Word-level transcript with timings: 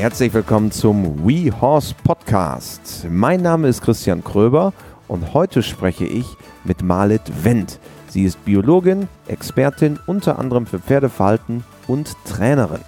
Herzlich 0.00 0.32
willkommen 0.32 0.72
zum 0.72 1.28
We 1.28 1.52
Horse 1.60 1.94
Podcast. 2.04 3.06
Mein 3.10 3.42
Name 3.42 3.68
ist 3.68 3.82
Christian 3.82 4.24
Kröber 4.24 4.72
und 5.08 5.34
heute 5.34 5.62
spreche 5.62 6.06
ich 6.06 6.24
mit 6.64 6.82
Malit 6.82 7.44
Wendt. 7.44 7.78
Sie 8.08 8.24
ist 8.24 8.42
Biologin, 8.46 9.08
Expertin 9.28 9.98
unter 10.06 10.38
anderem 10.38 10.64
für 10.64 10.78
Pferdeverhalten 10.78 11.64
und 11.86 12.16
Trainerin. 12.24 12.80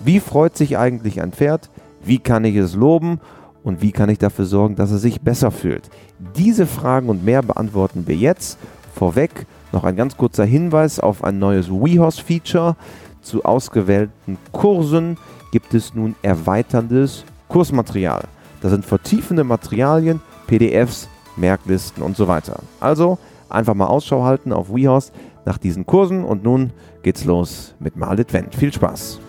Wie 0.00 0.20
freut 0.20 0.58
sich 0.58 0.76
eigentlich 0.76 1.22
ein 1.22 1.32
Pferd? 1.32 1.70
Wie 2.04 2.18
kann 2.18 2.44
ich 2.44 2.56
es 2.56 2.74
loben? 2.74 3.18
Und 3.64 3.80
wie 3.80 3.90
kann 3.90 4.10
ich 4.10 4.18
dafür 4.18 4.44
sorgen, 4.44 4.76
dass 4.76 4.90
es 4.90 5.00
sich 5.00 5.22
besser 5.22 5.50
fühlt? 5.50 5.88
Diese 6.36 6.66
Fragen 6.66 7.08
und 7.08 7.24
mehr 7.24 7.40
beantworten 7.40 8.06
wir 8.06 8.16
jetzt. 8.16 8.58
Vorweg 8.94 9.46
noch 9.72 9.84
ein 9.84 9.96
ganz 9.96 10.18
kurzer 10.18 10.44
Hinweis 10.44 11.00
auf 11.00 11.24
ein 11.24 11.38
neues 11.38 11.70
WeHorse-Feature. 11.70 12.76
Zu 13.22 13.44
ausgewählten 13.44 14.38
Kursen 14.52 15.18
gibt 15.52 15.74
es 15.74 15.94
nun 15.94 16.14
erweiterndes 16.22 17.24
Kursmaterial. 17.48 18.24
Da 18.60 18.68
sind 18.68 18.84
vertiefende 18.84 19.44
Materialien, 19.44 20.20
PDFs, 20.46 21.08
Merklisten 21.36 22.02
und 22.02 22.16
so 22.16 22.28
weiter. 22.28 22.60
Also 22.80 23.18
einfach 23.48 23.74
mal 23.74 23.86
Ausschau 23.86 24.24
halten 24.24 24.52
auf 24.52 24.74
WeHorse 24.74 25.12
nach 25.44 25.58
diesen 25.58 25.86
Kursen 25.86 26.24
und 26.24 26.42
nun 26.44 26.72
geht's 27.02 27.24
los 27.24 27.74
mit 27.78 27.96
Malit 27.96 28.32
Wendt. 28.32 28.54
Viel 28.54 28.72
Spaß! 28.72 29.20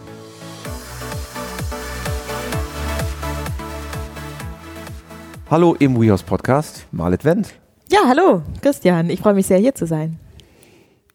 Hallo 5.49 5.75
im 5.79 5.99
WeHorse 5.99 6.23
Podcast, 6.23 6.85
Malit 6.91 7.25
Wendt. 7.25 7.55
Ja, 7.91 8.01
hallo, 8.07 8.43
Christian. 8.61 9.09
Ich 9.09 9.19
freue 9.19 9.33
mich 9.33 9.47
sehr, 9.47 9.57
hier 9.57 9.73
zu 9.73 9.87
sein. 9.87 10.19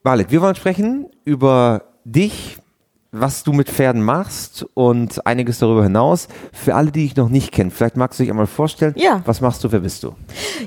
Malit, 0.03 0.33
wir 0.33 0.43
wollen 0.43 0.57
sprechen 0.57 1.07
über 1.25 1.83
dich, 2.05 2.59
was 3.15 3.45
du 3.45 3.53
mit 3.53 3.71
Pferden 3.71 4.03
machst 4.03 4.67
und 4.75 5.25
einiges 5.27 5.61
darüber 5.61 5.85
hinaus. 5.85 6.29
Für 6.53 6.75
alle, 6.75 6.91
die 6.91 7.05
dich 7.05 7.17
noch 7.17 7.29
nicht 7.29 7.53
kennen, 7.53 7.71
vielleicht 7.71 7.97
magst 7.97 8.19
du 8.19 8.25
dich 8.25 8.31
einmal 8.31 8.47
vorstellen. 8.47 8.95
Ja. 8.97 9.23
Was 9.25 9.41
machst 9.41 9.63
du, 9.63 9.71
wer 9.71 9.81
bist 9.81 10.03
du? 10.03 10.15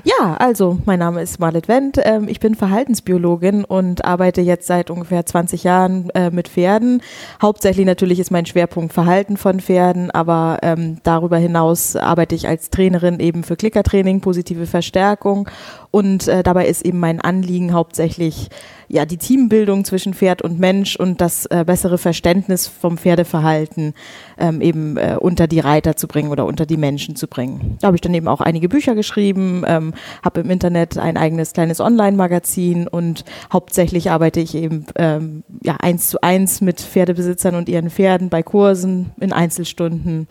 Ja, 0.04 0.34
also 0.34 0.78
mein 0.86 0.98
Name 0.98 1.22
ist 1.22 1.38
Marlet 1.38 1.68
Wendt. 1.68 2.00
Ähm, 2.02 2.26
ich 2.28 2.40
bin 2.40 2.54
Verhaltensbiologin 2.54 3.64
und 3.64 4.04
arbeite 4.04 4.40
jetzt 4.40 4.66
seit 4.66 4.90
ungefähr 4.90 5.26
20 5.26 5.64
Jahren 5.64 6.10
äh, 6.10 6.30
mit 6.30 6.48
Pferden. 6.48 7.02
Hauptsächlich 7.40 7.84
natürlich 7.84 8.18
ist 8.18 8.30
mein 8.30 8.46
Schwerpunkt 8.46 8.92
Verhalten 8.92 9.36
von 9.36 9.60
Pferden, 9.60 10.10
aber 10.10 10.58
ähm, 10.62 10.98
darüber 11.02 11.36
hinaus 11.36 11.96
arbeite 11.96 12.34
ich 12.34 12.48
als 12.48 12.70
Trainerin 12.70 13.20
eben 13.20 13.44
für 13.44 13.56
Klickertraining, 13.56 14.20
positive 14.20 14.66
Verstärkung 14.66 15.48
und 15.90 16.28
äh, 16.28 16.42
dabei 16.42 16.66
ist 16.66 16.84
eben 16.84 16.98
mein 16.98 17.20
Anliegen 17.20 17.72
hauptsächlich 17.72 18.48
ja 18.88 19.04
die 19.04 19.16
Teambildung 19.18 19.84
zwischen 19.84 20.14
Pferd 20.14 20.42
und 20.42 20.58
Mensch 20.58 20.96
und 20.96 21.20
das 21.20 21.46
äh, 21.46 21.64
bessere 21.66 21.98
Verständnis 21.98 22.66
vom 22.66 22.98
Pferdeverhalten 22.98 23.94
ähm, 24.38 24.60
eben 24.60 24.96
äh, 24.96 25.16
unter 25.20 25.46
die 25.46 25.60
Reiter 25.60 25.96
zu 25.96 26.08
bringen 26.08 26.30
oder 26.30 26.46
unter 26.46 26.66
die 26.66 26.76
Menschen 26.76 27.14
zu 27.14 27.26
bringen. 27.26 27.76
Da 27.80 27.88
habe 27.88 27.96
ich 27.96 28.00
dann 28.00 28.14
eben 28.14 28.28
auch 28.28 28.40
einige 28.40 28.68
Bücher 28.68 28.94
geschrieben, 28.94 29.62
ähm, 29.66 29.94
habe 30.24 30.40
im 30.40 30.50
Internet 30.50 30.98
ein 30.98 31.16
eigenes 31.16 31.52
kleines 31.52 31.80
Online-Magazin 31.80 32.88
und 32.88 33.24
hauptsächlich 33.52 34.10
arbeite 34.10 34.40
ich 34.40 34.54
eben 34.54 34.86
ähm, 34.96 35.44
ja 35.62 35.76
eins 35.80 36.08
zu 36.08 36.22
eins 36.22 36.60
mit 36.60 36.80
Pferdebesitzern 36.80 37.54
und 37.54 37.68
ihren 37.68 37.90
Pferden 37.90 38.30
bei 38.30 38.42
Kursen 38.42 39.12
in 39.20 39.32
Einzelstunden 39.32 40.28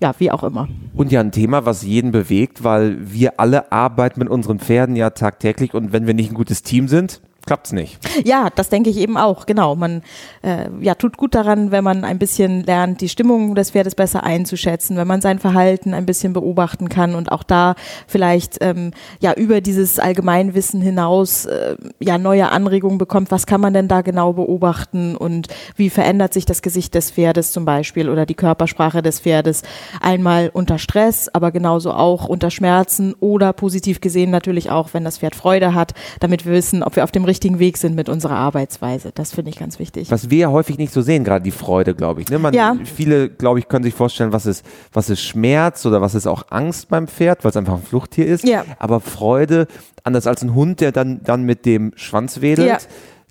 ja, 0.00 0.14
wie 0.18 0.30
auch 0.30 0.42
immer. 0.42 0.68
Und 0.94 1.12
ja, 1.12 1.20
ein 1.20 1.32
Thema, 1.32 1.66
was 1.66 1.82
jeden 1.82 2.10
bewegt, 2.10 2.64
weil 2.64 3.12
wir 3.12 3.38
alle 3.38 3.70
arbeiten 3.70 4.20
mit 4.20 4.28
unseren 4.28 4.58
Pferden 4.58 4.96
ja 4.96 5.10
tagtäglich 5.10 5.74
und 5.74 5.92
wenn 5.92 6.06
wir 6.06 6.14
nicht 6.14 6.30
ein 6.30 6.34
gutes 6.34 6.62
Team 6.62 6.88
sind, 6.88 7.20
klappt 7.50 7.66
es 7.66 7.72
nicht. 7.72 7.98
Ja, 8.24 8.48
das 8.54 8.68
denke 8.68 8.90
ich 8.90 8.98
eben 8.98 9.16
auch, 9.16 9.44
genau. 9.46 9.74
Man 9.74 10.02
äh, 10.42 10.68
ja, 10.80 10.94
tut 10.94 11.16
gut 11.16 11.34
daran, 11.34 11.72
wenn 11.72 11.82
man 11.82 12.04
ein 12.04 12.18
bisschen 12.18 12.62
lernt, 12.62 13.00
die 13.00 13.08
Stimmung 13.08 13.56
des 13.56 13.72
Pferdes 13.72 13.96
besser 13.96 14.22
einzuschätzen, 14.22 14.96
wenn 14.96 15.08
man 15.08 15.20
sein 15.20 15.40
Verhalten 15.40 15.94
ein 15.94 16.06
bisschen 16.06 16.32
beobachten 16.32 16.88
kann 16.88 17.16
und 17.16 17.32
auch 17.32 17.42
da 17.42 17.74
vielleicht 18.06 18.58
ähm, 18.60 18.92
ja 19.20 19.32
über 19.32 19.60
dieses 19.60 19.98
Allgemeinwissen 19.98 20.80
hinaus 20.80 21.46
äh, 21.46 21.74
ja 21.98 22.18
neue 22.18 22.50
Anregungen 22.50 22.98
bekommt. 22.98 23.32
Was 23.32 23.46
kann 23.46 23.60
man 23.60 23.74
denn 23.74 23.88
da 23.88 24.02
genau 24.02 24.32
beobachten 24.32 25.16
und 25.16 25.48
wie 25.74 25.90
verändert 25.90 26.32
sich 26.32 26.44
das 26.44 26.62
Gesicht 26.62 26.94
des 26.94 27.10
Pferdes 27.10 27.50
zum 27.50 27.64
Beispiel 27.64 28.08
oder 28.08 28.26
die 28.26 28.34
Körpersprache 28.34 29.02
des 29.02 29.18
Pferdes 29.18 29.62
einmal 30.00 30.50
unter 30.52 30.78
Stress, 30.78 31.28
aber 31.28 31.50
genauso 31.50 31.92
auch 31.92 32.26
unter 32.26 32.50
Schmerzen 32.52 33.14
oder 33.18 33.52
positiv 33.52 34.00
gesehen 34.00 34.30
natürlich 34.30 34.70
auch, 34.70 34.90
wenn 34.92 35.02
das 35.02 35.18
Pferd 35.18 35.34
Freude 35.34 35.74
hat, 35.74 35.94
damit 36.20 36.46
wir 36.46 36.52
wissen, 36.52 36.84
ob 36.84 36.94
wir 36.94 37.02
auf 37.02 37.10
dem 37.10 37.24
richtigen 37.24 37.39
Weg 37.58 37.78
sind 37.78 37.94
mit 37.94 38.08
unserer 38.08 38.36
Arbeitsweise. 38.36 39.10
Das 39.14 39.32
finde 39.32 39.50
ich 39.50 39.58
ganz 39.58 39.78
wichtig. 39.78 40.10
Was 40.10 40.30
wir 40.30 40.38
ja 40.38 40.50
häufig 40.50 40.78
nicht 40.78 40.92
so 40.92 41.02
sehen, 41.02 41.24
gerade 41.24 41.42
die 41.42 41.50
Freude, 41.50 41.94
glaube 41.94 42.20
ich. 42.20 42.28
Ne? 42.28 42.38
Man, 42.38 42.54
ja. 42.54 42.76
Viele, 42.84 43.28
glaube 43.28 43.58
ich, 43.58 43.68
können 43.68 43.84
sich 43.84 43.94
vorstellen, 43.94 44.32
was 44.32 44.46
ist, 44.46 44.64
was 44.92 45.10
ist 45.10 45.20
Schmerz 45.22 45.84
oder 45.86 46.00
was 46.00 46.14
ist 46.14 46.26
auch 46.26 46.44
Angst 46.50 46.88
beim 46.88 47.08
Pferd, 47.08 47.44
weil 47.44 47.50
es 47.50 47.56
einfach 47.56 47.74
ein 47.74 47.82
Fluchttier 47.82 48.26
ist. 48.26 48.44
Ja. 48.44 48.64
Aber 48.78 49.00
Freude, 49.00 49.66
anders 50.04 50.26
als 50.26 50.42
ein 50.42 50.54
Hund, 50.54 50.80
der 50.80 50.92
dann, 50.92 51.22
dann 51.24 51.44
mit 51.44 51.66
dem 51.66 51.92
Schwanz 51.96 52.40
wedelt. 52.40 52.68
Ja 52.68 52.78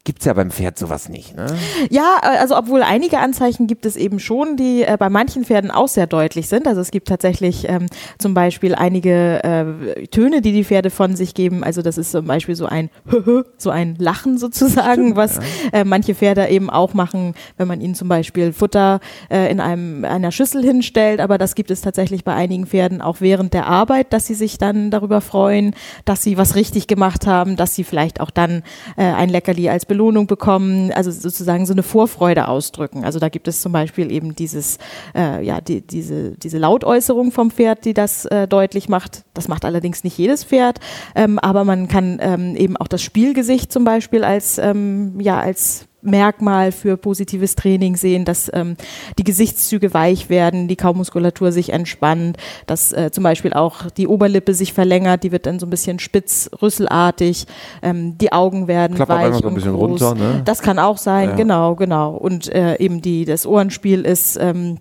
gibt 0.04 0.20
es 0.20 0.26
ja 0.26 0.34
beim 0.34 0.52
Pferd 0.52 0.78
sowas 0.78 1.10
nicht. 1.10 1.36
Ne? 1.36 1.48
Ja, 1.90 2.18
äh, 2.22 2.38
also 2.38 2.58
obwohl 2.58 2.84
einige 2.84 3.20
Anzeichen 3.20 3.68
gibt 3.68 3.86
es 3.86 3.96
eben 3.96 4.20
schon, 4.20 4.58
die 4.58 4.84
äh, 4.84 4.98
bei 4.98 5.10
manchen 5.10 5.46
Pferden 5.46 5.72
auch 5.72 5.88
sehr 5.88 6.08
deutlich 6.08 6.48
sind. 6.48 6.68
Also 6.68 6.82
es 6.82 6.92
gibt 6.92 7.08
tatsächlich 7.08 7.68
ähm, 7.68 7.88
zum 8.18 8.34
Beispiel 8.34 8.76
einige 8.76 9.44
äh, 9.44 10.08
Töne, 10.08 10.42
die 10.42 10.52
die 10.52 10.64
Pferde 10.64 10.90
von 10.90 11.16
sich 11.16 11.34
geben. 11.34 11.64
Also 11.64 11.82
das 11.82 11.98
ist 11.98 12.12
zum 12.12 12.26
Beispiel 12.26 12.56
so 12.56 12.66
ein 12.66 12.90
so 13.58 13.70
ein 13.70 13.96
Lachen 13.98 14.38
sozusagen, 14.38 15.16
was 15.16 15.40
äh, 15.74 15.84
manche 15.84 16.16
Pferde 16.16 16.48
eben 16.48 16.70
auch 16.70 16.94
machen, 16.94 17.34
wenn 17.58 17.68
man 17.68 17.82
ihnen 17.82 17.96
zum 17.96 18.08
Beispiel 18.08 18.54
Futter 18.54 19.00
äh, 19.30 19.52
in 19.52 19.60
einem 19.60 20.06
einer 20.06 20.32
Schüssel 20.32 20.64
hinstellt. 20.64 21.20
Aber 21.20 21.38
das 21.38 21.56
gibt 21.56 21.72
es 21.72 21.82
tatsächlich 21.82 22.24
bei 22.24 22.34
einigen 22.34 22.66
Pferden 22.66 23.02
auch 23.02 23.18
während 23.20 23.54
der 23.54 23.68
Arbeit, 23.68 24.14
dass 24.14 24.28
sie 24.28 24.36
sich 24.36 24.58
dann 24.58 24.92
darüber 24.92 25.22
freuen, 25.22 25.76
dass 26.06 26.24
sie 26.24 26.38
was 26.38 26.56
richtig 26.56 26.88
gemacht 26.88 27.28
haben, 27.28 27.56
dass 27.56 27.76
sie 27.76 27.84
vielleicht 27.84 28.22
auch 28.22 28.32
dann 28.32 28.64
äh, 28.98 29.04
ein 29.04 29.30
Leckerli 29.30 29.70
als 29.70 29.86
Belohnung 29.90 30.26
bekommen, 30.26 30.94
also 30.94 31.12
sozusagen 31.12 31.66
so 31.66 31.74
eine 31.74 31.84
Vorfreude 31.84 32.48
ausdrücken. 32.48 33.04
Also 33.04 33.20
da 33.20 33.28
gibt 33.28 33.50
es 33.50 33.60
zum 33.60 33.74
Beispiel 33.74 34.10
eben 34.10 34.34
dieses, 34.36 34.78
äh, 35.14 35.44
ja, 35.44 35.60
die, 35.60 35.82
diese, 35.82 36.32
diese 36.38 36.58
Lautäußerung 36.58 37.34
vom 37.34 37.52
Pferd, 37.52 37.84
die 37.84 37.94
das 37.94 38.24
äh, 38.26 38.48
deutlich 38.48 38.88
macht. 38.88 39.26
Das 39.34 39.50
macht 39.50 39.66
allerdings 39.66 40.06
nicht 40.06 40.18
jedes 40.18 40.46
Pferd, 40.46 40.80
ähm, 41.16 41.40
aber 41.40 41.66
man 41.66 41.90
kann 41.90 42.20
ähm, 42.22 42.56
eben 42.56 42.78
auch 42.78 42.88
das 42.88 43.02
Spielgesicht 43.02 43.74
zum 43.74 43.84
Beispiel 43.84 44.24
als, 44.24 44.58
ähm, 44.58 45.20
ja, 45.20 45.42
als 45.42 45.89
Merkmal 46.02 46.72
für 46.72 46.98
positives 46.98 47.56
Training 47.56 47.96
sehen, 47.96 48.26
dass 48.26 48.50
ähm, 48.54 48.76
die 49.18 49.24
Gesichtszüge 49.24 49.94
weich 49.94 50.30
werden, 50.30 50.68
die 50.68 50.76
Kaumuskulatur 50.76 51.52
sich 51.52 51.74
entspannt, 51.74 52.38
dass 52.68 52.92
äh, 52.94 53.12
zum 53.12 53.24
Beispiel 53.24 53.54
auch 53.54 53.90
die 53.92 54.08
Oberlippe 54.08 54.54
sich 54.54 54.74
verlängert, 54.74 55.24
die 55.24 55.32
wird 55.32 55.46
dann 55.46 55.60
so 55.60 55.66
ein 55.66 55.70
bisschen 55.70 56.00
spitz, 56.00 56.50
rüsselartig, 56.62 57.46
ähm, 57.82 58.18
die 58.18 58.32
Augen 58.32 58.68
werden 58.68 58.96
Klappt 58.96 59.12
weich 59.12 59.36
so 59.36 59.48
ein 59.48 59.56
bisschen 59.56 59.74
groß. 59.74 60.02
runter. 60.02 60.16
Ne? 60.16 60.42
Das 60.46 60.62
kann 60.62 60.80
auch 60.80 60.98
sein, 60.98 61.30
ja. 61.30 61.36
genau, 61.36 61.76
genau. 61.76 62.12
Und 62.16 62.48
äh, 62.54 62.78
eben 62.78 63.02
die 63.02 63.26
das 63.26 63.46
Ohrenspiel 63.46 64.02
ist 64.02 64.38
ähm, 64.42 64.78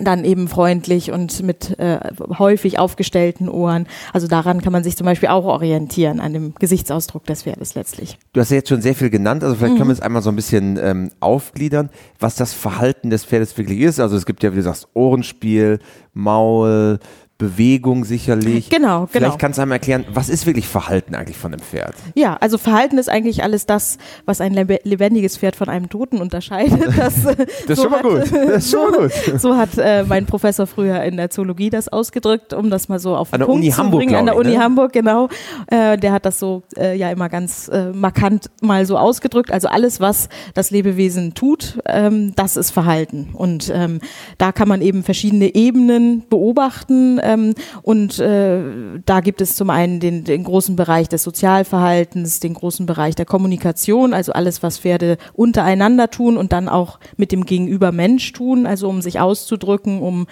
dann 0.00 0.24
eben 0.24 0.48
freundlich 0.48 1.12
und 1.12 1.42
mit 1.42 1.78
äh, 1.78 1.98
häufig 2.38 2.78
aufgestellten 2.78 3.48
Ohren. 3.48 3.86
Also 4.12 4.26
daran 4.26 4.60
kann 4.62 4.72
man 4.72 4.84
sich 4.84 4.96
zum 4.96 5.04
Beispiel 5.04 5.28
auch 5.28 5.44
orientieren, 5.44 6.20
an 6.20 6.32
dem 6.32 6.54
Gesichtsausdruck 6.58 7.24
des 7.24 7.42
Pferdes 7.42 7.74
letztlich. 7.74 8.18
Du 8.32 8.40
hast 8.40 8.50
ja 8.50 8.56
jetzt 8.56 8.68
schon 8.68 8.82
sehr 8.82 8.94
viel 8.94 9.10
genannt, 9.10 9.42
also 9.44 9.56
vielleicht 9.56 9.74
mhm. 9.74 9.78
können 9.78 9.90
wir 9.90 9.94
es 9.94 10.00
einmal 10.00 10.22
so 10.22 10.30
ein 10.30 10.36
bisschen 10.36 10.78
ähm, 10.82 11.10
aufgliedern, 11.20 11.90
was 12.18 12.34
das 12.36 12.52
Verhalten 12.52 13.10
des 13.10 13.24
Pferdes 13.24 13.56
wirklich 13.56 13.80
ist. 13.80 14.00
Also 14.00 14.16
es 14.16 14.26
gibt 14.26 14.42
ja, 14.42 14.52
wie 14.52 14.56
du 14.56 14.62
sagst, 14.62 14.88
Ohrenspiel, 14.94 15.78
Maul, 16.12 16.98
Bewegung 17.40 18.04
sicherlich. 18.04 18.68
Genau, 18.68 18.86
genau. 18.88 19.06
Vielleicht 19.06 19.38
kannst 19.38 19.58
du 19.58 19.62
einmal 19.62 19.76
erklären, 19.76 20.04
was 20.12 20.28
ist 20.28 20.44
wirklich 20.44 20.68
Verhalten 20.68 21.14
eigentlich 21.14 21.38
von 21.38 21.54
einem 21.54 21.62
Pferd? 21.62 21.94
Ja, 22.14 22.36
also 22.36 22.58
Verhalten 22.58 22.98
ist 22.98 23.08
eigentlich 23.08 23.42
alles 23.42 23.64
das, 23.64 23.96
was 24.26 24.42
ein 24.42 24.52
lebendiges 24.52 25.38
Pferd 25.38 25.56
von 25.56 25.70
einem 25.70 25.88
Toten 25.88 26.18
unterscheidet. 26.18 26.78
Das, 27.00 27.14
das 27.24 27.78
ist 27.78 27.82
schon 27.82 27.90
mal 27.90 28.02
gut. 28.02 28.30
Das 28.30 28.64
ist 28.64 28.70
schon 28.70 28.90
mal 28.90 29.08
gut. 29.08 29.12
So 29.40 29.56
hat 29.56 29.70
äh, 29.78 30.04
mein 30.04 30.26
Professor 30.26 30.66
früher 30.66 31.02
in 31.02 31.16
der 31.16 31.30
Zoologie 31.30 31.70
das 31.70 31.88
ausgedrückt, 31.88 32.52
um 32.52 32.68
das 32.68 32.90
mal 32.90 32.98
so 32.98 33.16
auf 33.16 33.30
den 33.30 33.40
Punkt 33.40 33.54
Uni 33.54 33.70
zu 33.70 33.78
Hamburg, 33.78 34.00
bringen. 34.00 34.16
An 34.16 34.26
der 34.26 34.34
ich, 34.34 34.40
Uni 34.40 34.50
ne? 34.50 34.58
Hamburg, 34.58 34.92
genau. 34.92 35.28
Äh, 35.68 35.96
der 35.96 36.12
hat 36.12 36.26
das 36.26 36.38
so 36.38 36.62
äh, 36.76 36.94
ja 36.94 37.10
immer 37.10 37.30
ganz 37.30 37.68
äh, 37.68 37.86
markant 37.92 38.50
mal 38.60 38.84
so 38.84 38.98
ausgedrückt. 38.98 39.50
Also 39.50 39.68
alles, 39.68 40.00
was 40.00 40.28
das 40.52 40.70
Lebewesen 40.70 41.32
tut, 41.32 41.78
ähm, 41.86 42.34
das 42.36 42.58
ist 42.58 42.70
Verhalten. 42.70 43.30
Und 43.32 43.72
ähm, 43.74 44.00
da 44.36 44.52
kann 44.52 44.68
man 44.68 44.82
eben 44.82 45.02
verschiedene 45.02 45.54
Ebenen 45.54 46.24
beobachten 46.28 47.18
ähm, 47.30 47.54
und 47.82 48.18
äh, 48.18 48.60
da 49.04 49.20
gibt 49.20 49.40
es 49.40 49.56
zum 49.56 49.70
einen 49.70 50.00
den, 50.00 50.24
den 50.24 50.44
großen 50.44 50.76
Bereich 50.76 51.08
des 51.08 51.22
Sozialverhaltens, 51.22 52.40
den 52.40 52.54
großen 52.54 52.86
Bereich 52.86 53.14
der 53.14 53.26
Kommunikation, 53.26 54.14
also 54.14 54.32
alles, 54.32 54.62
was 54.62 54.78
Pferde 54.78 55.16
untereinander 55.32 56.10
tun 56.10 56.36
und 56.36 56.52
dann 56.52 56.68
auch 56.68 56.98
mit 57.16 57.32
dem 57.32 57.46
Gegenüber 57.46 57.92
Mensch 57.92 58.32
tun, 58.32 58.66
also 58.66 58.88
um 58.88 59.02
sich 59.02 59.20
auszudrücken, 59.20 60.00
um 60.00 60.26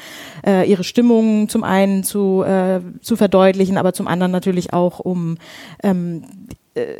äh, 0.46 0.68
ihre 0.68 0.84
Stimmung 0.84 1.48
zum 1.48 1.64
einen 1.64 2.04
zu, 2.04 2.42
äh, 2.42 2.80
zu 3.00 3.16
verdeutlichen, 3.16 3.78
aber 3.78 3.92
zum 3.92 4.08
anderen 4.08 4.32
natürlich 4.32 4.72
auch 4.72 4.98
um 4.98 5.36
ähm, 5.82 6.22
äh, 6.50 6.54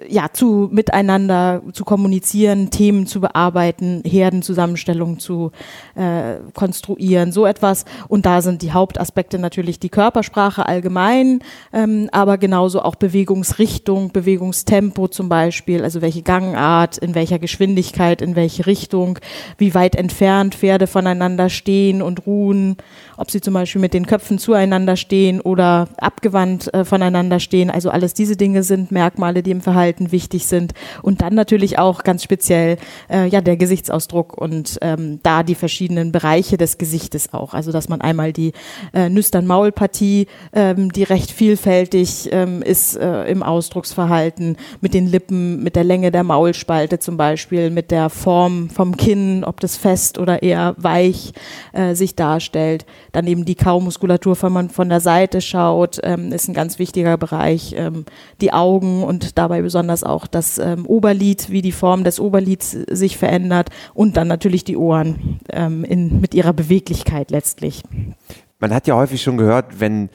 ja, 0.08 0.26
zu 0.32 0.68
miteinander 0.70 1.62
zu 1.72 1.84
kommunizieren, 1.84 2.70
Themen 2.70 3.06
zu 3.06 3.20
bearbeiten, 3.20 4.02
Herdenzusammenstellungen 4.04 5.18
zu 5.18 5.52
äh, 5.94 6.36
konstruieren, 6.54 7.32
so 7.32 7.46
etwas. 7.46 7.84
Und 8.08 8.26
da 8.26 8.42
sind 8.42 8.62
die 8.62 8.72
Hauptaspekte 8.72 9.38
natürlich 9.38 9.78
die 9.78 9.88
Körpersprache 9.88 10.66
allgemein, 10.66 11.40
ähm, 11.72 12.08
aber 12.12 12.38
genauso 12.38 12.82
auch 12.82 12.94
Bewegungsrichtung, 12.94 14.12
Bewegungstempo 14.12 15.08
zum 15.08 15.28
Beispiel, 15.28 15.82
also 15.82 16.02
welche 16.02 16.22
Gangart, 16.22 16.98
in 16.98 17.14
welcher 17.14 17.38
Geschwindigkeit, 17.38 18.22
in 18.22 18.36
welche 18.36 18.66
Richtung, 18.66 19.18
wie 19.56 19.74
weit 19.74 19.96
entfernt 19.96 20.54
Pferde 20.54 20.86
voneinander 20.86 21.48
stehen 21.48 22.02
und 22.02 22.26
ruhen, 22.26 22.76
ob 23.16 23.30
sie 23.30 23.40
zum 23.40 23.54
Beispiel 23.54 23.80
mit 23.80 23.94
den 23.94 24.06
Köpfen 24.06 24.38
zueinander 24.38 24.96
stehen 24.96 25.40
oder 25.40 25.88
abgewandt 25.98 26.72
äh, 26.72 26.84
voneinander 26.84 27.40
stehen. 27.40 27.70
Also 27.70 27.90
alles 27.90 28.14
diese 28.14 28.36
Dinge 28.36 28.62
sind 28.62 28.92
Merkmale, 28.92 29.42
die 29.42 29.50
im 29.50 29.60
Verhalten 29.68 30.12
wichtig 30.12 30.46
sind. 30.46 30.72
Und 31.02 31.20
dann 31.20 31.34
natürlich 31.34 31.78
auch 31.78 32.02
ganz 32.02 32.22
speziell 32.22 32.78
äh, 33.10 33.26
ja 33.26 33.42
der 33.42 33.58
Gesichtsausdruck 33.58 34.32
und 34.38 34.78
ähm, 34.80 35.20
da 35.22 35.42
die 35.42 35.54
verschiedenen 35.54 36.10
Bereiche 36.10 36.56
des 36.56 36.78
Gesichtes 36.78 37.34
auch. 37.34 37.52
Also 37.52 37.70
dass 37.70 37.90
man 37.90 38.00
einmal 38.00 38.32
die 38.32 38.52
äh, 38.94 39.10
Nüstern-Maulpartie, 39.10 40.26
ähm, 40.54 40.90
die 40.90 41.02
recht 41.02 41.30
vielfältig 41.30 42.30
ähm, 42.32 42.62
ist 42.62 42.96
äh, 42.96 43.24
im 43.24 43.42
Ausdrucksverhalten, 43.42 44.56
mit 44.80 44.94
den 44.94 45.06
Lippen, 45.06 45.62
mit 45.62 45.76
der 45.76 45.84
Länge 45.84 46.10
der 46.10 46.24
Maulspalte 46.24 46.98
zum 46.98 47.18
Beispiel, 47.18 47.68
mit 47.68 47.90
der 47.90 48.08
Form 48.08 48.70
vom 48.70 48.96
Kinn, 48.96 49.44
ob 49.44 49.60
das 49.60 49.76
fest 49.76 50.18
oder 50.18 50.42
eher 50.42 50.76
weich 50.78 51.34
äh, 51.74 51.94
sich 51.94 52.14
darstellt. 52.14 52.86
Dann 53.12 53.26
eben 53.26 53.44
die 53.44 53.54
Kaumuskulatur, 53.54 54.40
wenn 54.40 54.52
man 54.52 54.70
von 54.70 54.88
der 54.88 55.00
Seite 55.00 55.42
schaut, 55.42 55.98
ähm, 56.04 56.32
ist 56.32 56.48
ein 56.48 56.54
ganz 56.54 56.78
wichtiger 56.78 57.18
Bereich. 57.18 57.74
Ähm, 57.76 58.06
die 58.40 58.54
Augen 58.54 59.02
und 59.02 59.36
dabei 59.36 59.57
besonders 59.62 60.04
auch 60.04 60.26
das 60.26 60.58
ähm, 60.58 60.86
Oberlid, 60.86 61.50
wie 61.50 61.62
die 61.62 61.72
Form 61.72 62.04
des 62.04 62.20
Oberlids 62.20 62.72
sich 62.90 63.16
verändert 63.16 63.70
und 63.94 64.16
dann 64.16 64.28
natürlich 64.28 64.64
die 64.64 64.76
Ohren 64.76 65.40
ähm, 65.50 65.84
in, 65.84 66.20
mit 66.20 66.34
ihrer 66.34 66.52
Beweglichkeit 66.52 67.30
letztlich. 67.30 67.82
Man 68.58 68.74
hat 68.74 68.86
ja 68.86 68.96
häufig 68.96 69.22
schon 69.22 69.36
gehört, 69.36 69.80
wenn 69.80 70.10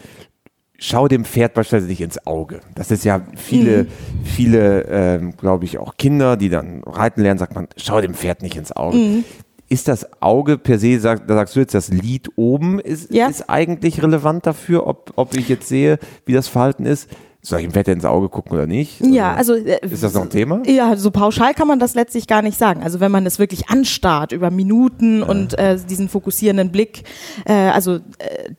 schau 0.83 1.07
dem 1.07 1.23
Pferd 1.23 1.53
beispielsweise 1.53 1.87
nicht 1.87 2.01
ins 2.01 2.27
Auge. 2.27 2.59
Das 2.75 2.91
ist 2.91 3.05
ja 3.05 3.21
viele, 3.35 3.83
mhm. 3.83 3.87
viele, 4.25 4.81
ähm, 4.89 5.37
glaube 5.37 5.65
ich, 5.65 5.77
auch 5.77 5.95
Kinder, 5.97 6.35
die 6.35 6.49
dann 6.49 6.83
reiten 6.83 7.21
lernen, 7.21 7.39
sagt 7.39 7.55
man, 7.55 7.67
schau 7.77 8.01
dem 8.01 8.13
Pferd 8.13 8.41
nicht 8.41 8.57
ins 8.57 8.71
Auge. 8.73 8.97
Mhm. 8.97 9.23
Ist 9.69 9.87
das 9.87 10.21
Auge 10.21 10.57
per 10.57 10.77
se, 10.77 10.99
sag, 10.99 11.27
da 11.27 11.35
sagst 11.35 11.55
du 11.55 11.61
jetzt, 11.61 11.73
das 11.73 11.87
Lid 11.87 12.29
oben 12.35 12.79
ist, 12.79 13.11
ja. 13.11 13.27
ist 13.27 13.49
eigentlich 13.49 14.03
relevant 14.03 14.45
dafür, 14.45 14.85
ob, 14.85 15.13
ob 15.15 15.35
ich 15.35 15.47
jetzt 15.47 15.67
sehe, 15.67 15.99
wie 16.25 16.33
das 16.33 16.47
Verhalten 16.47 16.85
ist? 16.85 17.09
Soll 17.45 17.59
ich 17.59 17.65
dem 17.65 17.75
Wetter 17.75 17.91
ins 17.91 18.05
Auge 18.05 18.29
gucken 18.29 18.53
oder 18.53 18.67
nicht? 18.67 19.01
Ja, 19.05 19.33
also. 19.33 19.53
Äh, 19.53 19.85
ist 19.85 20.01
das 20.01 20.13
noch 20.13 20.21
ein 20.21 20.29
Thema? 20.29 20.61
Ja, 20.65 20.95
so 20.95 21.11
pauschal 21.11 21.53
kann 21.53 21.67
man 21.67 21.77
das 21.77 21.93
letztlich 21.93 22.25
gar 22.25 22.41
nicht 22.41 22.57
sagen. 22.57 22.81
Also 22.83 23.01
wenn 23.01 23.11
man 23.11 23.25
es 23.25 23.37
wirklich 23.37 23.67
anstarrt 23.67 24.31
über 24.31 24.49
Minuten 24.49 25.19
ja. 25.19 25.25
und 25.25 25.59
äh, 25.59 25.77
diesen 25.77 26.07
fokussierenden 26.07 26.71
Blick, 26.71 27.03
äh, 27.43 27.51
also 27.51 27.95
äh, 27.95 27.99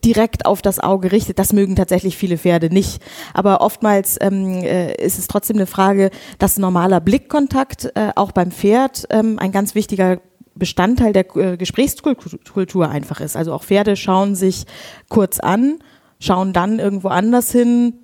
direkt 0.05 0.45
auf 0.45 0.61
das 0.61 0.81
Auge 0.81 1.13
richtet, 1.13 1.39
das 1.39 1.55
mögen 1.55 1.77
tatsächlich 1.77 2.19
viele 2.19 2.37
Pferde 2.37 2.69
nicht. 2.69 3.01
Aber 3.33 3.63
oftmals 3.63 4.19
ähm, 4.21 4.63
äh, 4.63 4.95
ist 5.03 5.19
es 5.19 5.29
trotzdem 5.29 5.57
eine 5.57 5.67
Frage, 5.67 6.11
dass 6.39 6.59
normaler 6.59 7.01
Blickkontakt 7.01 7.91
äh, 7.95 8.11
auch 8.17 8.33
beim 8.33 8.51
Pferd 8.51 9.07
ähm, 9.09 9.39
ein 9.39 9.51
ganz 9.51 9.75
wichtiger 9.75 10.21
Bestandteil 10.57 11.15
der 11.15 11.35
äh, 11.37 11.57
Gesprächskultur 11.57 12.91
einfach 12.91 13.21
ist. 13.21 13.35
Also 13.35 13.55
auch 13.55 13.65
Pferde 13.65 13.97
schauen 13.97 14.35
sich 14.35 14.67
kurz 15.09 15.41
an, 15.41 15.79
schauen 16.21 16.53
dann 16.53 16.79
irgendwo 16.79 17.09
anders 17.09 17.51
hin, 17.51 18.04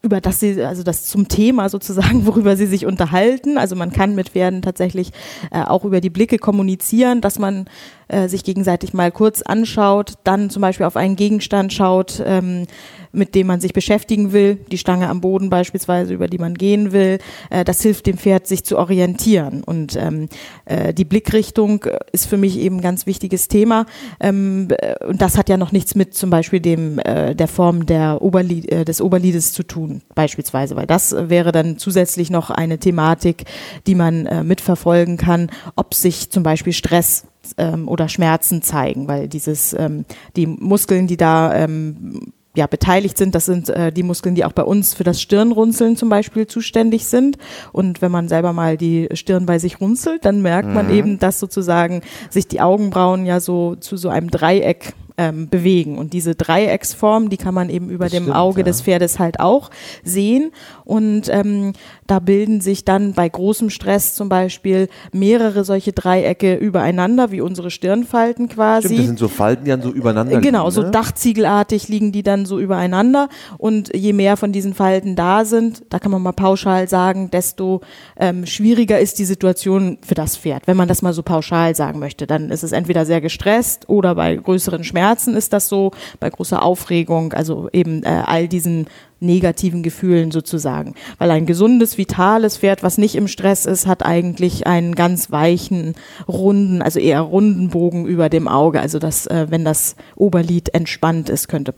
über 0.00 0.20
das 0.20 0.38
sie, 0.38 0.62
also 0.62 0.82
das 0.82 1.06
zum 1.06 1.28
Thema 1.28 1.68
sozusagen, 1.68 2.26
worüber 2.26 2.56
sie 2.56 2.66
sich 2.66 2.86
unterhalten. 2.86 3.58
Also 3.58 3.74
man 3.74 3.92
kann 3.92 4.14
mit 4.14 4.30
Pferden 4.30 4.62
tatsächlich 4.62 5.10
äh, 5.50 5.62
auch 5.62 5.84
über 5.84 6.00
die 6.00 6.10
Blicke 6.10 6.38
kommunizieren, 6.38 7.20
dass 7.20 7.38
man 7.38 7.66
äh, 8.06 8.28
sich 8.28 8.44
gegenseitig 8.44 8.94
mal 8.94 9.10
kurz 9.10 9.42
anschaut, 9.42 10.14
dann 10.24 10.50
zum 10.50 10.62
Beispiel 10.62 10.86
auf 10.86 10.96
einen 10.96 11.16
Gegenstand 11.16 11.72
schaut, 11.72 12.22
ähm, 12.24 12.66
mit 13.12 13.34
dem 13.34 13.46
man 13.46 13.60
sich 13.60 13.72
beschäftigen 13.72 14.32
will, 14.32 14.56
die 14.70 14.78
Stange 14.78 15.08
am 15.08 15.20
Boden 15.20 15.50
beispielsweise, 15.50 16.14
über 16.14 16.28
die 16.28 16.38
man 16.38 16.54
gehen 16.54 16.92
will. 16.92 17.18
Äh, 17.50 17.64
das 17.64 17.82
hilft 17.82 18.06
dem 18.06 18.18
Pferd, 18.18 18.46
sich 18.46 18.64
zu 18.64 18.78
orientieren. 18.78 19.62
Und 19.62 19.96
ähm, 19.96 20.28
äh, 20.64 20.94
die 20.94 21.04
Blickrichtung 21.04 21.84
ist 22.12 22.26
für 22.26 22.36
mich 22.36 22.58
eben 22.58 22.76
ein 22.76 22.82
ganz 22.82 23.06
wichtiges 23.06 23.48
Thema. 23.48 23.86
Ähm, 24.20 24.68
äh, 24.78 25.04
und 25.04 25.20
das 25.22 25.36
hat 25.36 25.48
ja 25.48 25.56
noch 25.56 25.72
nichts 25.72 25.94
mit 25.94 26.14
zum 26.14 26.30
Beispiel 26.30 26.60
dem 26.60 26.98
äh, 26.98 27.34
der 27.34 27.48
Form 27.48 27.86
der 27.86 28.22
Oberlid, 28.22 28.70
äh, 28.70 28.84
des 28.84 29.00
Oberlides 29.00 29.52
zu 29.52 29.62
tun, 29.62 30.02
beispielsweise, 30.14 30.76
weil 30.76 30.86
das 30.86 31.14
wäre 31.18 31.52
dann 31.52 31.78
zusätzlich 31.78 32.30
noch 32.30 32.50
eine 32.50 32.78
Thematik, 32.78 33.44
die 33.86 33.94
man 33.94 34.26
äh, 34.26 34.42
mitverfolgen 34.42 35.16
kann, 35.16 35.50
ob 35.76 35.94
sich 35.94 36.30
zum 36.30 36.42
Beispiel 36.42 36.72
Stress 36.72 37.24
ähm, 37.56 37.88
oder 37.88 38.08
Schmerzen 38.08 38.62
zeigen, 38.62 39.08
weil 39.08 39.28
dieses 39.28 39.72
ähm, 39.72 40.04
die 40.36 40.46
Muskeln, 40.46 41.06
die 41.06 41.16
da 41.16 41.54
ähm, 41.54 42.32
ja, 42.58 42.66
beteiligt 42.66 43.16
sind. 43.16 43.36
Das 43.36 43.46
sind 43.46 43.68
äh, 43.68 43.92
die 43.92 44.02
Muskeln, 44.02 44.34
die 44.34 44.44
auch 44.44 44.52
bei 44.52 44.64
uns 44.64 44.92
für 44.92 45.04
das 45.04 45.22
Stirnrunzeln 45.22 45.96
zum 45.96 46.08
Beispiel 46.08 46.48
zuständig 46.48 47.06
sind. 47.06 47.38
Und 47.72 48.02
wenn 48.02 48.10
man 48.10 48.26
selber 48.28 48.52
mal 48.52 48.76
die 48.76 49.08
Stirn 49.12 49.46
bei 49.46 49.60
sich 49.60 49.80
runzelt, 49.80 50.24
dann 50.24 50.42
merkt 50.42 50.68
mhm. 50.68 50.74
man 50.74 50.90
eben, 50.90 51.18
dass 51.20 51.38
sozusagen 51.38 52.02
sich 52.30 52.48
die 52.48 52.60
Augenbrauen 52.60 53.26
ja 53.26 53.38
so 53.38 53.76
zu 53.76 53.96
so 53.96 54.08
einem 54.08 54.28
Dreieck 54.28 54.92
ähm, 55.18 55.48
bewegen. 55.48 55.98
Und 55.98 56.12
diese 56.12 56.34
Dreiecksform, 56.36 57.28
die 57.28 57.36
kann 57.36 57.52
man 57.52 57.68
eben 57.68 57.90
über 57.90 58.04
das 58.06 58.12
dem 58.12 58.24
stimmt, 58.24 58.36
Auge 58.36 58.60
ja. 58.60 58.64
des 58.64 58.82
Pferdes 58.82 59.18
halt 59.18 59.40
auch 59.40 59.70
sehen. 60.04 60.52
Und 60.84 61.28
ähm, 61.28 61.72
da 62.06 62.20
bilden 62.20 62.60
sich 62.60 62.84
dann 62.84 63.12
bei 63.12 63.28
großem 63.28 63.68
Stress 63.68 64.14
zum 64.14 64.28
Beispiel 64.28 64.88
mehrere 65.12 65.64
solche 65.64 65.92
Dreiecke 65.92 66.54
übereinander, 66.54 67.32
wie 67.32 67.40
unsere 67.40 67.70
Stirnfalten 67.70 68.48
quasi. 68.48 68.86
Stimmt, 68.86 69.00
das 69.00 69.06
sind 69.06 69.18
so 69.18 69.28
Falten, 69.28 69.64
die 69.64 69.70
dann 69.70 69.82
so 69.82 69.90
übereinander 69.90 70.40
Genau, 70.40 70.64
liegen, 70.64 70.70
so 70.70 70.82
ne? 70.82 70.90
dachziegelartig 70.92 71.88
liegen 71.88 72.12
die 72.12 72.22
dann 72.22 72.46
so 72.46 72.60
übereinander. 72.60 73.28
Und 73.58 73.94
je 73.94 74.12
mehr 74.12 74.36
von 74.36 74.52
diesen 74.52 74.72
Falten 74.72 75.16
da 75.16 75.44
sind, 75.44 75.82
da 75.90 75.98
kann 75.98 76.12
man 76.12 76.22
mal 76.22 76.32
pauschal 76.32 76.88
sagen, 76.88 77.30
desto 77.30 77.80
ähm, 78.16 78.46
schwieriger 78.46 79.00
ist 79.00 79.18
die 79.18 79.24
Situation 79.24 79.98
für 80.06 80.14
das 80.14 80.36
Pferd. 80.36 80.66
Wenn 80.66 80.76
man 80.76 80.86
das 80.86 81.02
mal 81.02 81.12
so 81.12 81.24
pauschal 81.24 81.74
sagen 81.74 81.98
möchte, 81.98 82.28
dann 82.28 82.50
ist 82.50 82.62
es 82.62 82.70
entweder 82.70 83.04
sehr 83.04 83.20
gestresst 83.20 83.88
oder 83.88 84.14
bei 84.14 84.36
größeren 84.36 84.84
Schmerzen 84.84 85.07
Schmerzen 85.08 85.36
ist 85.36 85.54
das 85.54 85.68
so, 85.68 85.92
bei 86.20 86.28
großer 86.28 86.62
Aufregung, 86.62 87.32
also 87.32 87.70
eben 87.72 88.02
äh, 88.02 88.24
all 88.26 88.46
diesen 88.46 88.88
negativen 89.20 89.82
Gefühlen 89.82 90.30
sozusagen. 90.30 90.94
Weil 91.16 91.30
ein 91.30 91.46
gesundes, 91.46 91.96
vitales 91.96 92.58
Pferd, 92.58 92.82
was 92.82 92.98
nicht 92.98 93.14
im 93.14 93.26
Stress 93.26 93.64
ist, 93.64 93.86
hat 93.86 94.04
eigentlich 94.04 94.66
einen 94.66 94.94
ganz 94.94 95.30
weichen, 95.30 95.94
runden, 96.28 96.82
also 96.82 97.00
eher 97.00 97.22
runden 97.22 97.70
Bogen 97.70 98.04
über 98.04 98.28
dem 98.28 98.48
Auge. 98.48 98.80
Also 98.80 98.98
dass, 98.98 99.26
äh, 99.26 99.46
wenn 99.48 99.64
das 99.64 99.96
Oberlid 100.14 100.74
entspannt 100.74 101.30
ist, 101.30 101.48
könnte 101.48 101.72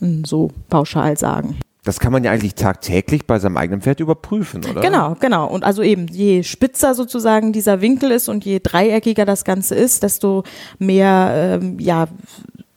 man 0.00 0.24
so 0.24 0.50
pauschal 0.68 1.18
sagen. 1.18 1.58
Das 1.86 2.00
kann 2.00 2.12
man 2.12 2.24
ja 2.24 2.32
eigentlich 2.32 2.56
tagtäglich 2.56 3.26
bei 3.26 3.38
seinem 3.38 3.56
eigenen 3.56 3.80
Pferd 3.80 4.00
überprüfen, 4.00 4.64
oder? 4.64 4.80
Genau, 4.80 5.16
genau. 5.20 5.46
Und 5.46 5.62
also 5.62 5.82
eben, 5.82 6.08
je 6.08 6.42
spitzer 6.42 6.94
sozusagen 6.94 7.52
dieser 7.52 7.80
Winkel 7.80 8.10
ist 8.10 8.28
und 8.28 8.44
je 8.44 8.58
dreieckiger 8.60 9.24
das 9.24 9.44
Ganze 9.44 9.76
ist, 9.76 10.02
desto 10.02 10.42
mehr 10.80 11.60
ähm, 11.62 11.78
ja, 11.78 12.08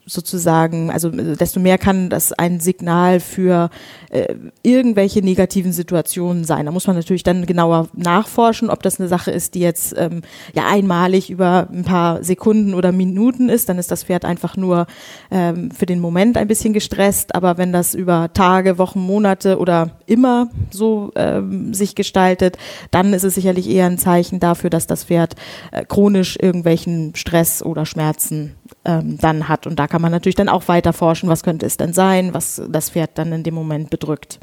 sozusagen, 0.09 0.91
also 0.91 1.09
äh, 1.09 1.35
desto 1.35 1.59
mehr 1.59 1.77
kann 1.77 2.09
das 2.09 2.33
ein 2.33 2.59
Signal 2.59 3.19
für 3.19 3.69
äh, 4.09 4.35
irgendwelche 4.63 5.21
negativen 5.21 5.71
Situationen 5.71 6.43
sein. 6.43 6.65
Da 6.65 6.71
muss 6.71 6.87
man 6.87 6.95
natürlich 6.95 7.23
dann 7.23 7.45
genauer 7.45 7.87
nachforschen, 7.93 8.69
ob 8.69 8.83
das 8.83 8.99
eine 8.99 9.07
Sache 9.07 9.31
ist, 9.31 9.55
die 9.55 9.59
jetzt 9.59 9.95
ähm, 9.97 10.21
ja 10.53 10.63
einmalig 10.67 11.29
über 11.29 11.67
ein 11.71 11.83
paar 11.83 12.23
Sekunden 12.23 12.73
oder 12.73 12.91
Minuten 12.91 13.49
ist. 13.49 13.69
Dann 13.69 13.77
ist 13.77 13.91
das 13.91 14.03
Pferd 14.03 14.25
einfach 14.25 14.57
nur 14.57 14.87
ähm, 15.31 15.71
für 15.71 15.85
den 15.85 15.99
Moment 15.99 16.37
ein 16.37 16.47
bisschen 16.47 16.73
gestresst. 16.73 17.35
Aber 17.35 17.57
wenn 17.57 17.71
das 17.71 17.93
über 17.93 18.33
Tage, 18.33 18.77
Wochen, 18.77 18.99
Monate 18.99 19.59
oder 19.59 19.91
immer 20.07 20.49
so 20.71 21.11
ähm, 21.15 21.73
sich 21.73 21.95
gestaltet, 21.95 22.57
dann 22.91 23.13
ist 23.13 23.23
es 23.23 23.35
sicherlich 23.35 23.69
eher 23.69 23.85
ein 23.85 23.97
Zeichen 23.97 24.39
dafür, 24.39 24.69
dass 24.69 24.87
das 24.87 25.03
Pferd 25.03 25.35
äh, 25.71 25.85
chronisch 25.85 26.37
irgendwelchen 26.41 27.13
Stress 27.15 27.61
oder 27.61 27.85
Schmerzen 27.85 28.55
ähm, 28.85 29.17
dann 29.19 29.47
hat. 29.49 29.67
Und 29.67 29.77
da 29.77 29.87
kann 29.87 30.01
man 30.01 30.11
natürlich 30.11 30.35
dann 30.35 30.49
auch 30.49 30.67
weiter 30.67 30.93
forschen, 30.93 31.29
was 31.29 31.43
könnte 31.43 31.65
es 31.65 31.77
denn 31.77 31.93
sein, 31.93 32.33
was 32.33 32.61
das 32.69 32.91
Pferd 32.91 33.11
dann 33.15 33.31
in 33.31 33.43
dem 33.43 33.53
Moment 33.53 33.89
bedrückt. 33.89 34.39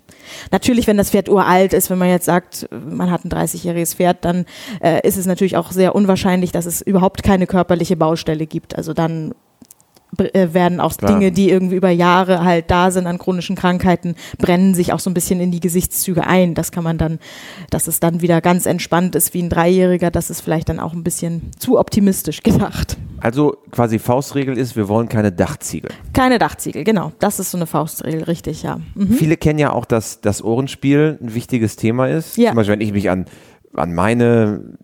Natürlich, 0.51 0.87
wenn 0.87 0.97
das 0.97 1.11
Pferd 1.11 1.29
uralt 1.29 1.73
ist, 1.73 1.89
wenn 1.91 1.99
man 1.99 2.09
jetzt 2.09 2.27
sagt, 2.27 2.69
man 2.71 3.11
hat 3.11 3.25
ein 3.25 3.31
30-jähriges 3.31 3.97
Pferd, 3.97 4.25
dann 4.25 4.45
äh, 4.83 5.07
ist 5.07 5.17
es 5.17 5.27
natürlich 5.27 5.57
auch 5.57 5.73
sehr 5.73 5.95
unwahrscheinlich, 5.95 6.53
dass 6.53 6.67
es 6.67 6.83
überhaupt 6.83 7.23
keine 7.23 7.47
körperliche 7.47 7.97
Baustelle 7.97 8.47
gibt. 8.47 8.77
Also 8.77 8.93
dann 8.93 9.35
werden 10.19 10.81
auch 10.81 10.97
Klar. 10.97 11.13
Dinge, 11.13 11.33
die 11.33 11.51
irgendwie 11.51 11.77
über 11.77 11.91
Jahre 11.91 12.45
halt 12.45 12.71
da 12.71 12.91
sind 12.91 13.07
an 13.07 13.19
chronischen 13.19 13.57
Krankheiten, 13.57 14.15
brennen 14.39 14.75
sich 14.75 14.93
auch 14.93 15.01
so 15.01 15.11
ein 15.11 15.15
bisschen 15.15 15.41
in 15.41 15.51
die 15.51 15.61
Gesichtszüge 15.61 16.27
ein. 16.27 16.55
Das 16.55 16.73
kann 16.73 16.85
man 16.85 16.99
dann, 16.99 17.19
dass 17.71 17.87
es 17.87 18.01
dann 18.01 18.21
wieder 18.23 18.41
ganz 18.41 18.67
entspannt 18.67 19.15
ist 19.15 19.35
wie 19.35 19.43
ein 19.43 19.51
Dreijähriger, 19.51 20.11
das 20.11 20.31
ist 20.31 20.41
vielleicht 20.41 20.69
dann 20.69 20.81
auch 20.81 20.93
ein 20.93 21.05
bisschen 21.05 21.51
zu 21.59 21.79
optimistisch 21.79 22.43
gedacht. 22.43 22.97
Also 23.21 23.57
quasi 23.71 23.99
Faustregel 23.99 24.59
ist, 24.59 24.77
wir 24.77 24.89
wollen 24.89 25.09
keine 25.09 25.33
Dachziegel. 25.33 25.91
Keine 26.13 26.39
Dachziegel, 26.39 26.85
genau. 26.85 27.13
Das 27.19 27.41
ist 27.41 27.51
so 27.51 27.59
eine 27.59 27.67
Faustregel, 27.67 28.25
richtig, 28.25 28.63
ja. 28.63 28.81
Mhm. 28.95 29.13
Viele 29.15 29.37
kennen 29.37 29.59
ja 29.59 29.73
auch, 29.73 29.85
dass 29.85 30.21
das 30.21 30.45
Ohrenspiel 30.45 31.19
ein 31.21 31.35
wichtiges 31.35 31.77
Thema 31.77 32.09
ist. 32.09 32.37
Ja. 32.37 32.51
Zum 32.51 32.57
Beispiel, 32.57 32.75
wenn 32.75 32.81
ich 32.81 32.93
mich 32.93 33.11
an, 33.11 33.27
an 33.75 33.95
meine 33.95 34.77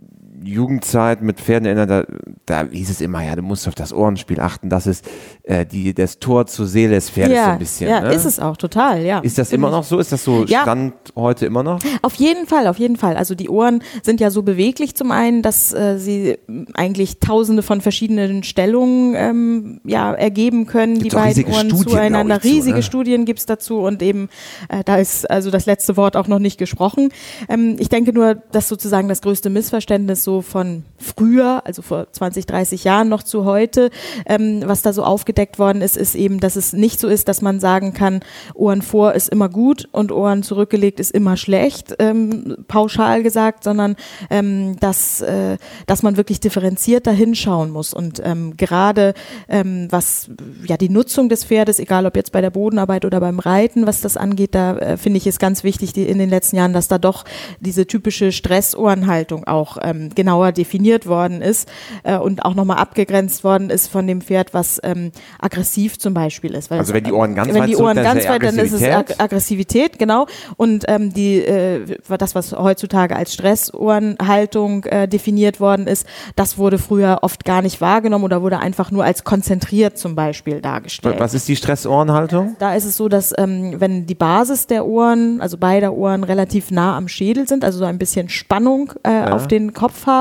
Jugendzeit 0.45 1.23
mit 1.23 1.41
Pferden 1.41 1.67
erinnere, 1.67 2.07
da, 2.47 2.63
da 2.63 2.69
hieß 2.71 2.91
es 2.91 3.01
immer, 3.01 3.23
ja, 3.23 3.37
du 3.37 3.43
musst 3.43 3.69
auf 3.69 3.75
das 3.75 3.93
Ohrenspiel 3.93 4.41
achten. 4.41 4.69
Das 4.69 4.87
ist 4.87 5.05
äh, 5.45 5.67
die, 5.67 5.95
das 5.95 6.19
Tor 6.19 6.47
zur 6.47 6.67
Seele 6.67 6.95
des 6.95 7.11
Pferdes 7.11 7.37
so 7.37 7.37
ja, 7.37 7.53
ein 7.53 7.59
bisschen. 7.59 7.89
ja, 7.89 8.01
ne? 8.01 8.15
ist 8.15 8.25
es 8.25 8.41
auch, 8.41 8.57
total, 8.57 9.03
ja. 9.03 9.21
Ist 9.21 9.39
das 9.39 9.53
immer 9.53 9.71
noch 9.71 9.85
so? 9.85 9.99
Ist 9.99 10.13
das 10.13 10.25
so 10.25 10.45
Ja. 10.45 10.63
Stand 10.63 10.95
heute 11.15 11.47
immer 11.47 11.63
noch? 11.63 11.81
Auf 12.03 12.15
jeden 12.15 12.47
Fall, 12.47 12.67
auf 12.67 12.79
jeden 12.79 12.97
Fall. 12.97 13.17
Also 13.17 13.35
die 13.35 13.49
Ohren 13.49 13.83
sind 14.03 14.21
ja 14.21 14.31
so 14.31 14.43
beweglich 14.43 14.95
zum 14.95 15.11
einen, 15.11 15.43
dass 15.43 15.73
äh, 15.73 15.99
sie 15.99 16.39
eigentlich 16.75 17.21
tausende 17.21 17.63
von 17.63 17.81
verschiedenen 17.81 18.43
Stellungen 18.43 19.15
ähm, 19.17 19.81
ja, 19.85 20.13
ergeben 20.13 20.67
können, 20.67 20.95
Gibt's 20.95 21.11
die 21.11 21.17
beiden 21.17 21.29
riesige 21.29 21.51
Ohren 21.51 21.71
Studien, 21.71 21.89
zueinander. 21.89 22.37
ich, 22.37 22.43
zu, 22.43 22.49
Riesige 22.49 22.77
ne? 22.77 22.83
Studien 22.83 23.25
gibt's 23.25 23.47
dazu 23.47 23.81
und 23.81 24.03
eben 24.03 24.29
äh, 24.69 24.83
da 24.85 24.97
ist 24.97 25.31
also 25.31 25.51
das 25.51 25.67
letzte 25.67 25.97
Wort 25.97 26.17
auch 26.17 26.29
noch 26.29 26.39
nicht 26.39 26.59
gesprochen. 26.59 27.11
Ähm, 27.49 27.77
ich 27.79 27.89
denke 27.89 28.13
nur, 28.13 28.35
dass 28.35 28.69
sozusagen 28.69 29.09
das 29.09 29.23
größte 29.23 29.51
Missverständnis 29.51 30.25
so 30.25 30.32
von 30.41 30.85
früher, 31.03 31.63
also 31.67 31.83
vor 31.83 32.11
20, 32.11 32.47
30 32.47 32.85
Jahren 32.85 33.09
noch 33.09 33.23
zu 33.23 33.45
heute, 33.45 33.91
ähm, 34.27 34.63
was 34.65 34.83
da 34.83 34.93
so 34.93 35.05
aufgedeckt 35.05 35.59
worden 35.59 35.83
ist, 35.83 35.97
ist 35.97 36.15
eben, 36.15 36.41
dass 36.41 36.57
es 36.57 36.73
nicht 36.73 37.01
so 37.01 37.09
ist, 37.09 37.29
dass 37.29 37.43
man 37.43 37.61
sagen 37.61 37.93
kann, 37.93 38.21
Ohren 38.55 38.83
vor 38.83 39.15
ist 39.15 39.29
immer 39.29 39.49
gut 39.49 39.89
und 39.93 40.13
Ohren 40.13 40.43
zurückgelegt 40.43 41.01
ist 41.01 41.11
immer 41.11 41.37
schlecht, 41.37 41.97
ähm, 41.99 42.57
pauschal 42.69 43.23
gesagt, 43.23 43.65
sondern 43.65 43.97
ähm, 44.31 44.77
dass, 44.81 45.21
äh, 45.21 45.59
dass 45.87 46.03
man 46.03 46.17
wirklich 46.17 46.41
differenziert 46.41 47.07
da 47.07 47.11
hinschauen 47.11 47.71
muss. 47.71 47.93
Und 47.93 48.23
ähm, 48.25 48.57
gerade 48.57 49.15
ähm, 49.49 49.89
was 49.91 50.31
ja 50.67 50.77
die 50.77 50.89
Nutzung 50.89 51.29
des 51.29 51.45
Pferdes, 51.45 51.79
egal 51.79 52.07
ob 52.07 52.17
jetzt 52.17 52.33
bei 52.33 52.41
der 52.41 52.51
Bodenarbeit 52.51 53.05
oder 53.05 53.21
beim 53.21 53.39
Reiten, 53.39 53.87
was 53.87 54.01
das 54.01 54.17
angeht, 54.17 54.55
da 54.55 54.79
äh, 54.79 54.97
finde 54.97 55.19
ich 55.19 55.27
es 55.27 55.39
ganz 55.39 55.65
wichtig 55.65 55.93
die, 55.93 56.05
in 56.05 56.19
den 56.19 56.31
letzten 56.31 56.57
Jahren, 56.57 56.73
dass 56.73 56.89
da 56.89 56.99
doch 56.99 57.25
diese 57.61 57.87
typische 57.87 58.33
Stressohrenhaltung 58.33 59.45
auch 59.45 59.79
ähm, 59.83 60.15
genauer 60.23 60.53
definiert 60.53 61.07
worden 61.09 61.43
ist 61.43 61.69
äh, 62.05 62.17
und 62.17 62.45
auch 62.45 62.55
nochmal 62.55 62.77
abgegrenzt 62.77 63.43
worden 63.43 63.71
ist 63.71 63.89
von 63.89 64.07
dem 64.07 64.21
Pferd, 64.21 64.55
was 64.55 64.81
ähm, 64.85 65.11
aggressiv 65.41 65.99
zum 65.99 66.15
Beispiel 66.15 66.55
ist. 66.55 66.71
Weil 66.71 66.79
Also 66.79 66.95
wenn 66.95 67.03
die 67.03 67.11
Ohren 67.11 67.35
ganz 67.35 67.53
wenn 67.53 67.63
weit 67.63 67.69
die 67.69 67.77
Ohren 67.77 67.97
ganz 67.97 68.23
ja 68.23 68.31
weit, 68.31 68.45
dann 68.45 68.57
ist 68.57 68.73
es 68.73 68.85
Aggressivität. 68.85 69.21
Ag 69.21 69.25
Aggressivität, 69.25 69.99
genau. 69.99 70.27
Und 70.57 70.85
ähm, 70.87 71.13
die, 71.13 71.39
äh, 71.39 71.97
das, 72.19 72.37
was 72.37 72.53
heutzutage 72.53 73.17
als 73.17 73.35
Stressohrenhaltung 73.35 74.85
äh, 74.85 75.09
definiert 75.09 75.59
worden 75.59 75.89
ist, 75.89 76.07
das 76.37 76.57
wurde 76.57 76.79
früher 76.79 77.19
oft 77.23 77.45
gar 77.45 77.61
nicht 77.61 77.81
wahrgenommen 77.81 78.25
oder 78.25 78.43
wurde 78.43 78.61
einfach 78.61 78.93
nur 78.93 79.03
als 79.03 79.25
konzentriert 79.25 79.99
zum 79.99 80.15
Beispiel 80.15 80.61
dargestellt. 80.61 81.19
Was 81.19 81.35
ist 81.35 81.49
die 81.49 81.57
Stressohrenhaltung? 81.57 82.55
Da 82.61 82.77
ist 82.77 82.85
es 82.85 82.97
so, 82.97 83.09
dass 83.09 83.35
ähm, 83.37 83.81
wenn 83.81 84.07
die 84.07 84.15
Basis 84.15 84.69
der 84.69 84.87
Ohren, 84.87 85.41
also 85.41 85.59
beider 85.59 85.95
Ohren, 85.95 86.23
relativ 86.23 86.71
nah 86.71 86.97
am 86.97 87.09
Schädel 87.09 87.49
sind, 87.49 87.65
also 87.65 87.81
so 87.81 87.87
ein 87.87 87.99
bisschen 87.99 88.29
Spannung 88.29 88.93
äh, 89.03 89.25
auf 89.25 89.49
den 89.49 89.73
Kopf 89.73 90.07
haben 90.07 90.12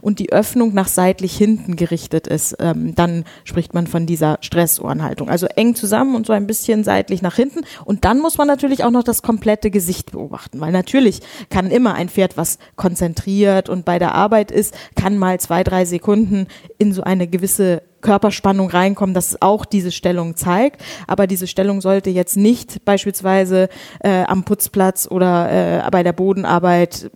und 0.00 0.18
die 0.18 0.32
Öffnung 0.32 0.74
nach 0.74 0.88
seitlich 0.88 1.36
hinten 1.36 1.76
gerichtet 1.76 2.26
ist, 2.26 2.56
ähm, 2.60 2.94
dann 2.94 3.24
spricht 3.44 3.74
man 3.74 3.86
von 3.86 4.06
dieser 4.06 4.38
Stressohrenhaltung. 4.40 5.28
Also 5.28 5.46
eng 5.46 5.74
zusammen 5.74 6.14
und 6.14 6.26
so 6.26 6.32
ein 6.32 6.46
bisschen 6.46 6.84
seitlich 6.84 7.22
nach 7.22 7.36
hinten. 7.36 7.60
Und 7.84 8.04
dann 8.04 8.20
muss 8.20 8.38
man 8.38 8.46
natürlich 8.46 8.84
auch 8.84 8.90
noch 8.90 9.04
das 9.04 9.22
komplette 9.22 9.70
Gesicht 9.70 10.12
beobachten, 10.12 10.60
weil 10.60 10.72
natürlich 10.72 11.20
kann 11.50 11.70
immer 11.70 11.94
ein 11.94 12.08
Pferd, 12.08 12.36
was 12.36 12.58
konzentriert 12.76 13.68
und 13.68 13.84
bei 13.84 13.98
der 13.98 14.14
Arbeit 14.14 14.50
ist, 14.50 14.74
kann 14.94 15.18
mal 15.18 15.40
zwei, 15.40 15.64
drei 15.64 15.84
Sekunden 15.84 16.46
in 16.78 16.92
so 16.92 17.02
eine 17.02 17.26
gewisse 17.28 17.82
Körperspannung 18.00 18.70
reinkommen, 18.70 19.14
dass 19.14 19.28
es 19.28 19.42
auch 19.42 19.64
diese 19.64 19.92
Stellung 19.92 20.36
zeigt. 20.36 20.82
Aber 21.06 21.26
diese 21.26 21.46
Stellung 21.46 21.80
sollte 21.80 22.10
jetzt 22.10 22.36
nicht 22.36 22.84
beispielsweise 22.84 23.68
äh, 24.00 24.24
am 24.24 24.44
Putzplatz 24.44 25.08
oder 25.10 25.84
äh, 25.86 25.90
bei 25.90 26.02
der 26.02 26.12
Bodenarbeit 26.12 27.10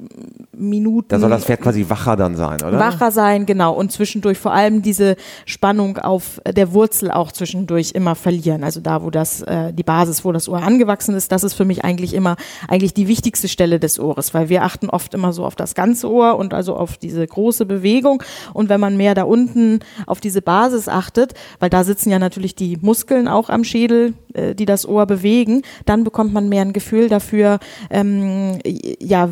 Minuten 0.59 1.09
Da 1.09 1.19
soll 1.19 1.31
das 1.31 1.45
Pferd 1.45 1.61
quasi 1.61 1.87
wacher 1.89 2.17
dann 2.17 2.37
sein, 2.37 2.63
oder? 2.63 2.79
wacher 2.79 3.11
sein, 3.11 3.47
genau. 3.47 3.73
Und 3.73 3.93
zwischendurch 3.93 4.39
vor 4.39 4.53
allem 4.53 4.83
diese 4.83 5.17
Spannung 5.47 5.99
auf 5.99 6.41
der 6.47 6.73
Wurzel 6.73 7.11
auch 7.11 7.33
zwischendurch 7.33 7.93
immer 7.93 8.15
verlieren. 8.15 8.65
Also 8.65 8.81
da, 8.81 9.03
wo 9.03 9.11
das, 9.11 9.43
äh, 9.43 9.73
die 9.73 9.83
Basis, 9.83 10.25
wo 10.25 10.33
das 10.33 10.49
Ohr 10.49 10.63
angewachsen 10.63 11.15
ist, 11.15 11.33
das 11.33 11.45
ist 11.45 11.55
für 11.55 11.65
mich 11.65 11.85
eigentlich 11.85 12.15
immer 12.15 12.37
eigentlich 12.69 12.95
die 12.95 13.09
wichtigste 13.09 13.49
Stelle 13.49 13.81
des 13.81 13.99
Ohres, 13.99 14.35
weil 14.35 14.49
wir 14.49 14.63
achten 14.63 14.91
oft 14.91 15.15
immer 15.15 15.33
so 15.33 15.45
auf 15.45 15.57
das 15.57 15.75
ganze 15.75 16.11
Ohr 16.11 16.37
und 16.37 16.55
also 16.55 16.77
auf 16.77 16.97
diese 16.97 17.27
große 17.27 17.67
Bewegung. 17.67 18.23
Und 18.53 18.69
wenn 18.69 18.81
man 18.81 18.97
mehr 18.97 19.15
da 19.15 19.25
unten 19.25 19.81
auf 20.07 20.21
diese 20.21 20.43
Basis 20.43 20.89
achtet, 20.89 21.35
weil 21.61 21.71
da 21.71 21.85
sitzen 21.85 22.11
ja 22.11 22.19
natürlich 22.19 22.55
die 22.55 22.79
Muskeln 22.81 23.29
auch 23.29 23.49
am 23.49 23.65
Schädel, 23.65 24.15
die 24.35 24.65
das 24.65 24.87
Ohr 24.87 25.07
bewegen, 25.07 25.63
dann 25.87 26.05
bekommt 26.05 26.33
man 26.33 26.49
mehr 26.49 26.63
ein 26.63 26.73
Gefühl 26.73 27.09
dafür, 27.09 27.59
ähm, 27.91 28.59
ja, 28.65 29.29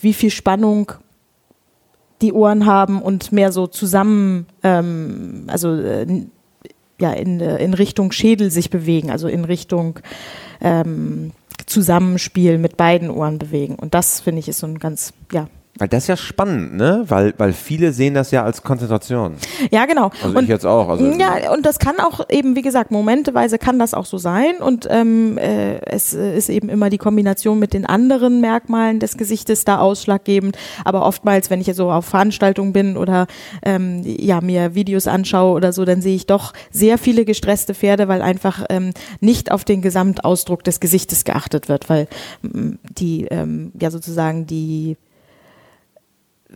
wie 0.00 0.12
viel 0.12 0.30
Spannung 0.30 0.92
die 2.22 2.32
Ohren 2.32 2.66
haben 2.66 3.02
und 3.02 3.32
mehr 3.32 3.52
so 3.52 3.66
zusammen, 3.66 4.46
ähm, 4.62 5.44
also 5.48 5.74
äh, 5.74 6.26
ja, 6.98 7.12
in, 7.12 7.40
äh, 7.40 7.62
in 7.62 7.74
Richtung 7.74 8.12
Schädel 8.12 8.50
sich 8.50 8.70
bewegen, 8.70 9.10
also 9.10 9.28
in 9.28 9.44
Richtung 9.44 10.00
ähm, 10.60 11.32
Zusammenspiel 11.66 12.58
mit 12.58 12.76
beiden 12.76 13.10
Ohren 13.10 13.38
bewegen. 13.38 13.74
Und 13.74 13.94
das 13.94 14.20
finde 14.20 14.40
ich 14.40 14.48
ist 14.48 14.60
so 14.60 14.66
ein 14.66 14.78
ganz, 14.78 15.12
ja. 15.32 15.48
Weil 15.78 15.88
das 15.88 16.04
ist 16.04 16.08
ja 16.08 16.16
spannend, 16.16 16.74
ne? 16.76 17.04
Weil, 17.08 17.34
weil 17.36 17.52
viele 17.52 17.92
sehen 17.92 18.14
das 18.14 18.30
ja 18.30 18.44
als 18.44 18.62
Konzentration. 18.62 19.34
Ja, 19.70 19.84
genau. 19.86 20.10
Also 20.22 20.38
und, 20.38 20.44
ich 20.44 20.48
jetzt 20.48 20.64
auch. 20.64 20.88
Also 20.88 21.04
ja, 21.04 21.52
und 21.52 21.66
das 21.66 21.78
kann 21.78 21.98
auch 22.00 22.20
eben, 22.30 22.56
wie 22.56 22.62
gesagt, 22.62 22.90
momenteweise 22.90 23.58
kann 23.58 23.78
das 23.78 23.94
auch 23.94 24.06
so 24.06 24.18
sein. 24.18 24.56
Und 24.60 24.86
ähm, 24.90 25.36
äh, 25.38 25.78
es 25.84 26.14
äh, 26.14 26.36
ist 26.36 26.48
eben 26.48 26.68
immer 26.68 26.88
die 26.88 26.98
Kombination 26.98 27.58
mit 27.58 27.74
den 27.74 27.84
anderen 27.84 28.40
Merkmalen 28.40 29.00
des 29.00 29.16
Gesichtes 29.16 29.64
da 29.64 29.78
ausschlaggebend. 29.78 30.56
Aber 30.84 31.04
oftmals, 31.04 31.50
wenn 31.50 31.60
ich 31.60 31.74
so 31.74 31.90
auf 31.90 32.06
Veranstaltungen 32.06 32.72
bin 32.72 32.96
oder 32.96 33.26
ähm, 33.62 34.02
ja, 34.04 34.40
mir 34.40 34.74
Videos 34.74 35.06
anschaue 35.06 35.54
oder 35.54 35.72
so, 35.72 35.84
dann 35.84 36.00
sehe 36.00 36.16
ich 36.16 36.26
doch 36.26 36.52
sehr 36.70 36.96
viele 36.96 37.24
gestresste 37.24 37.74
Pferde, 37.74 38.08
weil 38.08 38.22
einfach 38.22 38.64
ähm, 38.70 38.92
nicht 39.20 39.50
auf 39.50 39.64
den 39.64 39.82
Gesamtausdruck 39.82 40.64
des 40.64 40.80
Gesichtes 40.80 41.24
geachtet 41.24 41.68
wird, 41.68 41.90
weil 41.90 42.08
mm, 42.42 42.72
die 42.98 43.26
ähm, 43.26 43.72
ja 43.78 43.90
sozusagen 43.90 44.46
die 44.46 44.96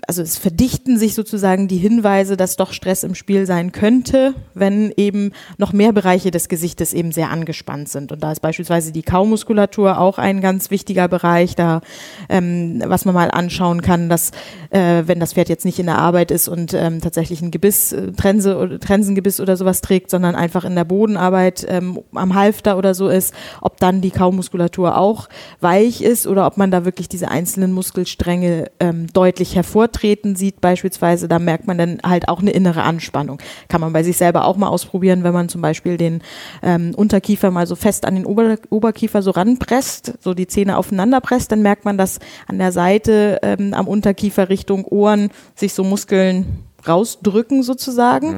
also 0.07 0.23
es 0.23 0.39
verdichten 0.39 0.99
sich 0.99 1.15
sozusagen 1.15 1.69
die 1.69 1.77
Hinweise, 1.77 2.37
dass 2.37 2.57
doch 2.57 2.73
Stress 2.73 3.03
im 3.03 3.15
Spiel 3.15 3.47
sein 3.47 3.73
könnte, 3.73 4.35
wenn 4.55 4.93
eben 4.97 5.33
noch 5.59 5.73
mehr 5.73 5.93
Bereiche 5.93 6.31
des 6.31 6.49
Gesichtes 6.49 6.93
eben 6.93 7.13
sehr 7.13 7.31
angespannt 7.31 7.89
sind. 7.89 8.13
Und 8.13 8.23
da 8.23 8.33
ist 8.33 8.41
beispielsweise 8.41 8.93
die 8.93 9.03
Kaumuskulatur 9.03 9.99
auch 9.99 10.19
ein 10.19 10.41
ganz 10.41 10.71
wichtiger 10.71 11.09
Bereich, 11.09 11.55
da 11.55 11.81
ähm, 12.29 12.83
was 12.87 13.05
man 13.05 13.15
mal 13.15 13.31
anschauen 13.31 13.83
kann, 13.83 14.09
dass 14.09 14.31
äh, 14.71 15.03
wenn 15.07 15.21
das 15.21 15.35
Pferd 15.35 15.49
jetzt 15.49 15.65
nicht 15.65 15.79
in 15.79 15.87
der 15.87 15.99
Arbeit 15.99 16.31
ist 16.31 16.49
und 16.49 16.75
ähm, 16.75 17.01
tatsächlich 17.01 17.43
ein 17.43 17.51
Gebiss, 17.51 17.93
äh, 17.93 18.13
Trense 18.13 18.57
oder 18.57 18.79
Trensengebiss 18.79 19.41
oder 19.41 19.57
sowas 19.57 19.81
trägt, 19.81 20.11
sondern 20.11 20.35
einfach 20.35 20.65
in 20.65 20.75
der 20.75 20.85
Bodenarbeit 20.85 21.67
ähm, 21.69 22.01
am 22.15 22.35
Halfter 22.35 22.79
oder 22.79 22.95
so 22.95 23.09
ist, 23.09 23.35
ob 23.61 23.79
dann 23.79 24.01
die 24.01 24.11
Kaumuskulatur 24.11 24.97
auch 24.97 25.29
weich 25.61 26.03
ist 26.03 26.27
oder 26.27 26.47
ob 26.47 26.57
man 26.57 26.71
da 26.71 26.85
wirklich 26.85 27.09
diese 27.09 27.29
einzelnen 27.29 27.73
Muskelstränge 27.73 28.71
ähm, 28.81 29.07
deutlich 29.13 29.55
hervortreten 29.91 30.37
sieht 30.37 30.61
beispielsweise, 30.61 31.29
da 31.29 31.39
merkt 31.39 31.67
man 31.67 31.79
dann 31.79 31.99
halt 32.05 32.29
auch 32.29 32.41
eine 32.41 32.51
innere 32.51 32.83
Anspannung. 32.83 33.39
Kann 33.69 33.81
man 33.81 33.93
bei 33.93 34.03
sich 34.03 34.17
selber 34.17 34.45
auch 34.45 34.57
mal 34.57 34.69
ausprobieren, 34.69 35.25
wenn 35.25 35.33
man 35.33 35.49
zum 35.49 35.61
Beispiel 35.61 35.97
den 35.97 36.23
ähm, 36.63 36.95
Unterkiefer 36.95 37.51
mal 37.51 37.67
so 37.67 37.77
fest 37.77 38.07
an 38.07 38.15
den 38.15 38.27
Ober 38.27 38.57
Oberkiefer 38.71 39.23
so 39.23 39.31
ranpresst, 39.33 40.15
so 40.21 40.35
die 40.35 40.47
Zähne 40.47 40.77
aufeinander 40.77 41.21
presst, 41.21 41.53
dann 41.53 41.63
merkt 41.63 41.85
man, 41.85 41.99
dass 41.99 42.19
an 42.47 42.59
der 42.59 42.73
Seite 42.73 43.39
ähm, 43.43 43.75
am 43.75 43.89
Unterkiefer 43.89 44.49
Richtung 44.49 44.85
Ohren 44.85 45.31
sich 45.55 45.75
so 45.75 45.85
Muskeln 45.85 46.65
rausdrücken 46.87 47.63
sozusagen. 47.63 48.35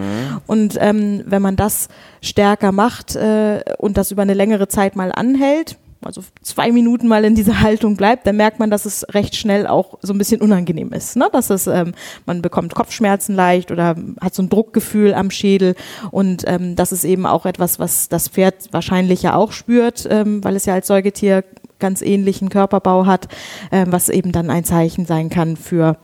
Und 0.46 0.76
ähm, 0.80 1.22
wenn 1.26 1.42
man 1.42 1.54
das 1.54 1.88
stärker 2.20 2.72
macht 2.72 3.14
äh, 3.14 3.62
und 3.78 3.96
das 3.96 4.10
über 4.10 4.22
eine 4.22 4.34
längere 4.34 4.66
Zeit 4.66 4.96
mal 4.96 5.12
anhält, 5.12 5.76
also 6.04 6.22
zwei 6.42 6.72
Minuten 6.72 7.08
mal 7.08 7.24
in 7.24 7.34
dieser 7.34 7.60
Haltung 7.60 7.96
bleibt, 7.96 8.26
dann 8.26 8.36
merkt 8.36 8.58
man, 8.58 8.70
dass 8.70 8.84
es 8.86 9.06
recht 9.10 9.36
schnell 9.36 9.66
auch 9.66 9.98
so 10.02 10.12
ein 10.12 10.18
bisschen 10.18 10.40
unangenehm 10.40 10.92
ist. 10.92 11.16
Ne? 11.16 11.28
Dass 11.32 11.50
es, 11.50 11.66
ähm, 11.66 11.92
man 12.26 12.42
bekommt 12.42 12.74
Kopfschmerzen 12.74 13.34
leicht 13.34 13.70
oder 13.70 13.96
hat 14.20 14.34
so 14.34 14.42
ein 14.42 14.48
Druckgefühl 14.48 15.14
am 15.14 15.30
Schädel. 15.30 15.74
Und 16.10 16.44
ähm, 16.46 16.76
das 16.76 16.92
ist 16.92 17.04
eben 17.04 17.26
auch 17.26 17.46
etwas, 17.46 17.78
was 17.78 18.08
das 18.08 18.28
Pferd 18.28 18.72
wahrscheinlich 18.72 19.22
ja 19.22 19.34
auch 19.34 19.52
spürt, 19.52 20.06
ähm, 20.10 20.42
weil 20.44 20.56
es 20.56 20.66
ja 20.66 20.74
als 20.74 20.86
Säugetier 20.86 21.44
ganz 21.78 22.00
ähnlichen 22.00 22.48
Körperbau 22.48 23.06
hat, 23.06 23.28
ähm, 23.72 23.90
was 23.90 24.08
eben 24.08 24.32
dann 24.32 24.50
ein 24.50 24.64
Zeichen 24.64 25.04
sein 25.04 25.30
kann 25.30 25.56
für 25.56 25.96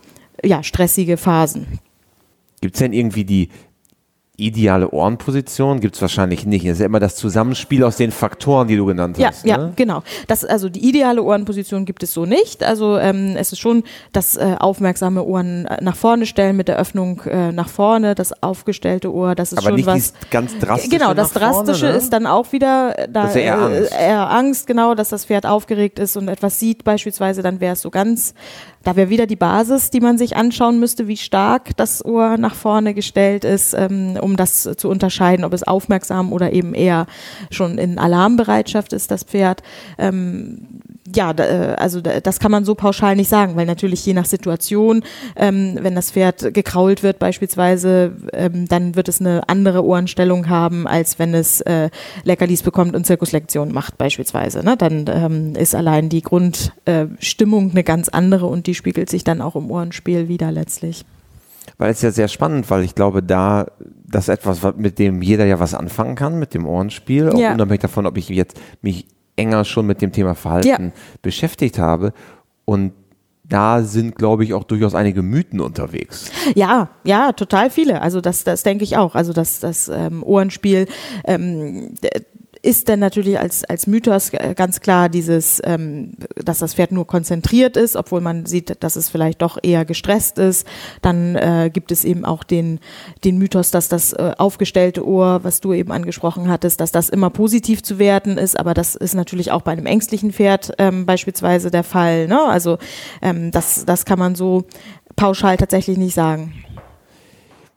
ja, 0.44 0.62
stressige 0.62 1.16
Phasen. 1.16 1.78
Gibt 2.60 2.74
es 2.74 2.80
denn 2.80 2.92
irgendwie 2.92 3.24
die 3.24 3.48
ideale 4.38 4.90
Ohrenposition 4.90 5.80
gibt 5.80 5.96
es 5.96 6.00
wahrscheinlich 6.00 6.46
nicht. 6.46 6.64
Es 6.64 6.74
ist 6.74 6.78
ja 6.78 6.86
immer 6.86 7.00
das 7.00 7.16
Zusammenspiel 7.16 7.82
aus 7.82 7.96
den 7.96 8.12
Faktoren, 8.12 8.68
die 8.68 8.76
du 8.76 8.86
genannt 8.86 9.18
ja, 9.18 9.28
hast. 9.28 9.44
Ja, 9.44 9.58
ne? 9.58 9.72
genau. 9.74 10.04
Das, 10.28 10.44
also 10.44 10.68
die 10.68 10.88
ideale 10.88 11.22
Ohrenposition 11.22 11.84
gibt 11.84 12.04
es 12.04 12.12
so 12.12 12.24
nicht. 12.24 12.62
Also 12.62 12.98
ähm, 12.98 13.34
es 13.36 13.50
ist 13.50 13.58
schon 13.58 13.82
das 14.12 14.36
äh, 14.36 14.54
aufmerksame 14.58 15.24
Ohren 15.24 15.68
nach 15.80 15.96
vorne 15.96 16.24
stellen 16.24 16.56
mit 16.56 16.68
der 16.68 16.78
Öffnung 16.78 17.20
äh, 17.22 17.50
nach 17.50 17.68
vorne, 17.68 18.14
das 18.14 18.42
aufgestellte 18.42 19.12
Ohr, 19.12 19.34
das 19.34 19.52
ist 19.52 19.58
Aber 19.58 19.68
schon 19.68 19.74
nicht 19.74 19.86
was. 19.86 20.14
ganz 20.30 20.56
drastische 20.60 20.96
Genau, 20.96 21.14
das 21.14 21.34
nach 21.34 21.40
vorne, 21.40 21.66
Drastische 21.66 21.86
ne? 21.86 21.92
ist 21.92 22.12
dann 22.12 22.26
auch 22.26 22.52
wieder 22.52 22.96
äh, 22.96 23.08
da 23.10 23.22
Das 23.24 23.34
ist 23.34 23.36
ja 23.36 23.42
eher 23.42 23.58
Angst. 23.58 23.92
Äh, 23.92 24.08
eher 24.08 24.30
Angst, 24.30 24.66
genau, 24.68 24.94
dass 24.94 25.08
das 25.08 25.24
Pferd 25.24 25.46
aufgeregt 25.46 25.98
ist 25.98 26.16
und 26.16 26.28
etwas 26.28 26.60
sieht 26.60 26.84
beispielsweise, 26.84 27.42
dann 27.42 27.58
wäre 27.58 27.72
es 27.72 27.80
so 27.80 27.90
ganz, 27.90 28.34
da 28.88 28.96
wäre 28.96 29.10
wieder 29.10 29.26
die 29.26 29.36
Basis, 29.36 29.90
die 29.90 30.00
man 30.00 30.16
sich 30.16 30.34
anschauen 30.34 30.80
müsste, 30.80 31.08
wie 31.08 31.18
stark 31.18 31.76
das 31.76 32.02
Ohr 32.02 32.38
nach 32.38 32.54
vorne 32.54 32.94
gestellt 32.94 33.44
ist, 33.44 33.74
ähm, 33.74 34.18
um 34.18 34.34
das 34.38 34.62
zu 34.62 34.88
unterscheiden, 34.88 35.44
ob 35.44 35.52
es 35.52 35.62
aufmerksam 35.62 36.32
oder 36.32 36.54
eben 36.54 36.72
eher 36.72 37.04
schon 37.50 37.76
in 37.76 37.98
Alarmbereitschaft 37.98 38.94
ist, 38.94 39.10
das 39.10 39.24
Pferd. 39.24 39.62
Ja, 41.14 41.30
äh, 41.32 41.74
also 41.78 42.00
da, 42.00 42.20
das 42.20 42.38
kann 42.40 42.50
man 42.50 42.64
so 42.64 42.74
pauschal 42.74 43.16
nicht 43.16 43.28
sagen, 43.30 43.56
weil 43.56 43.66
natürlich 43.66 44.04
je 44.04 44.12
nach 44.14 44.26
Situation, 44.26 45.02
ähm, 45.36 45.78
wenn 45.80 45.94
das 45.94 46.10
Pferd 46.10 46.52
gekrault 46.52 47.02
wird 47.02 47.18
beispielsweise, 47.18 48.12
ähm, 48.32 48.66
dann 48.68 48.94
wird 48.94 49.08
es 49.08 49.20
eine 49.20 49.48
andere 49.48 49.84
Ohrenstellung 49.84 50.48
haben, 50.48 50.86
als 50.86 51.18
wenn 51.18 51.34
es 51.34 51.60
äh, 51.62 51.90
Leckerlis 52.24 52.62
bekommt 52.62 52.94
und 52.94 53.06
Zirkuslektionen 53.06 53.72
macht 53.72 53.96
beispielsweise. 53.96 54.64
Ne? 54.64 54.76
Dann 54.76 55.06
ähm, 55.08 55.54
ist 55.56 55.74
allein 55.74 56.08
die 56.08 56.22
Grundstimmung 56.22 57.70
eine 57.70 57.84
ganz 57.84 58.08
andere 58.08 58.46
und 58.46 58.66
die 58.66 58.74
spiegelt 58.74 59.10
sich 59.10 59.24
dann 59.24 59.40
auch 59.40 59.56
im 59.56 59.70
Ohrenspiel 59.70 60.28
wieder 60.28 60.50
letztlich. 60.52 61.04
Weil 61.76 61.90
es 61.92 62.02
ja 62.02 62.10
sehr 62.10 62.28
spannend, 62.28 62.70
weil 62.70 62.82
ich 62.82 62.94
glaube, 62.94 63.22
da 63.22 63.66
das 64.10 64.24
ist 64.24 64.28
etwas, 64.30 64.62
was- 64.62 64.76
mit 64.76 64.98
dem 64.98 65.20
jeder 65.22 65.44
ja 65.44 65.60
was 65.60 65.74
anfangen 65.74 66.14
kann, 66.16 66.38
mit 66.38 66.54
dem 66.54 66.66
Ohrenspiel, 66.66 67.28
auch 67.30 67.38
Ja. 67.38 67.52
unabhängig 67.52 67.82
davon, 67.82 68.06
ob 68.06 68.16
ich 68.16 68.28
jetzt 68.30 68.58
mich 68.80 69.06
enger 69.38 69.64
schon 69.64 69.86
mit 69.86 70.02
dem 70.02 70.12
Thema 70.12 70.34
Verhalten 70.34 70.68
Ja. 70.68 70.78
beschäftigt 71.22 71.78
habe. 71.78 72.12
Und 72.64 72.92
da 73.44 73.82
sind, 73.82 74.16
glaube 74.16 74.44
ich, 74.44 74.52
auch 74.52 74.64
durchaus 74.64 74.94
einige 74.94 75.22
Mythen 75.22 75.60
unterwegs. 75.60 76.30
Ja, 76.54 76.90
ja, 77.04 77.32
total 77.32 77.70
viele. 77.70 78.02
Also 78.02 78.20
das, 78.20 78.44
das 78.44 78.62
denke 78.62 78.84
ich 78.84 78.98
auch. 78.98 79.14
Also 79.14 79.32
das, 79.32 79.60
das 79.60 79.88
ähm, 79.88 80.22
Ohrenspiel 80.22 80.86
ähm, 81.24 81.94
ist 82.62 82.88
dann 82.88 82.98
natürlich 82.98 83.38
als, 83.38 83.64
als 83.64 83.86
Mythos 83.86 84.30
äh, 84.32 84.54
ganz 84.56 84.80
klar 84.80 85.08
dieses, 85.08 85.60
ähm, 85.64 86.12
dass 86.36 86.58
das 86.58 86.74
Pferd 86.74 86.92
nur 86.92 87.06
konzentriert 87.06 87.76
ist, 87.76 87.96
obwohl 87.96 88.20
man 88.20 88.46
sieht, 88.46 88.82
dass 88.82 88.96
es 88.96 89.08
vielleicht 89.08 89.42
doch 89.42 89.58
eher 89.62 89.84
gestresst 89.84 90.38
ist. 90.38 90.66
Dann 91.02 91.36
äh, 91.36 91.70
gibt 91.72 91.92
es 91.92 92.04
eben 92.04 92.24
auch 92.24 92.44
den, 92.44 92.80
den 93.24 93.38
Mythos, 93.38 93.70
dass 93.70 93.88
das 93.88 94.12
äh, 94.12 94.32
aufgestellte 94.38 95.06
Ohr, 95.06 95.40
was 95.42 95.60
du 95.60 95.72
eben 95.72 95.92
angesprochen 95.92 96.48
hattest, 96.48 96.80
dass 96.80 96.92
das 96.92 97.08
immer 97.08 97.30
positiv 97.30 97.82
zu 97.82 97.98
werten 97.98 98.38
ist. 98.38 98.58
Aber 98.58 98.74
das 98.74 98.94
ist 98.94 99.14
natürlich 99.14 99.52
auch 99.52 99.62
bei 99.62 99.72
einem 99.72 99.86
ängstlichen 99.86 100.32
Pferd 100.32 100.72
ähm, 100.78 101.06
beispielsweise 101.06 101.70
der 101.70 101.84
Fall. 101.84 102.26
Ne? 102.26 102.40
Also 102.40 102.78
ähm, 103.22 103.50
das, 103.50 103.84
das 103.84 104.04
kann 104.04 104.18
man 104.18 104.34
so 104.34 104.64
pauschal 105.16 105.56
tatsächlich 105.56 105.98
nicht 105.98 106.14
sagen. 106.14 106.52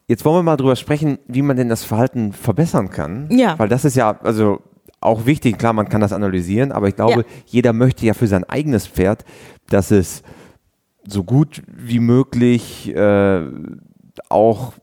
Jetzt 0.08 0.26
wollen 0.26 0.40
wir 0.40 0.44
mal 0.44 0.58
drüber 0.58 0.76
sprechen, 0.76 1.20
wie 1.28 1.42
man 1.42 1.56
denn 1.56 1.70
das 1.70 1.86
Verhalten 1.86 2.34
verbessern 2.34 2.90
kann. 2.90 3.30
Ja. 3.32 3.58
Weil 3.58 3.70
das 3.70 3.86
ist 3.86 3.96
ja, 3.96 4.20
also 4.24 4.60
auch 5.02 5.26
wichtig, 5.26 5.58
klar, 5.58 5.74
man 5.74 5.90
kann 5.90 6.00
das 6.02 6.14
analysieren, 6.14 6.72
aber 6.72 6.88
ich 6.88 6.96
glaube, 6.96 7.22
Ja. 7.22 7.26
jeder 7.48 7.74
möchte 7.74 8.06
ja 8.06 8.14
für 8.14 8.28
sein 8.28 8.44
eigenes 8.44 8.88
Pferd, 8.88 9.26
dass 9.70 9.92
es 9.92 10.22
so 11.06 11.24
gut 11.24 11.62
wie 11.68 12.00
möglich 12.00 12.96
äh, 12.96 13.42
auch 14.30 14.74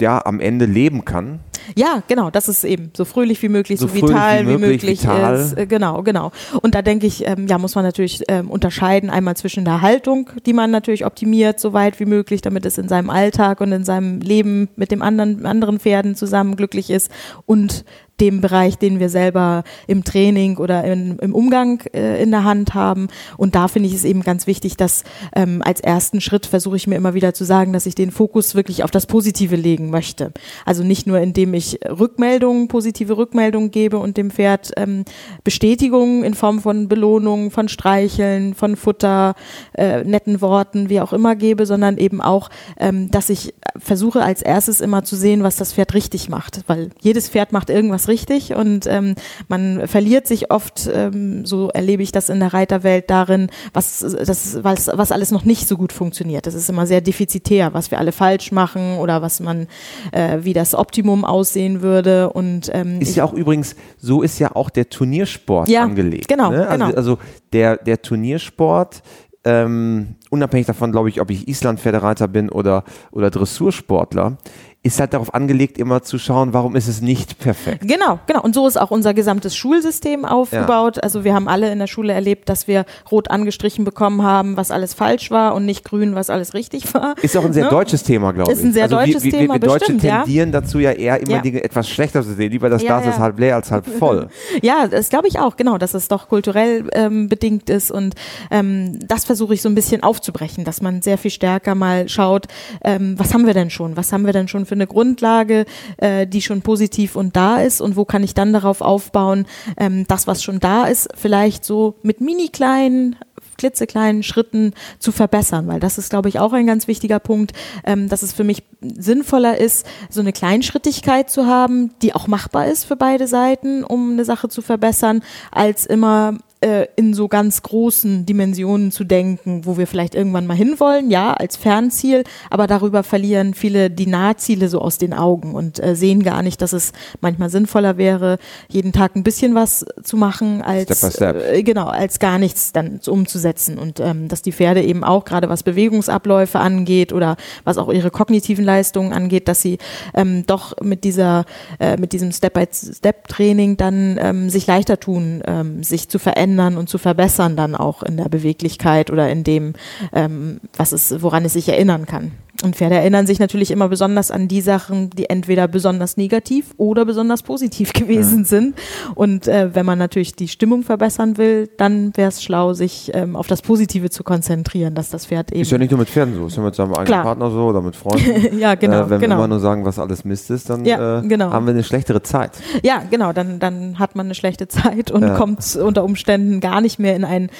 ja, 0.00 0.24
am 0.24 0.40
Ende 0.40 0.64
leben 0.64 1.04
kann. 1.04 1.40
Ja, 1.76 2.02
genau, 2.08 2.30
das 2.30 2.48
ist 2.48 2.64
eben 2.64 2.90
so 2.96 3.04
fröhlich 3.04 3.42
wie 3.42 3.48
möglich, 3.48 3.78
So 3.78 3.88
so, 3.88 3.94
vital 3.94 4.44
wie 4.46 4.50
wie 4.50 4.52
möglich, 4.52 4.70
möglich, 4.82 5.02
vital. 5.02 5.34
ist. 5.34 5.56
Äh, 5.58 5.66
Genau, 5.66 6.02
genau. 6.02 6.32
Und 6.62 6.74
da 6.74 6.82
denke 6.82 7.06
ich, 7.06 7.26
ähm, 7.26 7.46
ja, 7.46 7.58
muss 7.58 7.74
man 7.74 7.84
natürlich 7.84 8.22
ähm, 8.28 8.50
unterscheiden, 8.50 9.10
einmal 9.10 9.36
zwischen 9.36 9.64
der 9.64 9.82
Haltung, 9.82 10.30
die 10.46 10.52
man 10.54 10.70
natürlich 10.70 11.04
optimiert, 11.04 11.60
so 11.60 11.72
weit 11.74 12.00
wie 12.00 12.06
möglich, 12.06 12.40
damit 12.40 12.64
es 12.64 12.78
in 12.78 12.88
seinem 12.88 13.10
Alltag 13.10 13.60
und 13.60 13.70
in 13.72 13.84
seinem 13.84 14.20
Leben 14.20 14.68
mit 14.76 14.90
dem 14.90 15.02
anderen, 15.02 15.44
anderen 15.46 15.78
Pferden 15.78 16.14
zusammen 16.14 16.56
glücklich 16.56 16.90
ist 16.90 17.10
und 17.44 17.84
dem 18.20 18.40
Bereich, 18.40 18.78
den 18.78 19.00
wir 19.00 19.08
selber 19.08 19.64
im 19.86 20.04
Training 20.04 20.58
oder 20.58 20.84
in, 20.84 21.18
im 21.18 21.34
Umgang 21.34 21.82
äh, 21.94 22.22
in 22.22 22.30
der 22.30 22.44
Hand 22.44 22.74
haben. 22.74 23.08
Und 23.36 23.54
da 23.54 23.68
finde 23.68 23.88
ich 23.88 23.94
es 23.94 24.04
eben 24.04 24.22
ganz 24.22 24.46
wichtig, 24.46 24.76
dass 24.76 25.04
ähm, 25.34 25.62
als 25.64 25.80
ersten 25.80 26.20
Schritt 26.20 26.46
versuche 26.46 26.76
ich 26.76 26.86
mir 26.86 26.96
immer 26.96 27.14
wieder 27.14 27.34
zu 27.34 27.44
sagen, 27.44 27.72
dass 27.72 27.86
ich 27.86 27.94
den 27.94 28.10
Fokus 28.10 28.54
wirklich 28.54 28.84
auf 28.84 28.90
das 28.90 29.06
Positive 29.06 29.56
legen 29.56 29.90
möchte. 29.90 30.32
Also 30.64 30.82
nicht 30.82 31.06
nur, 31.06 31.20
indem 31.20 31.54
ich 31.54 31.80
Rückmeldungen, 31.88 32.68
positive 32.68 33.16
Rückmeldungen 33.16 33.70
gebe 33.70 33.98
und 33.98 34.16
dem 34.16 34.30
Pferd 34.30 34.72
ähm, 34.76 35.04
Bestätigungen 35.44 36.24
in 36.24 36.34
Form 36.34 36.60
von 36.60 36.88
Belohnungen, 36.88 37.50
von 37.50 37.68
Streicheln, 37.68 38.54
von 38.54 38.76
Futter, 38.76 39.34
äh, 39.74 40.04
netten 40.04 40.40
Worten, 40.40 40.88
wie 40.88 41.00
auch 41.00 41.12
immer 41.12 41.36
gebe, 41.36 41.66
sondern 41.66 41.98
eben 41.98 42.20
auch, 42.20 42.50
ähm, 42.78 43.10
dass 43.10 43.30
ich 43.30 43.54
versuche 43.76 44.22
als 44.22 44.42
erstes 44.42 44.80
immer 44.80 45.04
zu 45.04 45.16
sehen, 45.16 45.42
was 45.42 45.56
das 45.56 45.72
Pferd 45.72 45.94
richtig 45.94 46.28
macht, 46.28 46.62
weil 46.66 46.90
jedes 47.00 47.28
Pferd 47.28 47.52
macht 47.52 47.70
irgendwas 47.70 48.07
richtig 48.08 48.54
und 48.54 48.86
ähm, 48.86 49.14
man 49.48 49.86
verliert 49.86 50.26
sich 50.26 50.50
oft, 50.50 50.88
ähm, 50.92 51.44
so 51.44 51.68
erlebe 51.68 52.02
ich 52.02 52.12
das 52.12 52.28
in 52.28 52.40
der 52.40 52.52
Reiterwelt 52.52 53.10
darin, 53.10 53.48
was, 53.72 54.00
das, 54.00 54.62
was, 54.62 54.90
was 54.92 55.12
alles 55.12 55.30
noch 55.30 55.44
nicht 55.44 55.68
so 55.68 55.76
gut 55.76 55.92
funktioniert. 55.92 56.46
Das 56.46 56.54
ist 56.54 56.68
immer 56.68 56.86
sehr 56.86 57.00
defizitär, 57.00 57.74
was 57.74 57.90
wir 57.90 57.98
alle 57.98 58.12
falsch 58.12 58.52
machen 58.52 58.96
oder 58.98 59.22
was 59.22 59.40
man, 59.40 59.66
äh, 60.12 60.38
wie 60.42 60.52
das 60.52 60.74
Optimum 60.74 61.24
aussehen 61.24 61.82
würde 61.82 62.30
und 62.30 62.70
ähm, 62.72 63.00
Ist 63.00 63.16
ja 63.16 63.24
auch 63.24 63.34
übrigens, 63.34 63.76
so 63.98 64.22
ist 64.22 64.38
ja 64.38 64.54
auch 64.54 64.70
der 64.70 64.88
Turniersport 64.88 65.68
Ja, 65.68 65.82
angelegt. 65.82 66.28
genau, 66.28 66.50
ne? 66.50 66.66
also, 66.68 66.84
genau. 66.84 66.96
also 66.96 67.18
der, 67.52 67.76
der 67.76 68.02
Turniersport, 68.02 69.02
ähm, 69.44 70.16
unabhängig 70.30 70.66
davon, 70.66 70.92
glaube 70.92 71.08
ich, 71.08 71.20
ob 71.20 71.30
ich 71.30 71.48
Island-Pferdereiter 71.48 72.28
bin 72.28 72.50
oder, 72.50 72.84
oder 73.12 73.30
Dressursportler, 73.30 74.36
ist 74.82 75.00
halt 75.00 75.12
darauf 75.12 75.34
angelegt, 75.34 75.76
immer 75.76 76.02
zu 76.02 76.18
schauen, 76.18 76.52
warum 76.52 76.76
ist 76.76 76.86
es 76.86 77.00
nicht 77.00 77.38
perfekt. 77.40 77.86
Genau, 77.86 78.20
genau. 78.26 78.42
Und 78.42 78.54
so 78.54 78.66
ist 78.66 78.76
auch 78.80 78.90
unser 78.92 79.12
gesamtes 79.12 79.56
Schulsystem 79.56 80.24
aufgebaut. 80.24 81.02
Also 81.02 81.24
wir 81.24 81.34
haben 81.34 81.48
alle 81.48 81.70
in 81.72 81.78
der 81.80 81.88
Schule 81.88 82.12
erlebt, 82.12 82.48
dass 82.48 82.68
wir 82.68 82.84
rot 83.10 83.28
angestrichen 83.30 83.84
bekommen 83.84 84.22
haben, 84.22 84.56
was 84.56 84.70
alles 84.70 84.94
falsch 84.94 85.30
war 85.32 85.54
und 85.56 85.66
nicht 85.66 85.84
grün, 85.84 86.14
was 86.14 86.30
alles 86.30 86.54
richtig 86.54 86.94
war. 86.94 87.16
Ist 87.22 87.36
auch 87.36 87.44
ein 87.44 87.52
sehr 87.52 87.64
Ne? 87.64 87.70
deutsches 87.70 88.04
Thema, 88.04 88.32
glaube 88.32 88.52
ich. 88.52 88.58
Ist 88.58 88.64
ein 88.64 88.72
sehr 88.72 88.84
also 88.84 88.96
deutsches 88.96 89.24
wir, 89.24 89.32
wir, 89.32 89.38
Thema, 89.40 89.54
wir 89.54 89.60
Deutsche 89.60 89.78
bestimmt, 89.80 90.02
ja. 90.04 90.22
tendieren 90.22 90.52
dazu 90.52 90.78
ja 90.78 90.92
eher 90.92 91.20
immer 91.20 91.32
Ja. 91.32 91.40
Dinge 91.40 91.62
etwas 91.64 91.88
schlechter 91.88 92.22
zu 92.22 92.34
sehen. 92.34 92.52
Lieber 92.52 92.70
das 92.70 92.82
Ja, 92.82 92.88
Glas 92.98 93.04
ja. 93.04 93.10
ist 93.10 93.18
halb 93.18 93.38
leer 93.40 93.56
als 93.56 93.70
halb 93.72 93.84
voll. 93.86 94.28
Ja, 94.62 94.86
das 94.86 95.08
glaube 95.10 95.28
ich 95.28 95.38
auch, 95.40 95.56
genau, 95.56 95.76
dass 95.78 95.94
es 95.94 96.08
doch 96.08 96.28
kulturell 96.28 96.88
ähm, 96.92 97.28
bedingt 97.28 97.68
ist 97.68 97.90
und 97.90 98.14
ähm, 98.50 98.98
das 99.06 99.24
versuche 99.24 99.54
ich 99.54 99.62
so 99.62 99.68
ein 99.68 99.74
bisschen 99.74 100.02
aufzubrechen, 100.02 100.64
dass 100.64 100.80
man 100.80 101.02
sehr 101.02 101.18
viel 101.18 101.30
stärker 101.30 101.74
mal 101.74 102.08
schaut, 102.08 102.46
ähm, 102.84 103.14
was 103.18 103.34
haben 103.34 103.44
wir 103.46 103.54
denn 103.54 103.70
schon, 103.70 103.96
was 103.96 104.12
haben 104.12 104.24
wir 104.24 104.32
denn 104.32 104.46
schon 104.48 104.66
für 104.68 104.74
eine 104.74 104.86
Grundlage, 104.86 105.64
äh, 105.96 106.26
die 106.26 106.42
schon 106.42 106.62
positiv 106.62 107.16
und 107.16 107.34
da 107.34 107.56
ist? 107.56 107.80
Und 107.80 107.96
wo 107.96 108.04
kann 108.04 108.22
ich 108.22 108.34
dann 108.34 108.52
darauf 108.52 108.80
aufbauen, 108.80 109.46
ähm, 109.76 110.06
das, 110.06 110.26
was 110.26 110.42
schon 110.42 110.60
da 110.60 110.84
ist, 110.84 111.08
vielleicht 111.16 111.64
so 111.64 111.96
mit 112.02 112.20
mini 112.20 112.48
kleinen 112.48 113.16
klitzekleinen 113.56 114.22
Schritten 114.22 114.72
zu 114.98 115.12
verbessern, 115.12 115.66
weil 115.66 115.80
das 115.80 115.98
ist, 115.98 116.10
glaube 116.10 116.28
ich, 116.28 116.38
auch 116.38 116.52
ein 116.52 116.66
ganz 116.66 116.88
wichtiger 116.88 117.18
Punkt, 117.18 117.52
ähm, 117.84 118.08
dass 118.08 118.22
es 118.22 118.32
für 118.32 118.44
mich 118.44 118.62
sinnvoller 118.80 119.58
ist, 119.58 119.86
so 120.08 120.20
eine 120.20 120.32
Kleinschrittigkeit 120.32 121.28
zu 121.28 121.46
haben, 121.46 121.90
die 122.00 122.14
auch 122.14 122.28
machbar 122.28 122.68
ist 122.68 122.84
für 122.84 122.96
beide 122.96 123.26
Seiten, 123.26 123.84
um 123.84 124.12
eine 124.12 124.24
Sache 124.24 124.48
zu 124.48 124.62
verbessern, 124.62 125.22
als 125.50 125.84
immer 125.84 126.38
äh, 126.60 126.86
in 126.96 127.14
so 127.14 127.28
ganz 127.28 127.62
großen 127.62 128.26
Dimensionen 128.26 128.90
zu 128.90 129.04
denken, 129.04 129.64
wo 129.64 129.78
wir 129.78 129.86
vielleicht 129.86 130.16
irgendwann 130.16 130.46
mal 130.46 130.56
hinwollen, 130.56 131.08
ja, 131.08 131.32
als 131.32 131.56
Fernziel, 131.56 132.24
aber 132.50 132.66
darüber 132.66 133.04
verlieren 133.04 133.54
viele 133.54 133.90
die 133.90 134.06
Nahziele 134.06 134.68
so 134.68 134.80
aus 134.80 134.98
den 134.98 135.14
Augen 135.14 135.54
und 135.54 135.80
äh, 135.80 135.94
sehen 135.94 136.24
gar 136.24 136.42
nicht, 136.42 136.60
dass 136.60 136.72
es 136.72 136.92
manchmal 137.20 137.48
sinnvoller 137.48 137.96
wäre, 137.96 138.38
jeden 138.68 138.92
Tag 138.92 139.14
ein 139.14 139.22
bisschen 139.22 139.54
was 139.54 139.86
zu 140.02 140.16
machen, 140.16 140.60
als 140.60 140.98
Step 140.98 141.12
step. 141.12 141.36
Äh, 141.36 141.62
genau, 141.62 141.86
als 141.86 142.18
gar 142.18 142.38
nichts 142.38 142.72
dann 142.72 142.98
umzusetzen 143.06 143.78
und 143.78 144.00
ähm, 144.00 144.26
dass 144.26 144.42
die 144.42 144.52
Pferde 144.52 144.82
eben 144.82 145.04
auch 145.04 145.24
gerade 145.24 145.48
was 145.48 145.62
Bewegungsabläufe 145.62 146.58
angeht 146.58 147.12
oder 147.12 147.36
was 147.62 147.78
auch 147.78 147.92
ihre 147.92 148.10
kognitiven 148.10 148.64
Leistungen 148.64 149.12
angeht, 149.12 149.46
dass 149.46 149.62
sie 149.62 149.78
ähm, 150.12 150.44
doch 150.46 150.74
mit 150.82 151.04
dieser 151.04 151.44
äh, 151.78 151.96
mit 151.96 152.12
diesem 152.12 152.32
Step-by-Step-Training 152.32 153.76
dann 153.76 154.18
ähm, 154.20 154.50
sich 154.50 154.66
leichter 154.66 154.98
tun, 154.98 155.40
ähm, 155.46 155.84
sich 155.84 156.08
zu 156.08 156.18
verändern 156.18 156.47
und 156.56 156.88
zu 156.88 156.98
verbessern 156.98 157.56
dann 157.56 157.74
auch 157.74 158.02
in 158.02 158.16
der 158.16 158.28
Beweglichkeit 158.28 159.10
oder 159.10 159.28
in 159.28 159.44
dem, 159.44 159.74
ähm, 160.12 160.60
was 160.76 160.92
es, 160.92 161.22
woran 161.22 161.44
es 161.44 161.52
sich 161.52 161.68
erinnern 161.68 162.06
kann. 162.06 162.32
Und 162.64 162.74
Pferde 162.74 162.96
erinnern 162.96 163.26
sich 163.26 163.38
natürlich 163.38 163.70
immer 163.70 163.88
besonders 163.88 164.32
an 164.32 164.48
die 164.48 164.60
Sachen, 164.60 165.10
die 165.10 165.30
entweder 165.30 165.68
besonders 165.68 166.16
negativ 166.16 166.74
oder 166.76 167.04
besonders 167.04 167.44
positiv 167.44 167.92
gewesen 167.92 168.40
ja. 168.40 168.44
sind. 168.44 168.74
Und 169.14 169.46
äh, 169.46 169.74
wenn 169.74 169.86
man 169.86 169.98
natürlich 169.98 170.34
die 170.34 170.48
Stimmung 170.48 170.82
verbessern 170.82 171.38
will, 171.38 171.68
dann 171.76 172.16
wäre 172.16 172.30
es 172.30 172.42
schlau, 172.42 172.72
sich 172.74 173.12
ähm, 173.14 173.36
auf 173.36 173.46
das 173.46 173.62
Positive 173.62 174.10
zu 174.10 174.24
konzentrieren, 174.24 174.96
dass 174.96 175.10
das 175.10 175.26
Pferd 175.26 175.52
eben. 175.52 175.60
Ist 175.60 175.70
ja 175.70 175.78
nicht 175.78 175.90
nur 175.90 176.00
mit 176.00 176.08
Pferden 176.08 176.34
so, 176.34 176.46
ist 176.46 176.56
ja 176.56 176.62
mit 176.64 176.74
seinem 176.74 176.92
eigenen 176.92 177.06
Klar. 177.06 177.22
Partner 177.22 177.50
so 177.50 177.66
oder 177.66 177.80
mit 177.80 177.94
Freunden. 177.96 178.58
ja, 178.58 178.74
genau. 178.74 179.02
Äh, 179.02 179.10
wenn 179.10 179.20
genau. 179.20 179.36
wir 179.36 179.44
immer 179.44 179.48
nur 179.48 179.60
sagen, 179.60 179.84
was 179.84 180.00
alles 180.00 180.24
Mist 180.24 180.50
ist, 180.50 180.68
dann 180.68 180.84
ja, 180.84 181.20
äh, 181.20 181.28
genau. 181.28 181.52
haben 181.52 181.66
wir 181.66 181.74
eine 181.74 181.84
schlechtere 181.84 182.22
Zeit. 182.22 182.52
Ja, 182.82 183.02
genau. 183.08 183.32
Dann, 183.32 183.60
dann 183.60 184.00
hat 184.00 184.16
man 184.16 184.26
eine 184.26 184.34
schlechte 184.34 184.66
Zeit 184.66 185.12
und 185.12 185.22
ja. 185.22 185.36
kommt 185.36 185.76
unter 185.76 186.02
Umständen 186.02 186.58
gar 186.58 186.80
nicht 186.80 186.98
mehr 186.98 187.14
in 187.14 187.24
einen, 187.24 187.50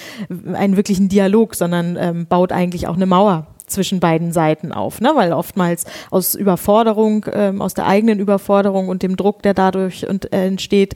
einen 0.54 0.76
wirklichen 0.76 1.08
Dialog, 1.08 1.54
sondern 1.54 1.96
ähm, 2.00 2.26
baut 2.26 2.50
eigentlich 2.50 2.88
auch 2.88 2.96
eine 2.96 3.06
Mauer 3.06 3.46
zwischen 3.68 4.00
beiden 4.00 4.32
Seiten 4.32 4.72
auf, 4.72 5.00
ne? 5.00 5.12
weil 5.14 5.32
oftmals 5.32 5.84
aus 6.10 6.34
Überforderung, 6.34 7.26
ähm, 7.32 7.62
aus 7.62 7.74
der 7.74 7.86
eigenen 7.86 8.18
Überforderung 8.18 8.88
und 8.88 9.02
dem 9.02 9.16
Druck, 9.16 9.42
der 9.42 9.54
dadurch 9.54 10.08
und, 10.08 10.32
äh, 10.32 10.46
entsteht, 10.46 10.94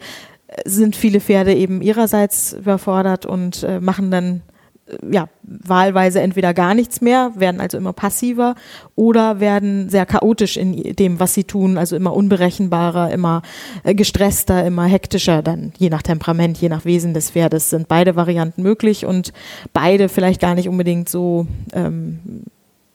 sind 0.64 0.96
viele 0.96 1.20
Pferde 1.20 1.54
eben 1.54 1.82
ihrerseits 1.82 2.52
überfordert 2.52 3.26
und 3.26 3.62
äh, 3.62 3.80
machen 3.80 4.10
dann 4.10 4.42
äh, 4.86 5.14
ja, 5.14 5.28
wahlweise 5.42 6.20
entweder 6.20 6.54
gar 6.54 6.74
nichts 6.74 7.00
mehr, 7.00 7.32
werden 7.36 7.60
also 7.60 7.78
immer 7.78 7.92
passiver 7.92 8.54
oder 8.94 9.40
werden 9.40 9.88
sehr 9.88 10.06
chaotisch 10.06 10.56
in 10.56 10.94
dem, 10.96 11.20
was 11.20 11.34
sie 11.34 11.44
tun, 11.44 11.78
also 11.78 11.96
immer 11.96 12.14
unberechenbarer, 12.14 13.10
immer 13.10 13.42
äh, 13.84 13.94
gestresster, 13.94 14.64
immer 14.64 14.84
hektischer, 14.84 15.42
dann 15.42 15.72
je 15.78 15.90
nach 15.90 16.02
Temperament, 16.02 16.58
je 16.58 16.68
nach 16.68 16.84
Wesen 16.84 17.14
des 17.14 17.30
Pferdes 17.30 17.70
sind 17.70 17.88
beide 17.88 18.16
Varianten 18.16 18.62
möglich 18.62 19.06
und 19.06 19.32
beide 19.72 20.08
vielleicht 20.08 20.40
gar 20.40 20.54
nicht 20.54 20.68
unbedingt 20.68 21.08
so 21.08 21.46
ähm, 21.72 22.44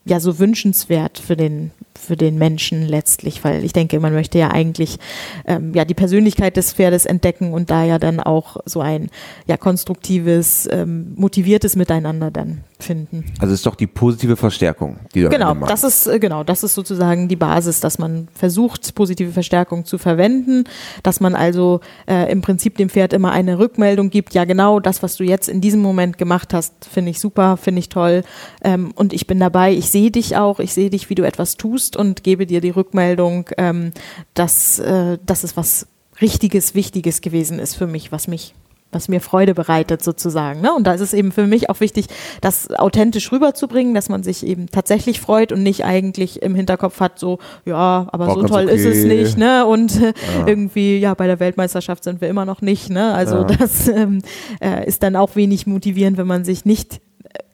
ja 0.07 0.19
so 0.19 0.39
wünschenswert 0.39 1.17
für 1.19 1.35
den 1.35 1.71
für 1.97 2.15
den 2.15 2.37
Menschen 2.37 2.87
letztlich, 2.87 3.43
weil 3.43 3.63
ich 3.63 3.73
denke, 3.73 3.99
man 3.99 4.13
möchte 4.13 4.37
ja 4.37 4.49
eigentlich 4.49 4.97
ähm, 5.45 5.73
ja 5.73 5.85
die 5.85 5.93
Persönlichkeit 5.93 6.57
des 6.57 6.73
Pferdes 6.73 7.05
entdecken 7.05 7.53
und 7.53 7.69
da 7.69 7.83
ja 7.83 7.99
dann 7.99 8.19
auch 8.19 8.57
so 8.65 8.81
ein 8.81 9.09
ja 9.47 9.57
konstruktives, 9.57 10.67
ähm, 10.71 11.13
motiviertes 11.15 11.75
Miteinander 11.75 12.31
dann 12.31 12.63
finden. 12.79 13.25
Also 13.39 13.53
ist 13.53 13.65
doch 13.65 13.75
die 13.75 13.87
positive 13.87 14.35
Verstärkung, 14.35 14.97
die 15.13 15.21
du 15.23 15.29
genau, 15.29 15.53
das 15.55 15.83
ist 15.83 16.07
äh, 16.07 16.19
genau, 16.19 16.43
das 16.43 16.63
ist 16.63 16.75
sozusagen 16.75 17.27
die 17.27 17.35
Basis, 17.35 17.79
dass 17.79 17.97
man 17.97 18.27
versucht 18.33 18.93
positive 18.93 19.31
Verstärkung 19.31 19.85
zu 19.85 19.97
verwenden, 19.97 20.65
dass 21.03 21.19
man 21.19 21.35
also 21.35 21.81
äh, 22.07 22.31
im 22.31 22.41
Prinzip 22.41 22.77
dem 22.77 22.89
Pferd 22.89 23.13
immer 23.13 23.31
eine 23.31 23.57
Rückmeldung 23.59 24.09
gibt. 24.09 24.33
Ja, 24.33 24.45
genau, 24.45 24.79
das, 24.79 25.01
was 25.01 25.15
du 25.15 25.23
jetzt 25.23 25.49
in 25.49 25.61
diesem 25.61 25.81
Moment 25.81 26.17
gemacht 26.17 26.53
hast, 26.53 26.73
finde 26.85 27.11
ich 27.11 27.19
super, 27.19 27.57
finde 27.57 27.79
ich 27.79 27.89
toll 27.89 28.23
ähm, 28.63 28.91
und 28.95 29.13
ich 29.13 29.27
bin 29.27 29.39
dabei. 29.39 29.73
Ich 29.73 29.89
sehe 29.89 30.11
dich 30.11 30.37
auch, 30.37 30.59
ich 30.59 30.73
sehe 30.73 30.89
dich, 30.89 31.09
wie 31.09 31.15
du 31.15 31.23
etwas 31.23 31.57
tust 31.57 31.86
und 31.95 32.23
gebe 32.23 32.45
dir 32.45 32.61
die 32.61 32.69
Rückmeldung, 32.69 33.49
ähm, 33.57 33.93
dass, 34.33 34.79
äh, 34.79 35.17
dass 35.25 35.43
es 35.43 35.55
was 35.55 35.87
Richtiges, 36.19 36.73
Wichtiges 36.73 37.21
gewesen 37.21 37.59
ist 37.59 37.75
für 37.75 37.87
mich, 37.87 38.11
was 38.11 38.27
mich 38.27 38.55
was 38.91 39.09
mir 39.09 39.19
Freude 39.19 39.53
bereitet 39.53 40.01
sozusagen. 40.01 40.61
Ne? 40.61 40.73
Und 40.73 40.87
da 40.87 40.93
ist 40.93 41.01
es 41.01 41.13
eben 41.13 41.31
für 41.31 41.45
mich 41.45 41.69
auch 41.69 41.81
wichtig, 41.81 42.07
das 42.41 42.71
authentisch 42.71 43.31
rüberzubringen, 43.31 43.93
dass 43.93 44.07
man 44.07 44.23
sich 44.23 44.45
eben 44.45 44.67
tatsächlich 44.67 45.19
freut 45.19 45.51
und 45.51 45.61
nicht 45.61 45.83
eigentlich 45.83 46.41
im 46.41 46.55
Hinterkopf 46.55 46.99
hat, 46.99 47.19
so, 47.19 47.39
ja, 47.65 48.07
aber 48.11 48.27
War 48.27 48.35
so 48.35 48.43
toll 48.43 48.65
okay. 48.65 48.75
ist 48.75 48.85
es 48.85 49.03
nicht. 49.03 49.37
Ne? 49.37 49.65
Und 49.65 49.99
ja. 49.99 50.11
irgendwie, 50.45 50.97
ja, 50.99 51.13
bei 51.13 51.27
der 51.27 51.39
Weltmeisterschaft 51.39 52.03
sind 52.03 52.21
wir 52.21 52.29
immer 52.29 52.45
noch 52.45 52.61
nicht. 52.61 52.89
Ne? 52.89 53.13
Also 53.13 53.37
ja. 53.37 53.43
das 53.43 53.87
ähm, 53.89 54.21
äh, 54.61 54.87
ist 54.87 55.03
dann 55.03 55.15
auch 55.15 55.35
wenig 55.35 55.67
motivierend, 55.67 56.17
wenn 56.17 56.27
man 56.27 56.45
sich 56.45 56.63
nicht 56.63 57.01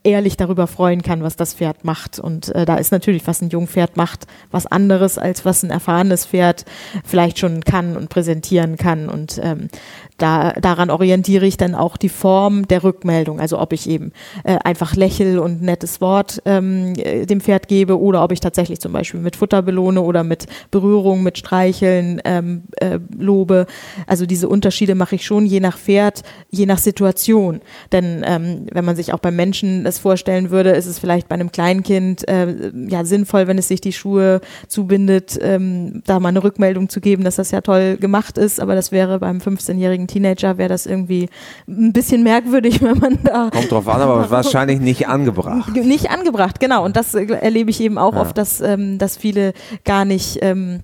ehrlich 0.03 0.37
darüber 0.37 0.67
freuen 0.67 1.01
kann, 1.01 1.23
was 1.23 1.35
das 1.35 1.53
Pferd 1.53 1.85
macht. 1.85 2.19
Und 2.19 2.53
äh, 2.53 2.65
da 2.65 2.75
ist 2.75 2.91
natürlich, 2.91 3.25
was 3.25 3.41
ein 3.41 3.49
Jungpferd 3.49 3.97
macht, 3.97 4.27
was 4.51 4.65
anderes, 4.65 5.17
als 5.17 5.45
was 5.45 5.63
ein 5.63 5.69
erfahrenes 5.69 6.25
Pferd 6.25 6.65
vielleicht 7.05 7.39
schon 7.39 7.63
kann 7.63 7.95
und 7.95 8.09
präsentieren 8.09 8.77
kann. 8.77 9.09
Und 9.09 9.39
ähm, 9.41 9.69
da, 10.17 10.53
daran 10.53 10.89
orientiere 10.89 11.45
ich 11.45 11.57
dann 11.57 11.75
auch 11.75 11.97
die 11.97 12.09
Form 12.09 12.67
der 12.67 12.83
Rückmeldung. 12.83 13.39
Also 13.39 13.59
ob 13.59 13.73
ich 13.73 13.89
eben 13.89 14.11
äh, 14.43 14.57
einfach 14.63 14.95
lächel 14.95 15.39
und 15.39 15.61
nettes 15.61 16.01
Wort 16.01 16.41
ähm, 16.45 16.93
äh, 16.97 17.25
dem 17.25 17.41
Pferd 17.41 17.67
gebe 17.67 17.99
oder 17.99 18.23
ob 18.23 18.31
ich 18.31 18.39
tatsächlich 18.39 18.79
zum 18.79 18.93
Beispiel 18.93 19.19
mit 19.19 19.35
Futter 19.35 19.61
belohne 19.61 20.01
oder 20.01 20.23
mit 20.23 20.45
Berührung, 20.71 21.23
mit 21.23 21.37
Streicheln 21.37 22.21
ähm, 22.25 22.63
äh, 22.77 22.99
lobe. 23.17 23.65
Also 24.07 24.25
diese 24.25 24.47
Unterschiede 24.47 24.95
mache 24.95 25.15
ich 25.15 25.25
schon 25.25 25.45
je 25.45 25.59
nach 25.59 25.77
Pferd, 25.77 26.21
je 26.49 26.65
nach 26.65 26.77
Situation. 26.77 27.61
Denn 27.91 28.23
ähm, 28.25 28.67
wenn 28.71 28.85
man 28.85 28.95
sich 28.95 29.13
auch 29.13 29.19
beim 29.19 29.35
Menschen 29.35 29.85
es 29.85 29.99
vorstellen 29.99 30.51
würde, 30.51 30.71
ist 30.71 30.85
es 30.85 30.99
vielleicht 30.99 31.27
bei 31.27 31.35
einem 31.35 31.51
Kleinkind 31.51 32.27
äh, 32.27 32.71
ja 32.87 33.03
sinnvoll, 33.05 33.47
wenn 33.47 33.57
es 33.57 33.67
sich 33.67 33.81
die 33.81 33.93
Schuhe 33.93 34.41
zubindet, 34.67 35.39
ähm, 35.41 36.03
da 36.05 36.19
mal 36.19 36.29
eine 36.29 36.43
Rückmeldung 36.43 36.89
zu 36.89 37.01
geben, 37.01 37.23
dass 37.23 37.37
das 37.37 37.51
ja 37.51 37.61
toll 37.61 37.97
gemacht 37.97 38.37
ist. 38.37 38.59
Aber 38.59 38.75
das 38.75 38.91
wäre 38.91 39.19
beim 39.19 39.39
15-jährigen 39.39 40.02
Teenager 40.07 40.57
wäre 40.57 40.69
das 40.69 40.85
irgendwie 40.85 41.29
ein 41.67 41.93
bisschen 41.93 42.23
merkwürdig, 42.23 42.81
wenn 42.81 42.97
man 42.97 43.19
da. 43.23 43.49
Kommt 43.51 43.71
drauf 43.71 43.87
an, 43.87 44.01
aber 44.01 44.29
wahrscheinlich 44.29 44.79
nicht 44.79 45.07
angebracht. 45.07 45.75
Nicht 45.75 46.09
angebracht, 46.09 46.59
genau. 46.59 46.85
Und 46.85 46.95
das 46.95 47.13
erlebe 47.13 47.69
ich 47.69 47.81
eben 47.81 47.97
auch 47.97 48.13
ja. 48.13 48.21
oft, 48.21 48.37
dass, 48.37 48.61
ähm, 48.61 48.97
dass 48.97 49.17
viele 49.17 49.53
gar 49.83 50.05
nicht. 50.05 50.39
Ähm, 50.41 50.81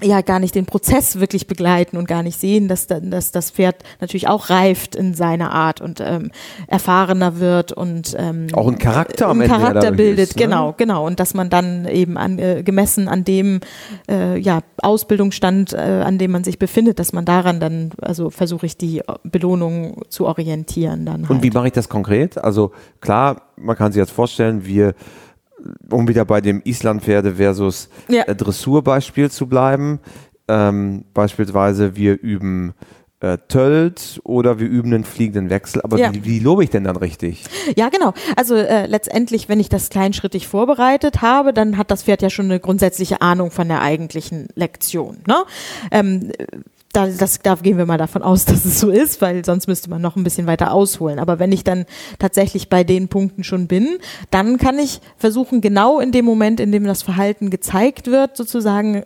ja 0.00 0.20
gar 0.20 0.38
nicht 0.38 0.54
den 0.54 0.66
Prozess 0.66 1.18
wirklich 1.18 1.46
begleiten 1.46 1.96
und 1.96 2.06
gar 2.06 2.22
nicht 2.22 2.38
sehen, 2.38 2.68
dass, 2.68 2.86
dass 2.86 3.32
das 3.32 3.50
Pferd 3.50 3.82
natürlich 4.00 4.28
auch 4.28 4.48
reift 4.48 4.94
in 4.94 5.14
seiner 5.14 5.52
Art 5.52 5.80
und 5.80 6.00
ähm, 6.00 6.30
erfahrener 6.68 7.40
wird 7.40 7.72
und 7.72 8.14
ähm, 8.18 8.46
auch 8.52 8.68
ein 8.68 8.78
Charakter 8.78 9.28
am 9.28 9.40
Ende 9.40 9.54
Charakter 9.54 9.90
bildet, 9.90 10.30
ist, 10.30 10.36
ne? 10.36 10.44
genau, 10.44 10.74
genau 10.76 11.06
und 11.06 11.18
dass 11.18 11.34
man 11.34 11.50
dann 11.50 11.86
eben 11.86 12.16
an, 12.16 12.38
äh, 12.38 12.62
gemessen 12.62 13.08
an 13.08 13.24
dem 13.24 13.60
äh, 14.08 14.38
ja 14.38 14.60
Ausbildungsstand, 14.80 15.72
äh, 15.72 15.76
an 15.76 16.18
dem 16.18 16.30
man 16.30 16.44
sich 16.44 16.58
befindet, 16.58 17.00
dass 17.00 17.12
man 17.12 17.24
daran 17.24 17.58
dann 17.58 17.90
also 18.00 18.30
versuche 18.30 18.66
ich 18.66 18.76
die 18.76 19.02
Belohnung 19.24 20.02
zu 20.08 20.26
orientieren 20.26 21.06
dann. 21.06 21.22
Halt. 21.22 21.30
Und 21.30 21.42
wie 21.42 21.50
mache 21.50 21.66
ich 21.66 21.72
das 21.72 21.88
konkret? 21.88 22.38
Also 22.38 22.70
klar, 23.00 23.42
man 23.56 23.76
kann 23.76 23.90
sich 23.90 23.98
jetzt 23.98 24.12
vorstellen, 24.12 24.64
wir 24.64 24.94
um 25.90 26.08
wieder 26.08 26.24
bei 26.24 26.40
dem 26.40 26.62
Islandpferde 26.64 27.36
versus 27.36 27.88
ja. 28.08 28.22
Äh, 28.24 28.34
Dressurbeispiel 28.34 29.30
zu 29.30 29.46
bleiben. 29.46 30.00
Ähm, 30.48 31.04
beispielsweise 31.12 31.96
wir 31.96 32.20
üben 32.20 32.74
äh, 33.20 33.38
Tölt 33.48 34.20
oder 34.24 34.60
wir 34.60 34.68
üben 34.68 34.94
einen 34.94 35.04
fliegenden 35.04 35.50
Wechsel. 35.50 35.82
Aber 35.82 35.98
ja. 35.98 36.14
wie, 36.14 36.24
wie, 36.24 36.38
lobe 36.38 36.64
ich 36.64 36.70
denn 36.70 36.84
dann 36.84 36.96
richtig? 36.96 37.44
Ja, 37.76 37.88
genau. 37.88 38.14
Also 38.36 38.54
äh, 38.54 38.86
letztendlich, 38.86 39.48
wenn 39.48 39.60
ich 39.60 39.68
das 39.68 39.90
kleinschrittig 39.90 40.46
vorbereitet 40.46 41.20
habe, 41.20 41.52
dann 41.52 41.76
hat 41.76 41.90
das 41.90 42.04
Pferd 42.04 42.22
ja 42.22 42.30
schon 42.30 42.46
eine 42.46 42.60
grundsätzliche 42.60 43.20
Ahnung 43.20 43.50
von 43.50 43.68
der 43.68 43.82
eigentlichen 43.82 44.48
Lektion. 44.54 45.18
Ne? 45.26 45.36
Ähm, 45.90 46.32
da, 46.92 47.06
das, 47.06 47.40
da 47.40 47.54
gehen 47.56 47.76
wir 47.76 47.86
mal 47.86 47.98
davon 47.98 48.22
aus, 48.22 48.44
dass 48.46 48.64
es 48.64 48.80
so 48.80 48.90
ist, 48.90 49.20
weil 49.20 49.44
sonst 49.44 49.66
müsste 49.66 49.90
man 49.90 50.02
noch 50.02 50.16
ein 50.16 50.24
bisschen 50.24 50.46
weiter 50.46 50.72
ausholen. 50.72 51.18
Aber 51.18 51.38
wenn 51.38 51.52
ich 51.52 51.64
dann 51.64 51.86
tatsächlich 52.18 52.68
bei 52.68 52.84
den 52.84 53.08
Punkten 53.08 53.44
schon 53.44 53.66
bin, 53.66 53.98
dann 54.30 54.58
kann 54.58 54.78
ich 54.78 55.00
versuchen, 55.16 55.60
genau 55.60 56.00
in 56.00 56.12
dem 56.12 56.24
Moment, 56.24 56.60
in 56.60 56.72
dem 56.72 56.84
das 56.84 57.02
Verhalten 57.02 57.50
gezeigt 57.50 58.06
wird, 58.06 58.36
sozusagen 58.36 59.04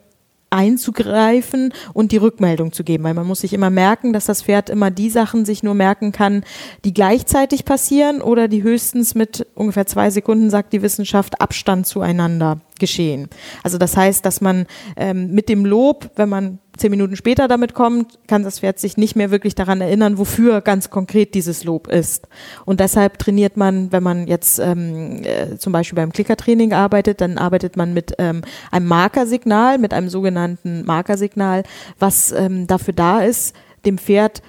einzugreifen 0.52 1.72
und 1.94 2.12
die 2.12 2.18
Rückmeldung 2.18 2.72
zu 2.72 2.84
geben, 2.84 3.04
weil 3.04 3.14
man 3.14 3.26
muss 3.26 3.40
sich 3.40 3.54
immer 3.54 3.70
merken, 3.70 4.12
dass 4.12 4.26
das 4.26 4.42
Pferd 4.42 4.68
immer 4.68 4.90
die 4.90 5.08
Sachen 5.08 5.44
sich 5.44 5.62
nur 5.62 5.74
merken 5.74 6.12
kann, 6.12 6.44
die 6.84 6.92
gleichzeitig 6.92 7.64
passieren 7.64 8.20
oder 8.20 8.48
die 8.48 8.62
höchstens 8.62 9.14
mit 9.14 9.46
ungefähr 9.54 9.86
zwei 9.86 10.10
Sekunden, 10.10 10.50
sagt 10.50 10.74
die 10.74 10.82
Wissenschaft, 10.82 11.40
Abstand 11.40 11.86
zueinander 11.86 12.60
geschehen. 12.78 13.28
Also 13.62 13.78
das 13.78 13.96
heißt, 13.96 14.26
dass 14.26 14.42
man 14.42 14.66
ähm, 14.96 15.32
mit 15.32 15.48
dem 15.48 15.64
Lob, 15.64 16.10
wenn 16.16 16.28
man 16.28 16.58
zehn 16.76 16.90
Minuten 16.90 17.16
später 17.16 17.48
damit 17.48 17.74
kommt, 17.74 18.18
kann 18.26 18.42
das 18.42 18.60
Pferd 18.60 18.78
sich 18.78 18.96
nicht 18.96 19.14
mehr 19.14 19.30
wirklich 19.30 19.54
daran 19.54 19.80
erinnern, 19.80 20.18
wofür 20.18 20.60
ganz 20.60 20.90
konkret 20.90 21.34
dieses 21.34 21.64
Lob 21.64 21.86
ist. 21.86 22.28
Und 22.64 22.80
deshalb 22.80 23.18
trainiert 23.18 23.56
man, 23.56 23.92
wenn 23.92 24.02
man 24.02 24.26
jetzt 24.26 24.58
ähm, 24.58 25.22
äh, 25.24 25.58
zum 25.58 25.72
Beispiel 25.72 25.96
beim 25.96 26.12
Klickertraining 26.12 26.72
arbeitet, 26.72 27.20
dann 27.20 27.38
arbeitet 27.38 27.76
man 27.76 27.92
mit 27.92 28.14
ähm, 28.18 28.42
einem 28.70 28.86
Markersignal, 28.86 29.78
mit 29.78 29.92
einem 29.92 30.08
sogenannten 30.08 30.84
Markersignal, 30.84 31.62
was 31.98 32.32
ähm, 32.32 32.66
dafür 32.66 32.94
da 32.94 33.20
ist, 33.20 33.54
dem 33.84 33.98
Pferd 33.98 34.42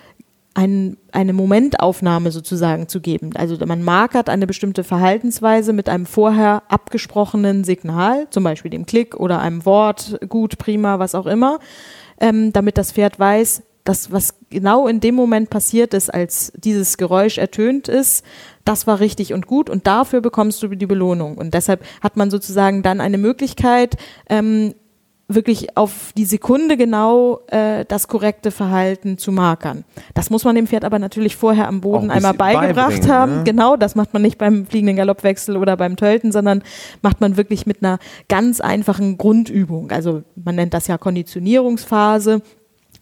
ein, 0.56 0.98
eine 1.12 1.34
Momentaufnahme 1.34 2.32
sozusagen 2.32 2.88
zu 2.88 3.02
geben. 3.02 3.32
Also 3.36 3.58
man 3.66 3.82
markert 3.82 4.30
eine 4.30 4.46
bestimmte 4.46 4.84
Verhaltensweise 4.84 5.74
mit 5.74 5.90
einem 5.90 6.06
vorher 6.06 6.64
abgesprochenen 6.70 7.64
Signal, 7.64 8.28
zum 8.30 8.44
Beispiel 8.44 8.70
dem 8.70 8.86
Klick 8.86 9.16
oder 9.16 9.42
einem 9.42 9.66
Wort, 9.66 10.20
gut, 10.30 10.60
prima, 10.60 11.00
was 11.00 11.16
auch 11.16 11.26
immer 11.26 11.60
ähm, 12.24 12.54
damit 12.54 12.78
das 12.78 12.94
Pferd 12.94 13.20
weiß, 13.20 13.64
dass 13.84 14.10
was 14.10 14.36
genau 14.50 14.88
in 14.88 15.02
dem 15.02 15.14
Moment 15.14 15.50
passiert 15.50 15.94
ist, 15.94 16.12
als 16.12 16.54
dieses 16.56 16.96
Geräusch 16.96 17.38
ertönt 17.38 17.90
ist, 17.90 18.24
das 18.64 18.88
war 18.88 19.02
richtig 19.02 19.34
und 19.34 19.46
gut 19.46 19.70
und 19.70 19.88
dafür 19.88 20.22
bekommst 20.22 20.64
du 20.64 20.70
die 20.70 20.86
Belohnung. 20.86 21.38
Und 21.38 21.54
deshalb 21.54 21.84
hat 22.02 22.16
man 22.16 22.32
sozusagen 22.32 22.82
dann 22.82 23.02
eine 23.02 23.18
Möglichkeit, 23.18 23.98
ähm, 24.30 24.74
wirklich 25.28 25.78
auf 25.78 26.12
die 26.18 26.26
Sekunde 26.26 26.78
genau 26.78 27.40
äh, 27.48 27.86
das 27.86 28.08
korrekte 28.08 28.52
Verhalten 28.52 29.18
zu 29.18 29.32
markern. 29.32 29.86
Das 30.14 30.30
muss 30.30 30.44
man 30.44 30.56
dem 30.56 30.68
Pferd 30.68 30.84
aber 30.84 31.00
natürlich 31.00 31.36
vorher 31.36 31.68
am 31.68 31.82
Boden 31.82 32.12
ein 32.12 32.18
einmal 32.18 32.34
beigebracht 32.34 32.90
beibringen, 32.90 33.12
haben. 33.12 33.36
ne? 33.38 33.44
Genau, 33.44 33.78
das 33.78 33.96
macht 33.96 34.14
man 34.14 34.22
nicht 34.22 34.38
beim 34.38 34.66
fliegenden 34.66 34.98
Galoppwechsel 34.98 35.58
oder 35.58 35.78
beim 35.78 35.96
Tölten, 35.96 36.32
sondern 36.32 36.62
macht 37.02 37.22
man 37.22 37.38
wirklich 37.38 37.66
mit 37.66 37.82
einer 37.82 38.00
ganz 38.28 38.60
einfachen 38.60 39.18
Grundübung. 39.18 39.92
Also 39.92 40.24
man 40.36 40.56
nennt 40.56 40.74
das 40.74 40.88
ja 40.88 40.98
Konditionierungsphase 40.98 42.42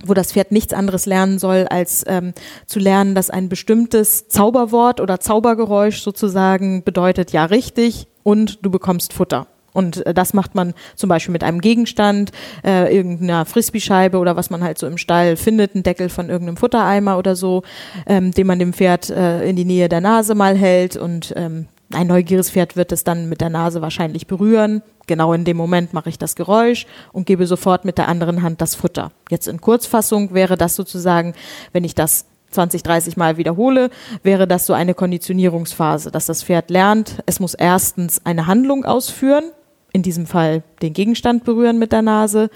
wo 0.04 0.16
das 0.16 0.32
Pferd 0.34 0.52
nichts 0.52 0.74
anderes 0.74 1.06
lernen 1.06 1.38
soll, 1.38 1.68
als 1.70 2.04
ähm, 2.08 2.34
zu 2.66 2.80
lernen, 2.80 3.14
dass 3.14 3.30
ein 3.30 3.50
bestimmtes 3.50 4.28
Zauberwort 4.28 5.00
oder 5.00 5.20
Zaubergeräusch 5.20 6.02
sozusagen 6.02 6.84
bedeutet, 6.84 7.32
ja 7.34 7.46
richtig, 7.46 8.08
und 8.24 8.66
du 8.66 8.72
bekommst 8.72 9.14
Futter. 9.14 9.46
Und 9.74 10.06
äh, 10.06 10.14
das 10.14 10.34
macht 10.34 10.56
man 10.56 10.74
zum 10.96 11.10
Beispiel 11.10 11.32
mit 11.32 11.44
einem 11.44 11.62
Gegenstand, 11.62 12.32
äh, 12.64 12.96
irgendeiner 12.96 13.46
Frisbee-Scheibe 13.46 14.18
oder 14.18 14.36
was 14.36 14.50
man 14.50 14.64
halt 14.64 14.78
so 14.78 14.88
im 14.88 14.98
Stall 14.98 15.38
findet, 15.38 15.76
ein 15.76 15.84
Deckel 15.84 16.10
von 16.10 16.30
irgendeinem 16.30 16.58
Futtereimer 16.58 17.18
oder 17.18 17.36
so, 17.36 17.64
ähm, 18.06 18.32
den 18.32 18.48
man 18.48 18.60
dem 18.60 18.74
Pferd 18.74 19.10
äh, 19.10 19.48
in 19.48 19.56
die 19.56 19.66
Nähe 19.66 19.90
der 19.90 20.02
Nase 20.02 20.36
mal 20.36 20.56
hält 20.56 20.98
und 20.98 21.34
ähm, 21.36 21.68
ein 21.94 22.08
neugieriges 22.08 22.52
Pferd 22.52 22.76
wird 22.76 22.92
es 22.92 23.04
dann 23.04 23.28
mit 23.28 23.42
der 23.42 23.50
Nase 23.50 23.82
wahrscheinlich 23.82 24.28
berühren. 24.28 24.82
Genau 25.08 25.34
in 25.34 25.44
dem 25.44 25.58
Moment 25.58 25.94
mache 25.94 26.10
ich 26.10 26.18
das 26.18 26.36
Geräusch 26.36 26.86
und 27.12 27.26
gebe 27.26 27.46
sofort 27.48 27.86
mit 27.86 27.98
der 27.98 28.08
anderen 28.08 28.44
Hand 28.44 28.62
das 28.62 28.76
Futter. 28.76 29.12
Jetzt 29.30 29.48
in 29.48 29.60
Kurzfassung 29.60 30.34
wäre 30.34 30.58
das 30.58 30.76
sozusagen, 30.76 31.34
wenn 31.74 31.84
ich 31.84 31.96
das 31.96 32.26
20, 32.52 32.84
30 32.84 33.18
Mal 33.18 33.38
wiederhole, 33.38 33.90
wäre 34.24 34.48
das 34.48 34.66
so 34.66 34.74
eine 34.74 34.94
Konditionierungsphase, 34.94 36.12
dass 36.12 36.26
das 36.26 36.44
Pferd 36.44 36.70
lernt, 36.70 37.24
es 37.26 37.40
muss 37.40 37.54
erstens 37.54 38.26
eine 38.26 38.48
Handlung 38.48 38.86
ausführen, 38.86 39.46
in 39.94 40.04
diesem 40.04 40.26
Fall 40.26 40.64
den 40.82 40.94
Gegenstand 40.94 41.44
berühren 41.44 41.80
mit 41.80 41.92
der 41.92 42.02
Nase, 42.02 42.50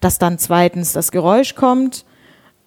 dass 0.00 0.18
dann 0.18 0.38
zweitens 0.38 0.92
das 0.92 1.12
Geräusch 1.12 1.54
kommt 1.54 2.04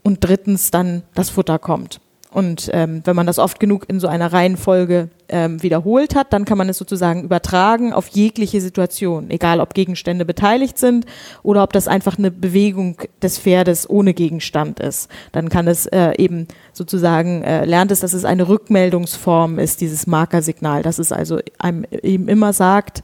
und 0.03 0.23
drittens 0.23 0.71
dann 0.71 1.03
das 1.13 1.29
Futter 1.29 1.59
kommt. 1.59 1.99
Und 2.35 2.69
ähm, 2.73 3.01
wenn 3.05 3.15
man 3.15 3.27
das 3.27 3.39
oft 3.39 3.61
genug 3.61 3.85
in 3.87 4.01
so 4.01 4.09
einer 4.09 4.33
Reihenfolge 4.33 5.07
ähm, 5.29 5.63
wiederholt 5.63 6.15
hat, 6.15 6.33
dann 6.33 6.43
kann 6.43 6.57
man 6.57 6.67
es 6.67 6.77
sozusagen 6.77 7.23
übertragen 7.23 7.93
auf 7.93 8.09
jegliche 8.09 8.59
Situation, 8.59 9.29
egal 9.29 9.61
ob 9.61 9.73
Gegenstände 9.73 10.25
beteiligt 10.25 10.77
sind 10.77 11.05
oder 11.43 11.63
ob 11.63 11.71
das 11.71 11.87
einfach 11.87 12.17
eine 12.17 12.31
Bewegung 12.31 12.97
des 13.21 13.39
Pferdes 13.39 13.89
ohne 13.89 14.13
Gegenstand 14.13 14.81
ist. 14.81 15.09
Dann 15.31 15.47
kann 15.47 15.69
es 15.69 15.85
äh, 15.85 16.11
eben 16.17 16.49
sozusagen, 16.73 17.41
äh, 17.43 17.63
lernt 17.63 17.93
es, 17.93 18.01
dass 18.01 18.11
es 18.11 18.25
eine 18.25 18.49
Rückmeldungsform 18.49 19.57
ist, 19.57 19.79
dieses 19.79 20.05
Markersignal, 20.05 20.83
dass 20.83 20.99
es 20.99 21.13
also 21.13 21.39
einem 21.57 21.85
eben 21.89 22.27
immer 22.27 22.51
sagt, 22.51 23.01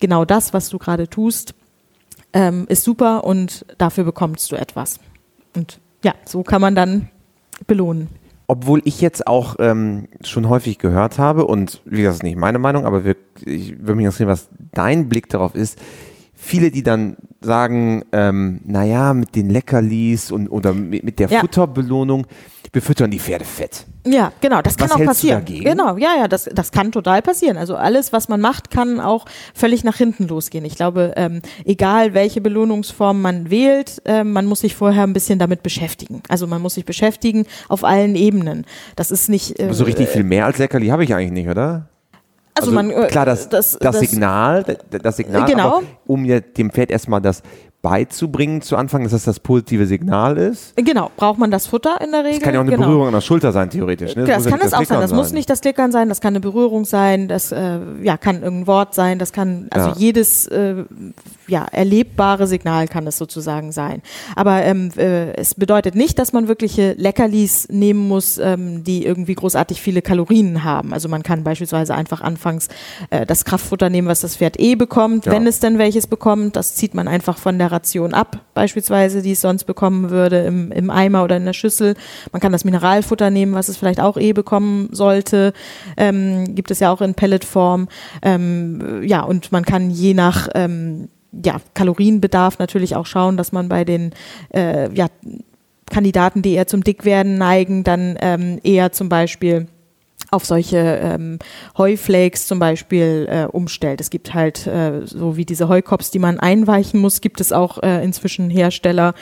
genau 0.00 0.24
das, 0.24 0.54
was 0.54 0.70
du 0.70 0.78
gerade 0.78 1.06
tust, 1.06 1.54
ähm, 2.32 2.66
ist 2.68 2.82
super 2.82 3.22
und 3.22 3.64
dafür 3.78 4.02
bekommst 4.02 4.50
du 4.50 4.56
etwas. 4.56 4.98
Und 5.54 5.78
ja, 6.02 6.14
so 6.24 6.42
kann 6.42 6.60
man 6.60 6.74
dann 6.74 7.10
belohnen. 7.68 8.08
Obwohl 8.52 8.82
ich 8.84 9.00
jetzt 9.00 9.26
auch 9.26 9.56
ähm, 9.60 10.08
schon 10.22 10.46
häufig 10.50 10.76
gehört 10.76 11.18
habe, 11.18 11.46
und 11.46 11.80
wie 11.86 12.02
gesagt, 12.02 12.08
das 12.08 12.16
ist 12.16 12.22
nicht 12.22 12.36
meine 12.36 12.58
Meinung, 12.58 12.84
aber 12.84 13.02
wir, 13.02 13.16
ich 13.46 13.78
würde 13.78 13.94
mich 13.94 14.04
interessieren, 14.04 14.28
was 14.28 14.50
dein 14.72 15.08
Blick 15.08 15.30
darauf 15.30 15.54
ist. 15.54 15.78
Viele, 16.44 16.72
die 16.72 16.82
dann 16.82 17.16
sagen, 17.40 18.02
ähm, 18.10 18.60
naja, 18.64 19.14
mit 19.14 19.36
den 19.36 19.48
Leckerlis 19.48 20.32
und 20.32 20.48
oder 20.48 20.74
mit, 20.74 21.04
mit 21.04 21.20
der 21.20 21.28
Ja. 21.28 21.40
Futterbelohnung, 21.40 22.26
wir 22.72 22.82
füttern 22.82 23.12
die 23.12 23.20
Pferde 23.20 23.44
fett. 23.44 23.86
Ja, 24.04 24.32
genau, 24.40 24.60
das 24.60 24.76
kann 24.76 24.90
Was 24.90 24.96
auch 24.96 25.04
passieren. 25.04 25.44
dagegen? 25.44 25.64
Genau, 25.64 25.96
ja, 25.98 26.16
ja, 26.18 26.26
das, 26.26 26.50
das 26.52 26.72
kann 26.72 26.90
total 26.90 27.22
passieren. 27.22 27.56
Also 27.56 27.76
alles, 27.76 28.12
was 28.12 28.28
man 28.28 28.40
macht, 28.40 28.72
kann 28.72 28.98
auch 28.98 29.24
völlig 29.54 29.84
nach 29.84 29.96
hinten 29.96 30.26
losgehen. 30.26 30.64
Ich 30.64 30.74
glaube, 30.74 31.12
ähm, 31.16 31.42
egal 31.64 32.12
welche 32.12 32.40
Belohnungsform 32.40 33.22
man 33.22 33.50
wählt, 33.50 34.02
ähm, 34.04 34.32
man 34.32 34.46
muss 34.46 34.60
sich 34.60 34.74
vorher 34.74 35.04
ein 35.04 35.12
bisschen 35.12 35.38
damit 35.38 35.62
beschäftigen. 35.62 36.22
Also 36.28 36.48
man 36.48 36.60
muss 36.60 36.74
sich 36.74 36.84
beschäftigen 36.84 37.46
auf 37.68 37.84
allen 37.84 38.16
Ebenen. 38.16 38.66
Das 38.96 39.12
ist 39.12 39.28
nicht 39.28 39.60
äh, 39.60 39.72
So 39.72 39.84
richtig 39.84 40.08
viel 40.08 40.24
mehr 40.24 40.46
als 40.46 40.58
Leckerli 40.58 40.88
habe 40.88 41.04
ich 41.04 41.14
eigentlich 41.14 41.30
nicht, 41.32 41.48
oder? 41.48 41.86
Also, 42.54 42.70
man 42.72 42.90
äh, 42.90 43.06
klar, 43.08 43.24
das, 43.26 43.48
das, 43.48 43.78
das, 43.80 43.98
Signal, 43.98 44.62
das, 44.62 44.76
das 45.02 45.16
Signal, 45.16 45.46
Genau. 45.46 45.82
um 46.06 46.24
ja 46.24 46.40
dem 46.40 46.70
Pferd 46.70 46.90
erstmal 46.90 47.20
das 47.20 47.42
beizubringen 47.82 48.62
zu 48.62 48.76
Anfang, 48.76 49.02
dass 49.02 49.10
das 49.10 49.24
das 49.24 49.40
positive 49.40 49.86
Signal 49.86 50.38
ist. 50.38 50.74
Genau, 50.76 51.10
braucht 51.16 51.38
man 51.40 51.50
das 51.50 51.66
Futter 51.66 52.00
in 52.00 52.12
der 52.12 52.20
Regel? 52.22 52.38
Das 52.38 52.42
kann 52.44 52.54
ja 52.54 52.60
auch 52.60 52.64
eine 52.64 52.70
genau. 52.70 52.86
Berührung 52.86 53.06
an 53.08 53.12
der 53.12 53.20
Schulter 53.20 53.50
sein, 53.50 53.70
theoretisch. 53.70 54.14
Ne? 54.14 54.24
Das 54.24 54.44
ja 54.44 54.50
kann 54.52 54.60
es 54.62 54.72
auch 54.72 54.84
sein. 54.84 55.00
Das 55.00 55.12
muss 55.12 55.32
nicht 55.32 55.50
das 55.50 55.60
Klickern 55.62 55.90
sein, 55.90 56.08
das 56.08 56.20
kann 56.20 56.32
eine 56.32 56.38
Berührung 56.40 56.84
sein, 56.84 57.26
das 57.26 57.50
äh, 57.50 57.78
ja, 58.02 58.16
kann 58.16 58.42
irgendein 58.42 58.68
Wort 58.68 58.94
sein, 58.94 59.18
das 59.18 59.32
kann, 59.32 59.66
also 59.70 59.88
Ja. 59.88 59.94
jedes 59.96 60.46
äh, 60.46 60.84
ja, 61.48 61.66
erlebbare 61.72 62.46
Signal 62.46 62.86
kann 62.86 63.04
es 63.08 63.18
sozusagen 63.18 63.72
sein. 63.72 64.00
Aber 64.36 64.62
ähm, 64.62 64.90
äh, 64.96 65.32
es 65.34 65.56
bedeutet 65.56 65.96
nicht, 65.96 66.20
dass 66.20 66.32
man 66.32 66.46
wirkliche 66.46 66.92
Leckerlis 66.92 67.68
nehmen 67.68 68.06
muss, 68.06 68.38
ähm, 68.38 68.84
die 68.84 69.04
irgendwie 69.04 69.34
großartig 69.34 69.82
viele 69.82 70.02
Kalorien 70.02 70.62
haben. 70.62 70.92
Also 70.92 71.08
man 71.08 71.24
kann 71.24 71.42
beispielsweise 71.42 71.96
einfach 71.96 72.20
anfangs 72.20 72.68
äh, 73.10 73.26
das 73.26 73.44
Kraftfutter 73.44 73.90
nehmen, 73.90 74.06
was 74.06 74.20
das 74.20 74.36
Pferd 74.36 74.60
eh 74.60 74.76
bekommt, 74.76 75.26
Ja. 75.26 75.32
wenn 75.32 75.48
es 75.48 75.58
denn 75.58 75.78
welches 75.78 76.06
bekommt. 76.06 76.54
Das 76.54 76.76
zieht 76.76 76.94
man 76.94 77.08
einfach 77.08 77.38
von 77.38 77.58
der 77.58 77.71
Ration 77.72 78.14
ab, 78.14 78.40
beispielsweise, 78.54 79.22
die 79.22 79.32
es 79.32 79.40
sonst 79.40 79.64
bekommen 79.64 80.10
würde 80.10 80.38
im, 80.44 80.70
im 80.72 80.90
Eimer 80.90 81.24
oder 81.24 81.36
in 81.36 81.44
der 81.44 81.52
Schüssel. 81.52 81.94
Man 82.30 82.40
kann 82.40 82.52
das 82.52 82.64
Mineralfutter 82.64 83.30
nehmen, 83.30 83.54
was 83.54 83.68
es 83.68 83.76
vielleicht 83.76 84.00
auch 84.00 84.16
eh 84.16 84.32
bekommen 84.32 84.88
sollte. 84.92 85.52
Ähm, 85.96 86.54
gibt 86.54 86.70
es 86.70 86.80
ja 86.80 86.92
auch 86.92 87.00
in 87.00 87.14
Pelletform. 87.14 87.88
Ähm, 88.22 89.02
ja, 89.02 89.22
und 89.22 89.52
man 89.52 89.64
kann 89.64 89.90
je 89.90 90.14
nach 90.14 90.48
ähm, 90.54 91.08
ja, 91.32 91.60
Kalorienbedarf 91.74 92.58
natürlich 92.58 92.94
auch 92.94 93.06
schauen, 93.06 93.36
dass 93.36 93.52
man 93.52 93.68
bei 93.68 93.84
den 93.84 94.12
äh, 94.54 94.92
ja, 94.94 95.06
Kandidaten, 95.90 96.42
die 96.42 96.52
eher 96.52 96.66
zum 96.66 96.84
Dickwerden 96.84 97.38
neigen, 97.38 97.84
dann 97.84 98.16
ähm, 98.20 98.58
eher 98.62 98.92
zum 98.92 99.08
Beispiel 99.08 99.66
auf 100.30 100.44
solche 100.44 100.78
ähm, 100.78 101.38
Heuflakes 101.76 102.46
zum 102.46 102.58
Beispiel 102.58 103.26
äh, 103.28 103.44
umstellt. 103.44 104.00
Es 104.00 104.10
gibt 104.10 104.34
halt 104.34 104.66
äh, 104.66 105.06
so 105.06 105.36
wie 105.36 105.44
diese 105.44 105.68
Heukops, 105.68 106.10
die 106.10 106.18
man 106.18 106.38
einweichen 106.38 107.00
muss, 107.00 107.20
gibt 107.20 107.40
es 107.40 107.52
auch 107.52 107.82
äh, 107.82 108.02
inzwischen 108.02 108.50
Hersteller, 108.50 109.14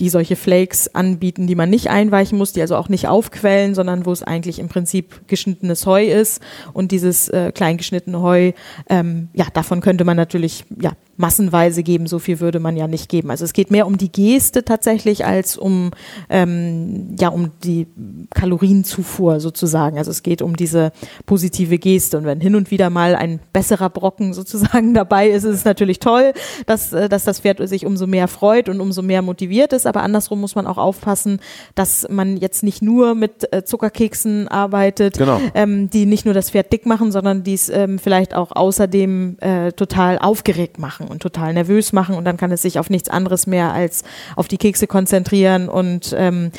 die 0.00 0.08
solche 0.08 0.36
Flakes 0.36 0.94
anbieten, 0.94 1.46
die 1.46 1.54
man 1.54 1.70
nicht 1.70 1.88
einweichen 1.88 2.36
muss, 2.36 2.52
die 2.52 2.60
also 2.60 2.76
auch 2.76 2.88
nicht 2.88 3.06
aufquellen, 3.06 3.74
sondern 3.74 4.06
wo 4.06 4.12
es 4.12 4.22
eigentlich 4.22 4.58
im 4.58 4.68
Prinzip 4.68 5.28
geschnittenes 5.28 5.86
Heu 5.86 6.04
ist 6.04 6.42
und 6.72 6.90
dieses 6.92 7.28
äh, 7.28 7.52
klein 7.52 7.76
geschnittene 7.76 8.20
Heu, 8.20 8.52
ähm, 8.88 9.28
ja, 9.34 9.46
davon 9.52 9.80
könnte 9.80 10.04
man 10.04 10.16
natürlich 10.16 10.64
ja 10.80 10.92
massenweise 11.16 11.82
geben. 11.82 12.06
So 12.06 12.18
viel 12.18 12.40
würde 12.40 12.60
man 12.60 12.76
ja 12.76 12.88
nicht 12.88 13.08
geben. 13.08 13.30
Also 13.30 13.44
es 13.44 13.52
geht 13.52 13.70
mehr 13.70 13.86
um 13.86 13.98
die 13.98 14.10
Geste 14.10 14.64
tatsächlich 14.64 15.24
als 15.24 15.56
um 15.56 15.90
ähm, 16.28 17.16
ja 17.18 17.28
um 17.28 17.50
die 17.62 17.86
Kalorienzufuhr 18.34 19.40
sozusagen. 19.40 19.98
Also 19.98 20.10
es 20.10 20.22
geht 20.22 20.42
um 20.42 20.56
diese 20.56 20.92
positive 21.26 21.78
Geste. 21.78 22.18
Und 22.18 22.24
wenn 22.24 22.40
hin 22.40 22.54
und 22.54 22.70
wieder 22.70 22.90
mal 22.90 23.14
ein 23.14 23.40
besserer 23.52 23.90
Brocken 23.90 24.32
sozusagen 24.34 24.94
dabei 24.94 25.28
ist, 25.28 25.44
ist 25.44 25.56
es 25.56 25.64
natürlich 25.64 26.00
toll, 26.00 26.32
dass, 26.66 26.92
äh, 26.92 27.08
dass 27.08 27.24
das 27.24 27.40
Pferd 27.40 27.66
sich 27.68 27.86
umso 27.86 28.06
mehr 28.06 28.28
freut 28.28 28.68
und 28.68 28.80
umso 28.80 29.02
mehr 29.02 29.22
motiviert 29.22 29.72
ist. 29.72 29.83
Aber 29.86 30.02
andersrum 30.02 30.40
muss 30.40 30.54
man 30.54 30.66
auch 30.66 30.78
aufpassen, 30.78 31.40
dass 31.74 32.06
man 32.08 32.36
jetzt 32.36 32.62
nicht 32.62 32.82
nur 32.82 33.14
mit 33.14 33.52
äh, 33.52 33.64
Zuckerkeksen 33.64 34.48
arbeitet, 34.48 35.18
Genau. 35.18 35.40
ähm, 35.54 35.90
die 35.90 36.06
nicht 36.06 36.24
nur 36.24 36.34
das 36.34 36.50
Pferd 36.50 36.72
dick 36.72 36.86
machen, 36.86 37.12
sondern 37.12 37.42
die 37.42 37.54
es 37.54 37.68
ähm, 37.68 37.98
vielleicht 37.98 38.34
auch 38.34 38.52
außerdem 38.52 39.38
äh, 39.40 39.72
total 39.72 40.18
aufgeregt 40.18 40.78
machen 40.78 41.08
und 41.08 41.20
total 41.22 41.54
nervös 41.54 41.92
machen. 41.92 42.14
Und 42.16 42.24
dann 42.24 42.36
kann 42.36 42.52
es 42.52 42.62
sich 42.62 42.78
auf 42.78 42.90
nichts 42.90 43.08
anderes 43.08 43.46
mehr 43.46 43.72
als 43.72 44.04
auf 44.36 44.48
die 44.48 44.58
Kekse 44.58 44.86
konzentrieren 44.86 45.68
und 45.68 46.14
ähm, 46.16 46.50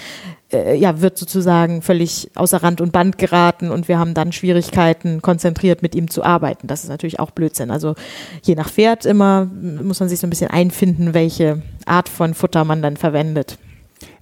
äh, 0.55 0.75
ja, 0.75 1.01
wird 1.01 1.17
sozusagen 1.17 1.81
völlig 1.81 2.31
außer 2.35 2.63
Rand 2.63 2.81
und 2.81 2.91
Band 2.91 3.17
geraten 3.17 3.71
und 3.71 3.87
wir 3.87 3.99
haben 3.99 4.13
dann 4.13 4.31
Schwierigkeiten, 4.31 5.21
konzentriert 5.21 5.81
mit 5.81 5.95
ihm 5.95 6.09
zu 6.09 6.23
arbeiten. 6.23 6.67
Das 6.67 6.83
ist 6.83 6.89
natürlich 6.89 7.19
auch 7.19 7.31
Blödsinn. 7.31 7.71
Also 7.71 7.95
je 8.43 8.55
nach 8.55 8.69
Pferd 8.69 9.05
immer 9.05 9.45
muss 9.45 9.99
man 9.99 10.09
sich 10.09 10.19
so 10.19 10.27
ein 10.27 10.29
bisschen 10.29 10.49
einfinden, 10.51 11.13
welche 11.13 11.61
Art 11.85 12.09
von 12.09 12.33
Futter 12.33 12.63
man 12.65 12.81
dann 12.81 12.97
verwendet. 12.97 13.57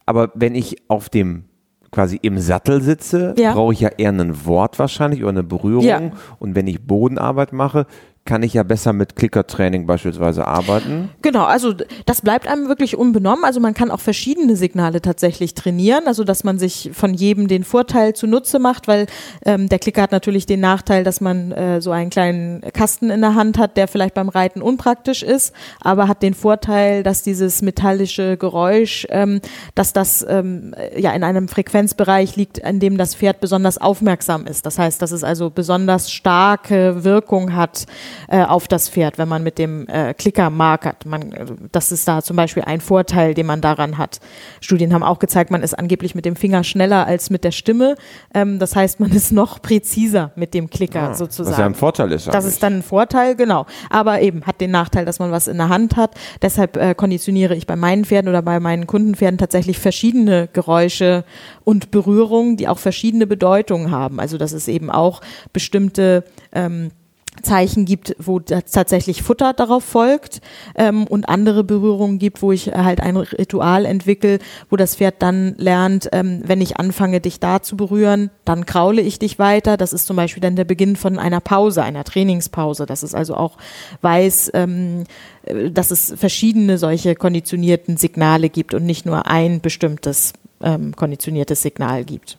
Aber 0.06 0.32
wenn 0.36 0.56
ich 0.56 0.78
auf 0.90 1.10
dem 1.10 1.46
quasi 1.92 2.18
im 2.22 2.40
Sattel 2.40 2.82
sitze, 2.82 3.36
Ja. 3.38 3.54
brauche 3.54 3.74
ich 3.74 3.80
ja 3.80 3.90
eher 3.90 4.10
ein 4.12 4.46
Wort 4.46 4.80
wahrscheinlich 4.80 5.22
oder 5.22 5.30
eine 5.30 5.44
Berührung. 5.44 5.86
Ja. 5.86 6.02
Und 6.40 6.56
wenn 6.56 6.68
ich 6.68 6.82
Bodenarbeit 6.86 7.54
mache, 7.54 7.86
kann 8.26 8.42
ich 8.42 8.54
ja 8.54 8.64
besser 8.64 8.94
mit 8.94 9.18
Klickertraining 9.18 9.86
beispielsweise 9.86 10.48
arbeiten. 10.48 11.10
Genau, 11.22 11.44
also 11.44 11.74
das 12.06 12.22
bleibt 12.22 12.48
einem 12.48 12.70
wirklich 12.70 12.96
unbenommen. 12.96 13.44
Also 13.44 13.60
man 13.60 13.74
kann 13.74 13.92
auch 13.92 14.00
verschiedene 14.00 14.56
Signale 14.56 15.02
tatsächlich 15.02 15.56
trainieren, 15.56 16.08
also 16.08 16.24
dass 16.24 16.46
man 16.46 16.58
sich 16.58 16.92
von 16.94 17.14
jedem 17.14 17.50
den 17.50 17.66
Vorteil 17.66 18.14
zunutze 18.14 18.60
macht, 18.60 18.88
weil 18.88 19.08
ähm, 19.46 19.68
der 19.68 19.78
Klicker 19.78 20.04
hat 20.04 20.14
natürlich 20.14 20.46
den 20.46 20.62
Nachteil, 20.62 21.04
dass 21.04 21.20
man 21.20 21.52
äh, 21.52 21.82
so 21.82 21.92
einen 21.92 22.10
kleinen 22.10 22.62
Kasten 22.72 23.10
in 23.10 23.20
der 23.20 23.36
Hand 23.36 23.58
hat, 23.58 23.76
der 23.76 23.90
vielleicht 23.90 24.14
beim 24.14 24.30
Reiten 24.30 24.62
unpraktisch 24.62 25.22
ist, 25.22 25.54
aber 25.82 26.08
hat 26.08 26.24
den 26.24 26.34
Vorteil, 26.34 27.04
dass 27.04 27.24
dieses 27.24 27.62
metallische 27.62 28.38
Geräusch, 28.38 29.06
ähm, 29.10 29.42
dass 29.76 29.92
das 29.92 30.26
ähm, 30.30 30.74
ja 30.96 31.12
in 31.12 31.26
einem 31.26 31.50
Frequenzbereich 31.50 32.38
liegt, 32.38 32.60
in 32.60 32.80
dem 32.80 32.98
das 32.98 33.16
Pferd 33.16 33.42
besonders 33.42 33.80
aufmerksam 33.80 34.48
ist. 34.48 34.66
Das 34.66 34.80
heißt, 34.80 35.02
dass 35.02 35.12
es 35.12 35.26
also 35.26 35.50
besonders 35.50 36.10
starke 36.10 37.04
Wirkung 37.04 37.54
hat 37.54 37.86
äh, 38.28 38.44
auf 38.44 38.68
das 38.68 38.90
Pferd, 38.90 39.18
wenn 39.18 39.28
man 39.28 39.44
mit 39.44 39.58
dem 39.58 39.88
äh, 39.88 40.14
Klicker 40.14 40.50
markert. 40.50 41.06
Man, 41.06 41.34
das 41.72 41.92
ist 41.92 42.08
da 42.08 42.22
zum 42.22 42.36
Beispiel 42.36 42.64
ein 42.64 42.82
Vorteil, 42.82 43.34
den 43.34 43.46
man 43.46 43.62
daran 43.62 43.98
hat. 43.98 44.20
Studien 44.62 44.94
haben 44.94 45.04
auch 45.04 45.20
gezeigt, 45.20 45.52
man 45.52 45.64
ist 45.64 45.78
angeblich 45.78 46.16
mit 46.16 46.26
dem 46.26 46.36
Finger 46.36 46.64
schneller 46.64 47.06
als 47.06 47.30
mit 47.30 47.44
der 47.44 47.52
Stimme. 47.52 47.96
Ähm, 48.34 48.60
das 48.60 48.76
heißt, 48.76 49.00
man 49.00 49.12
ist 49.14 49.32
noch 49.32 49.62
präziser 49.62 50.32
mit 50.36 50.54
dem 50.54 50.70
Klicker 50.70 51.10
Ah, 51.10 51.14
sozusagen. 51.14 51.52
Was 51.52 51.60
ja 51.60 51.66
ein 51.66 51.76
Vorteil 51.76 52.12
ist. 52.12 52.28
Das 52.28 52.46
ist 52.46 52.62
dann 52.64 52.78
ein 52.78 52.84
Vorteil, 52.84 53.36
genau. 53.36 53.66
Aber 53.90 54.22
eben 54.22 54.46
hat 54.46 54.62
den 54.62 54.72
Nachteil, 54.72 55.06
dass 55.06 55.20
man 55.20 55.32
was 55.32 55.48
in 55.48 55.58
der 55.58 55.70
Hand 55.70 55.96
hat. 55.96 56.16
Deshalb 56.42 56.78
äh, 56.78 56.96
konditioniere 56.96 57.56
ich 57.56 57.68
bei 57.68 57.76
meinen 57.76 58.06
Pferden 58.06 58.30
oder 58.30 58.42
bei 58.42 58.60
meinen 58.60 58.88
Kundenpferden 58.88 59.38
tatsächlich 59.38 59.80
verschiedene 59.80 60.50
Geräusche 60.54 61.24
und 61.64 61.92
Berührungen, 61.92 62.58
die 62.58 62.68
auch 62.68 62.80
verschiedene 62.80 63.28
Bedeutungen 63.28 63.92
haben. 63.92 64.20
Also 64.20 64.38
dass 64.38 64.52
es 64.52 64.68
eben 64.68 64.90
auch 64.90 65.22
bestimmte 65.52 66.24
ähm, 66.52 66.92
Zeichen 67.42 67.86
gibt, 67.86 68.16
wo 68.20 68.40
tatsächlich 68.40 69.24
Futter 69.24 69.54
darauf 69.54 69.84
folgt 69.84 70.42
ähm, 70.76 71.06
und 71.08 71.28
andere 71.28 71.64
Berührungen 71.64 72.20
gibt, 72.20 72.42
wo 72.42 72.52
ich 72.52 72.68
halt 72.68 73.02
ein 73.02 73.18
Ritual 73.18 73.86
entwickle, 73.86 74.40
wo 74.70 74.76
das 74.76 74.96
Pferd 74.96 75.16
dann 75.20 75.56
lernt, 75.58 76.10
ähm, 76.12 76.42
wenn 76.46 76.62
ich 76.62 76.78
anfange, 76.78 77.20
dich 77.20 77.40
da 77.40 77.62
zu 77.62 77.76
berühren, 77.76 78.30
dann 78.46 78.66
kraule 78.66 79.02
ich 79.02 79.20
dich 79.20 79.40
weiter. 79.40 79.78
Das 79.78 79.94
ist 79.94 80.06
zum 80.06 80.16
Beispiel 80.16 80.42
dann 80.42 80.56
der 80.56 80.66
Beginn 80.66 80.96
von 80.96 81.18
einer 81.18 81.40
Pause, 81.40 81.84
einer 81.84 82.04
Trainingspause. 82.04 82.86
Das 82.86 83.04
ist 83.04 83.16
also 83.16 83.36
auch 83.36 83.58
weiß, 84.02 84.52
ähm, 84.54 85.04
äh, 85.46 85.72
dass 85.72 85.92
es 85.92 86.14
verschiedene 86.16 86.78
solche 86.78 87.16
konditionierten 87.16 87.98
Signale 87.98 88.50
gibt 88.50 88.74
und 88.74 88.86
nicht 88.86 89.06
nur 89.06 89.28
ein 89.28 89.62
bestimmtes 89.62 90.34
ähm, 90.62 90.96
konditioniertes 90.96 91.62
Signal 91.62 92.04
gibt. 92.04 92.38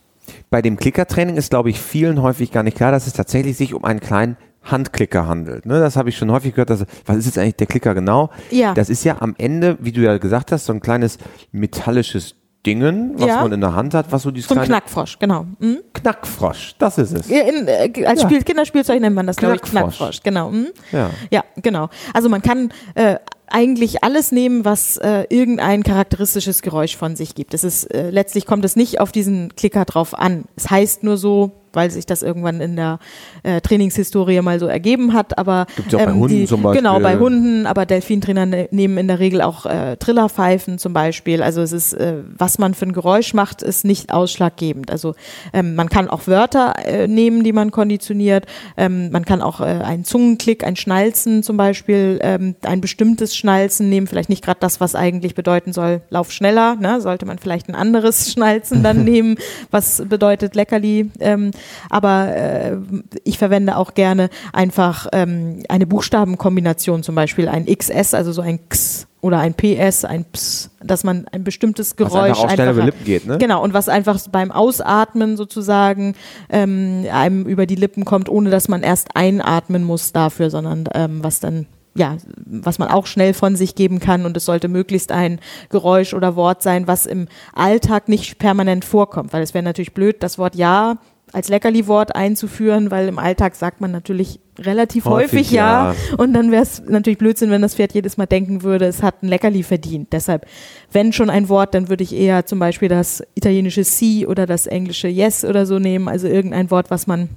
Bei 0.50 0.62
dem 0.62 0.76
Klickertraining 0.76 1.36
ist, 1.36 1.50
glaube 1.50 1.70
ich, 1.70 1.80
vielen 1.80 2.22
häufig 2.22 2.50
gar 2.50 2.62
nicht 2.62 2.76
klar, 2.76 2.92
dass 2.92 3.06
es 3.06 3.12
tatsächlich 3.12 3.56
sich 3.56 3.74
um 3.74 3.84
einen 3.84 4.00
kleinen 4.00 4.36
Handklicker 4.64 5.26
handelt. 5.26 5.66
Ne, 5.66 5.78
das 5.80 5.96
habe 5.96 6.08
ich 6.08 6.16
schon 6.16 6.30
häufig 6.32 6.52
gehört. 6.54 6.70
Dass, 6.70 6.84
was 7.06 7.16
ist 7.16 7.26
jetzt 7.26 7.38
eigentlich 7.38 7.56
der 7.56 7.66
Klicker 7.66 7.94
genau? 7.94 8.30
Ja. 8.50 8.74
Das 8.74 8.88
ist 8.90 9.04
ja 9.04 9.16
am 9.20 9.34
Ende, 9.38 9.76
wie 9.80 9.92
du 9.92 10.00
ja 10.00 10.18
gesagt 10.18 10.52
hast, 10.52 10.66
so 10.66 10.72
ein 10.72 10.80
kleines 10.80 11.18
metallisches 11.52 12.34
Dingen, 12.66 13.12
was 13.18 13.26
Ja. 13.28 13.42
man 13.42 13.52
in 13.52 13.60
der 13.60 13.74
Hand 13.74 13.92
hat, 13.92 14.06
was 14.10 14.22
so 14.22 14.30
dieses 14.30 14.48
So 14.48 14.54
ein 14.54 14.62
kleine 14.64 14.80
Knackfrosch, 14.80 15.18
genau. 15.18 15.44
Mhm. 15.58 15.80
Knackfrosch, 15.92 16.74
das 16.78 16.96
ist 16.96 17.12
es. 17.12 17.28
In, 17.28 17.68
äh, 17.68 18.06
als 18.06 18.22
Ja. 18.22 18.28
Spiel, 18.28 18.42
Kinderspielzeug 18.42 19.00
nennt 19.02 19.14
man 19.14 19.26
das, 19.26 19.36
glaube 19.36 19.56
ich, 19.56 19.62
Knackfrosch. 19.62 19.96
Knackfrosch. 19.98 20.22
Genau. 20.22 20.50
Mhm. 20.50 20.68
Ja. 20.90 21.10
ja, 21.30 21.44
genau. 21.56 21.90
Also 22.14 22.30
man 22.30 22.40
kann 22.40 22.72
äh, 22.94 23.16
eigentlich 23.48 24.02
alles 24.02 24.32
nehmen, 24.32 24.64
was 24.64 24.96
äh, 24.96 25.24
irgendein 25.28 25.82
charakteristisches 25.82 26.62
Geräusch 26.62 26.96
von 26.96 27.16
sich 27.16 27.34
gibt. 27.34 27.52
Es 27.52 27.64
ist 27.64 27.84
äh, 27.92 28.08
letztlich 28.08 28.46
kommt 28.46 28.64
es 28.64 28.76
nicht 28.76 28.98
auf 28.98 29.12
diesen 29.12 29.54
Klicker 29.56 29.84
drauf 29.84 30.18
an. 30.18 30.44
Es 30.56 30.70
heißt 30.70 31.02
nur 31.04 31.18
so, 31.18 31.52
weil 31.76 31.90
sich 31.90 32.06
das 32.06 32.22
irgendwann 32.22 32.60
in 32.60 32.76
der 32.76 32.98
äh, 33.42 33.60
Trainingshistorie 33.60 34.40
mal 34.40 34.58
so 34.58 34.66
ergeben 34.66 35.12
hat. 35.12 35.38
Aber 35.38 35.66
Gibt's 35.76 35.92
ja 35.92 35.98
auch 35.98 36.04
bei 36.04 36.10
ähm, 36.10 36.18
Hunden 36.18 36.36
die, 36.36 36.46
zum 36.46 36.62
Beispiel. 36.62 36.82
Genau, 36.82 37.00
bei 37.00 37.18
Hunden, 37.18 37.66
aber 37.66 37.86
Delfintrainer 37.86 38.46
ne 38.46 38.68
nehmen 38.70 38.98
in 38.98 39.08
der 39.08 39.18
Regel 39.18 39.42
auch 39.42 39.66
äh, 39.66 39.96
Trillerpfeifen 39.96 40.78
zum 40.78 40.92
Beispiel. 40.92 41.42
Also 41.42 41.62
es 41.62 41.72
ist, 41.72 41.92
äh, 41.94 42.18
was 42.36 42.58
man 42.58 42.74
für 42.74 42.86
ein 42.86 42.92
Geräusch 42.92 43.34
macht, 43.34 43.62
ist 43.62 43.84
nicht 43.84 44.12
ausschlaggebend. 44.12 44.90
Also 44.90 45.14
ähm, 45.52 45.74
man 45.74 45.88
kann 45.88 46.08
auch 46.08 46.26
Wörter 46.26 46.74
äh, 46.84 47.06
nehmen, 47.08 47.44
die 47.44 47.52
man 47.52 47.70
konditioniert. 47.70 48.46
Ähm, 48.76 49.10
man 49.10 49.24
kann 49.24 49.42
auch 49.42 49.60
äh, 49.60 49.64
einen 49.64 50.04
Zungenklick, 50.04 50.64
ein 50.64 50.76
Schnalzen 50.76 51.42
zum 51.42 51.56
Beispiel, 51.56 52.18
ähm, 52.22 52.56
ein 52.62 52.80
bestimmtes 52.80 53.36
Schnalzen 53.36 53.88
nehmen. 53.88 54.06
Vielleicht 54.06 54.28
nicht 54.28 54.44
gerade 54.44 54.60
das, 54.60 54.80
was 54.80 54.94
eigentlich 54.94 55.34
bedeuten 55.34 55.72
soll, 55.72 56.02
lauf 56.10 56.32
schneller. 56.32 56.76
Ne? 56.76 57.00
Sollte 57.00 57.26
man 57.26 57.38
vielleicht 57.38 57.68
ein 57.68 57.74
anderes 57.74 58.30
Schnalzen 58.32 58.82
dann 58.82 59.04
nehmen, 59.04 59.36
was 59.70 60.02
bedeutet 60.08 60.54
Leckerli. 60.54 61.10
Ähm, 61.20 61.50
aber 61.90 62.34
äh, 62.34 62.76
ich 63.24 63.38
verwende 63.38 63.76
auch 63.76 63.94
gerne 63.94 64.30
einfach 64.52 65.06
ähm, 65.12 65.62
eine 65.68 65.86
Buchstabenkombination, 65.86 67.02
zum 67.02 67.14
Beispiel 67.14 67.48
ein 67.48 67.66
XS, 67.66 68.14
also 68.14 68.32
so 68.32 68.42
ein 68.42 68.60
X 68.66 69.06
oder 69.24 69.38
ein 69.38 69.54
PS, 69.54 70.04
ein 70.04 70.26
Ps, 70.26 70.70
dass 70.82 71.02
man 71.02 71.26
ein 71.32 71.44
bestimmtes 71.44 71.92
Was 71.92 71.96
Geräusch 71.96 72.30
einfach 72.30 72.44
auch 72.44 72.50
schneller 72.50 72.72
über. 72.72 72.84
Lippen 72.84 73.04
geht, 73.04 73.26
ne? 73.26 73.38
Genau, 73.38 73.62
und 73.62 73.72
was 73.72 73.88
einfach 73.88 74.20
beim 74.30 74.52
Ausatmen 74.52 75.38
sozusagen 75.38 76.14
ähm, 76.50 77.06
einem 77.10 77.46
über 77.46 77.64
die 77.64 77.74
Lippen 77.74 78.04
kommt, 78.04 78.28
ohne 78.28 78.50
dass 78.50 78.68
man 78.68 78.82
erst 78.82 79.16
einatmen 79.16 79.82
muss 79.82 80.12
dafür, 80.12 80.50
sondern 80.50 80.84
ähm, 80.92 81.24
was 81.24 81.40
dann 81.40 81.66
ja, 81.96 82.16
was 82.44 82.78
man 82.78 82.88
auch 82.88 83.06
schnell 83.06 83.34
von 83.34 83.56
sich 83.56 83.74
geben 83.74 84.00
kann 84.00 84.26
und 84.26 84.36
es 84.36 84.44
sollte 84.44 84.68
möglichst 84.68 85.12
ein 85.12 85.40
Geräusch 85.70 86.12
oder 86.12 86.36
Wort 86.36 86.62
sein, 86.62 86.86
was 86.86 87.06
im 87.06 87.28
Alltag 87.54 88.08
nicht 88.08 88.38
permanent 88.38 88.84
vorkommt, 88.84 89.32
weil 89.32 89.42
es 89.42 89.54
wäre 89.54 89.64
natürlich 89.64 89.94
blöd, 89.94 90.16
das 90.20 90.36
Wort 90.36 90.56
Ja 90.56 90.98
als 91.34 91.48
Leckerli-Wort 91.48 92.14
einzuführen, 92.14 92.90
weil 92.90 93.08
im 93.08 93.18
Alltag 93.18 93.56
sagt 93.56 93.80
man 93.80 93.90
natürlich 93.90 94.38
relativ 94.58 95.04
häufig, 95.06 95.32
Häufig 95.32 95.50
ja. 95.50 95.92
ja. 95.92 96.16
Und 96.16 96.32
dann 96.32 96.52
wäre 96.52 96.62
es 96.62 96.82
natürlich 96.86 97.18
Blödsinn, 97.18 97.50
wenn 97.50 97.62
das 97.62 97.74
Pferd 97.74 97.92
jedes 97.92 98.16
Mal 98.16 98.26
denken 98.26 98.62
würde, 98.62 98.86
es 98.86 99.02
hat 99.02 99.22
ein 99.22 99.28
Leckerli 99.28 99.64
verdient. 99.64 100.12
Deshalb, 100.12 100.46
wenn 100.92 101.12
schon 101.12 101.30
ein 101.30 101.48
Wort, 101.48 101.74
dann 101.74 101.88
würde 101.88 102.04
ich 102.04 102.14
eher 102.14 102.46
zum 102.46 102.60
Beispiel 102.60 102.88
das 102.88 103.22
italienische 103.34 103.82
Si 103.82 104.26
oder 104.26 104.46
das 104.46 104.66
englische 104.66 105.08
Yes 105.08 105.44
oder 105.44 105.66
so 105.66 105.80
nehmen, 105.80 106.08
also 106.08 106.28
irgendein 106.28 106.70
Wort, 106.70 106.90
was 106.90 107.08
man 107.08 107.30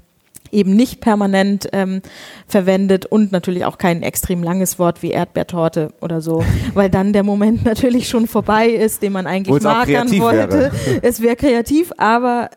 eben 0.52 0.76
nicht 0.76 1.02
permanent 1.02 1.68
ähm, 1.74 2.02
verwendet 2.48 3.06
und 3.06 3.32
natürlich 3.32 3.66
auch 3.66 3.78
kein 3.78 4.04
extrem 4.04 4.44
langes 4.44 4.80
Wort 4.80 5.02
wie 5.02 5.12
Erdbeertorte 5.12 5.90
oder 6.02 6.22
so, 6.22 6.44
weil 6.76 6.90
dann 6.90 7.14
der 7.14 7.24
Moment 7.24 7.66
natürlich 7.66 8.08
schon 8.08 8.28
vorbei 8.28 8.68
ist, 8.70 9.02
den 9.02 9.14
man 9.14 9.26
eigentlich 9.28 9.62
markern 9.64 10.08
wollte. 10.20 10.54
wäre. 10.54 10.72
Es 11.02 11.22
wäre 11.22 11.36
kreativ, 11.36 11.92
aber 11.98 12.50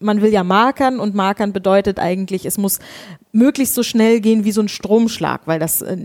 man 0.00 0.22
will 0.22 0.32
ja 0.32 0.42
markern 0.42 0.98
und 0.98 1.14
markern 1.14 1.52
bedeutet 1.52 1.98
eigentlich, 1.98 2.46
es 2.46 2.58
muss 2.58 2.78
möglichst 3.32 3.74
so 3.74 3.82
schnell 3.82 4.20
gehen 4.20 4.44
wie 4.44 4.52
so 4.52 4.60
ein 4.60 4.68
Stromschlag, 4.68 5.42
weil 5.46 5.58
das 5.58 5.82
äh, 5.82 5.96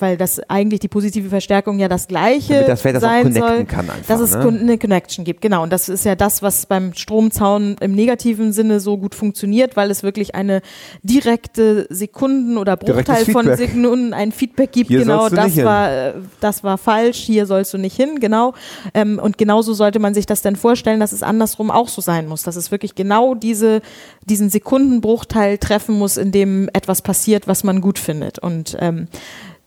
weil 0.00 0.16
das 0.16 0.40
eigentlich 0.48 0.80
die 0.80 0.88
positive 0.88 1.28
Verstärkung 1.28 1.78
ja 1.78 1.88
das 1.88 2.08
gleiche 2.08 2.54
Damit 2.54 2.68
das 2.68 2.82
Pferd 2.82 2.96
das 2.96 3.02
sein 3.02 3.32
soll, 3.32 3.64
kann 3.64 3.90
einfach, 3.90 4.06
dass 4.06 4.20
es 4.20 4.32
ne? 4.32 4.46
eine 4.46 4.78
Connection 4.78 5.24
gibt. 5.24 5.40
Genau, 5.40 5.62
und 5.62 5.72
das 5.72 5.88
ist 5.88 6.04
ja 6.04 6.14
das, 6.14 6.42
was 6.42 6.66
beim 6.66 6.94
Stromzaun 6.94 7.76
im 7.80 7.94
negativen 7.94 8.52
Sinne 8.52 8.80
so 8.80 8.96
gut 8.98 9.14
funktioniert, 9.14 9.76
weil 9.76 9.90
es 9.90 10.02
wirklich 10.02 10.34
eine 10.34 10.62
direkte 11.02 11.86
Sekunden- 11.90 12.58
oder 12.58 12.76
Bruchteil 12.76 13.24
von. 13.24 13.44
Sekunden 13.56 14.12
ein 14.12 14.32
Feedback 14.32 14.72
gibt. 14.72 14.88
Hier 14.88 15.00
genau, 15.00 15.28
das 15.28 15.46
nicht 15.46 15.54
hin. 15.56 15.64
war, 15.64 15.90
äh, 15.90 16.14
das 16.40 16.64
war 16.64 16.78
falsch, 16.78 17.18
hier 17.18 17.46
sollst 17.46 17.72
du 17.74 17.78
nicht 17.78 17.96
hin, 17.96 18.20
genau. 18.20 18.54
Ähm, 18.92 19.18
und 19.18 19.38
genauso 19.38 19.74
sollte 19.74 19.98
man 19.98 20.14
sich 20.14 20.26
das 20.26 20.42
dann 20.42 20.56
vorstellen, 20.56 21.00
dass 21.00 21.12
es 21.12 21.22
andersrum 21.22 21.70
auch 21.70 21.88
so 21.88 22.00
sein 22.00 22.26
muss, 22.26 22.42
dass 22.42 22.56
es 22.56 22.70
wirklich 22.70 22.94
genau 22.94 23.34
diese, 23.34 23.80
diesen 24.24 24.50
Sekundenbruchteil 24.50 25.58
treffen 25.58 25.98
muss, 25.98 26.16
in 26.16 26.32
dem 26.32 26.68
etwas 26.72 27.02
passiert, 27.02 27.46
was 27.46 27.64
man 27.64 27.80
gut 27.80 27.98
findet. 27.98 28.38
Und 28.38 28.76
ähm, 28.80 29.08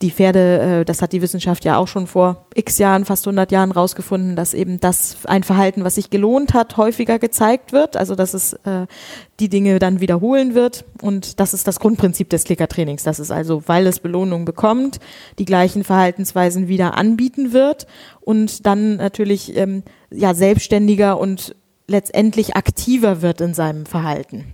die 0.01 0.11
Pferde, 0.11 0.59
äh, 0.59 0.85
das 0.85 1.01
hat 1.01 1.11
die 1.11 1.21
Wissenschaft 1.21 1.65
ja 1.65 1.77
auch 1.77 1.87
schon 1.87 2.05
vor 2.05 2.45
x 2.53 2.77
Jahren, 2.77 3.05
fast 3.05 3.25
100 3.25 3.51
Jahren 3.51 3.71
rausgefunden, 3.71 4.35
dass 4.35 4.53
eben 4.53 4.79
das 4.79 5.17
ein 5.25 5.43
Verhalten, 5.43 5.83
was 5.83 5.95
sich 5.95 6.09
gelohnt 6.09 6.53
hat, 6.53 6.77
häufiger 6.77 7.17
gezeigt 7.17 7.71
wird. 7.71 7.97
Also 7.97 8.15
dass 8.15 8.33
es 8.33 8.53
äh, 8.53 8.85
die 9.39 9.49
Dinge 9.49 9.79
dann 9.79 9.99
wiederholen 9.99 10.53
wird. 10.53 10.85
Und 11.01 11.39
das 11.39 11.53
ist 11.53 11.67
das 11.67 11.79
Grundprinzip 11.79 12.29
des 12.29 12.43
Klickertrainings. 12.43 13.03
Das 13.03 13.19
ist 13.19 13.31
also, 13.31 13.63
weil 13.65 13.87
es 13.87 13.99
Belohnung 13.99 14.45
bekommt, 14.45 14.99
die 15.39 15.45
gleichen 15.45 15.83
Verhaltensweisen 15.83 16.67
wieder 16.67 16.95
anbieten 16.95 17.53
wird 17.53 17.87
und 18.21 18.65
dann 18.67 18.97
natürlich 18.97 19.55
ähm, 19.57 19.83
ja 20.11 20.35
selbstständiger 20.35 21.19
und 21.19 21.55
letztendlich 21.87 22.55
aktiver 22.55 23.21
wird 23.21 23.41
in 23.41 23.53
seinem 23.53 23.85
Verhalten. 23.85 24.53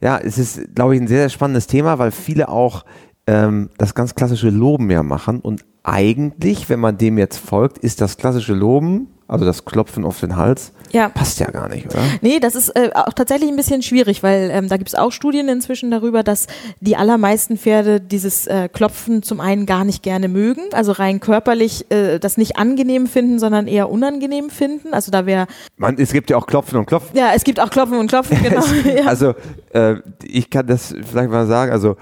Ja, 0.00 0.18
es 0.18 0.36
ist, 0.36 0.74
glaube 0.74 0.94
ich, 0.94 1.00
ein 1.00 1.06
sehr, 1.06 1.20
sehr 1.20 1.28
spannendes 1.30 1.68
Thema, 1.68 1.98
weil 1.98 2.10
viele 2.10 2.48
auch 2.48 2.84
ähm, 3.26 3.70
das 3.78 3.94
ganz 3.94 4.14
klassische 4.14 4.50
Loben 4.50 4.90
ja 4.90 5.02
machen. 5.02 5.40
Und 5.40 5.64
eigentlich, 5.84 6.68
wenn 6.68 6.80
man 6.80 6.96
dem 6.98 7.18
jetzt 7.18 7.38
folgt, 7.38 7.78
ist 7.78 8.00
das 8.00 8.16
klassische 8.16 8.54
Loben, 8.54 9.08
also 9.28 9.44
das 9.44 9.64
Klopfen 9.64 10.04
auf 10.04 10.20
den 10.20 10.36
Hals, 10.36 10.72
Ja. 10.92 11.08
passt 11.08 11.40
ja 11.40 11.50
gar 11.50 11.68
nicht, 11.68 11.86
oder? 11.86 12.02
Nee, 12.20 12.38
das 12.38 12.54
ist 12.54 12.68
äh, 12.76 12.90
auch 12.94 13.14
tatsächlich 13.14 13.48
ein 13.48 13.56
bisschen 13.56 13.82
schwierig, 13.82 14.22
weil 14.22 14.50
ähm, 14.52 14.68
da 14.68 14.76
gibt 14.76 14.90
es 14.90 14.94
auch 14.94 15.10
Studien 15.10 15.48
inzwischen 15.48 15.90
darüber, 15.90 16.22
dass 16.22 16.46
die 16.80 16.96
allermeisten 16.96 17.56
Pferde 17.56 18.00
dieses 18.00 18.46
äh, 18.46 18.68
Klopfen 18.70 19.22
zum 19.22 19.40
einen 19.40 19.64
gar 19.66 19.84
nicht 19.84 20.02
gerne 20.02 20.28
mögen, 20.28 20.60
also 20.72 20.92
rein 20.92 21.18
körperlich 21.18 21.90
äh, 21.90 22.18
das 22.18 22.36
nicht 22.36 22.58
angenehm 22.58 23.06
finden, 23.06 23.38
sondern 23.38 23.66
eher 23.68 23.90
unangenehm 23.90 24.50
finden. 24.50 24.92
Also 24.92 25.10
da 25.10 25.24
wäre, 25.26 25.46
Man, 25.78 25.96
es 25.98 26.12
gibt 26.12 26.28
ja 26.30 26.36
auch 26.36 26.46
Klopfen 26.46 26.78
und 26.78 26.86
Klopfen. 26.86 27.16
ja, 27.16 27.30
es 27.34 27.42
gibt 27.44 27.58
auch 27.58 27.70
Klopfen 27.70 27.98
und 27.98 28.08
Klopfen, 28.08 28.36
genau. 28.42 28.62
Also, 29.06 29.34
äh, 29.72 29.96
ich 30.22 30.50
kann 30.50 30.66
das 30.66 30.94
vielleicht 31.10 31.30
mal 31.30 31.46
sagen, 31.46 31.72
also 31.72 31.96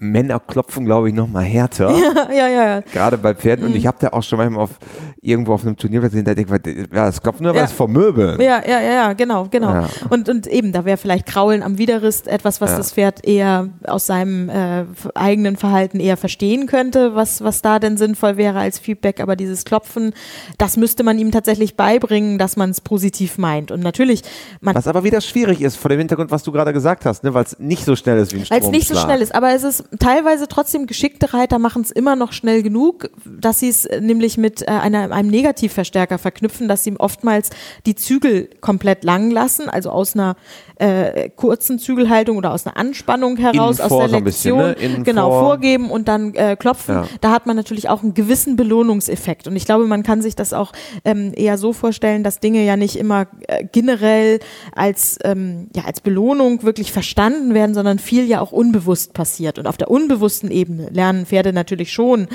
Männer 0.00 0.40
klopfen, 0.40 0.84
glaube 0.84 1.08
ich, 1.08 1.14
noch 1.14 1.28
mal 1.28 1.42
härter. 1.44 1.90
ja, 2.30 2.48
ja, 2.48 2.66
ja. 2.76 2.80
Gerade 2.92 3.18
bei 3.18 3.34
Pferden. 3.34 3.64
Mhm. 3.66 3.72
Und 3.72 3.76
ich 3.76 3.86
habe 3.86 3.96
da 4.00 4.08
auch 4.08 4.22
schon 4.22 4.38
manchmal 4.38 4.62
auf, 4.62 4.78
irgendwo 5.20 5.52
auf 5.54 5.62
einem 5.64 5.76
Turnierplatz 5.76 6.12
gesehen, 6.12 6.24
da 6.24 6.34
denke 6.34 6.60
ich, 6.64 6.76
ja, 6.94 7.06
das 7.06 7.20
Klopfen 7.20 7.44
nur 7.44 7.54
Ja. 7.54 7.62
was 7.62 7.72
vom 7.72 7.92
Möbeln. 7.92 8.40
Ja, 8.40 8.62
ja, 8.66 8.80
ja, 8.80 8.92
ja, 8.92 9.12
genau, 9.12 9.46
genau. 9.50 9.72
Ja. 9.72 9.88
Und, 10.10 10.28
und 10.28 10.46
eben, 10.46 10.72
da 10.72 10.84
wäre 10.84 10.96
vielleicht 10.96 11.26
Kraulen 11.26 11.62
am 11.62 11.78
Widerrist 11.78 12.28
etwas, 12.28 12.60
was 12.60 12.70
Ja. 12.72 12.76
das 12.78 12.92
Pferd 12.92 13.26
eher 13.26 13.68
aus 13.86 14.06
seinem 14.06 14.48
äh, 14.48 14.84
eigenen 15.14 15.56
Verhalten 15.56 16.00
eher 16.00 16.16
verstehen 16.16 16.66
könnte, 16.66 17.14
was, 17.14 17.42
was 17.42 17.62
da 17.62 17.78
denn 17.78 17.96
sinnvoll 17.96 18.36
wäre 18.36 18.58
als 18.58 18.78
Feedback. 18.78 19.20
Aber 19.20 19.36
dieses 19.36 19.64
Klopfen, 19.64 20.12
das 20.58 20.76
müsste 20.76 21.02
man 21.02 21.18
ihm 21.18 21.32
tatsächlich 21.32 21.76
beibringen, 21.76 22.38
dass 22.38 22.56
man 22.56 22.70
es 22.70 22.80
positiv 22.80 23.38
meint. 23.38 23.70
Und 23.70 23.80
natürlich, 23.80 24.22
man 24.60 24.74
Was 24.74 24.86
aber 24.86 25.04
wieder 25.04 25.20
schwierig 25.20 25.60
ist, 25.60 25.76
vor 25.76 25.88
dem 25.88 25.98
Hintergrund, 25.98 26.30
was 26.30 26.42
du 26.42 26.52
gerade 26.52 26.72
gesagt 26.72 27.04
hast, 27.04 27.24
ne, 27.24 27.34
weil 27.34 27.44
es 27.44 27.58
nicht 27.58 27.84
so 27.84 27.96
schnell 27.96 28.18
ist 28.18 28.32
wie 28.32 28.38
ein 28.38 28.46
weil 28.50 28.60
es 28.60 28.68
nicht 28.68 28.88
so 28.88 28.94
schnell 28.94 29.20
ist. 29.20 29.34
Aber 29.34 29.52
es 29.54 29.64
ist 29.64 29.84
teilweise 29.98 30.48
trotzdem 30.48 30.86
geschickte 30.86 31.32
Reiter 31.32 31.58
machen 31.58 31.82
es 31.82 31.90
immer 31.90 32.16
noch 32.16 32.32
schnell 32.32 32.62
genug, 32.62 33.10
dass 33.24 33.60
sie 33.60 33.68
es 33.68 33.88
nämlich 34.00 34.36
mit 34.36 34.62
äh, 34.62 34.66
einer, 34.66 35.10
einem 35.10 35.30
Negativverstärker 35.30 36.18
verknüpfen, 36.18 36.68
dass 36.68 36.84
sie 36.84 36.94
oftmals 36.98 37.50
die 37.86 37.94
Zügel 37.94 38.50
komplett 38.60 39.04
lang 39.04 39.30
lassen, 39.30 39.68
also 39.68 39.90
aus 39.90 40.14
einer 40.14 40.36
äh, 40.78 41.30
kurzen 41.30 41.78
Zügelhaltung 41.78 42.36
oder 42.36 42.52
aus 42.52 42.66
einer 42.66 42.76
Anspannung 42.76 43.36
heraus, 43.36 43.80
aus 43.80 43.88
der 43.88 44.20
Lektion, 44.20 44.58
so 44.60 44.74
bisschen, 44.74 44.92
ne? 44.98 45.02
genau, 45.02 45.30
vor. 45.30 45.40
vorgeben 45.40 45.90
und 45.90 46.08
dann 46.08 46.34
äh, 46.34 46.56
klopfen. 46.56 46.94
Ja. 46.94 47.08
Da 47.20 47.30
hat 47.30 47.46
man 47.46 47.56
natürlich 47.56 47.88
auch 47.88 48.02
einen 48.02 48.14
gewissen 48.14 48.56
Belohnungseffekt. 48.56 49.48
Und 49.48 49.56
ich 49.56 49.64
glaube, 49.64 49.86
man 49.86 50.02
kann 50.02 50.22
sich 50.22 50.36
das 50.36 50.52
auch 50.52 50.72
ähm, 51.04 51.32
eher 51.34 51.58
so 51.58 51.72
vorstellen, 51.72 52.22
dass 52.22 52.40
Dinge 52.40 52.64
ja 52.64 52.76
nicht 52.76 52.96
immer 52.96 53.26
äh, 53.48 53.64
generell 53.64 54.40
als, 54.74 55.18
ähm, 55.24 55.68
ja, 55.74 55.84
als 55.84 56.00
Belohnung 56.00 56.62
wirklich 56.62 56.92
verstanden 56.92 57.54
werden, 57.54 57.74
sondern 57.74 57.98
viel 57.98 58.26
ja 58.26 58.40
auch 58.40 58.52
unbewusst 58.52 59.14
passiert. 59.14 59.58
Und 59.58 59.66
auf 59.66 59.77
der 59.80 59.90
unbewussten 59.90 60.50
Ebene 60.50 60.88
lernen 60.90 61.26
Pferde 61.26 61.52
natürlich 61.52 61.92
schon 61.92 62.22
äh, 62.24 62.26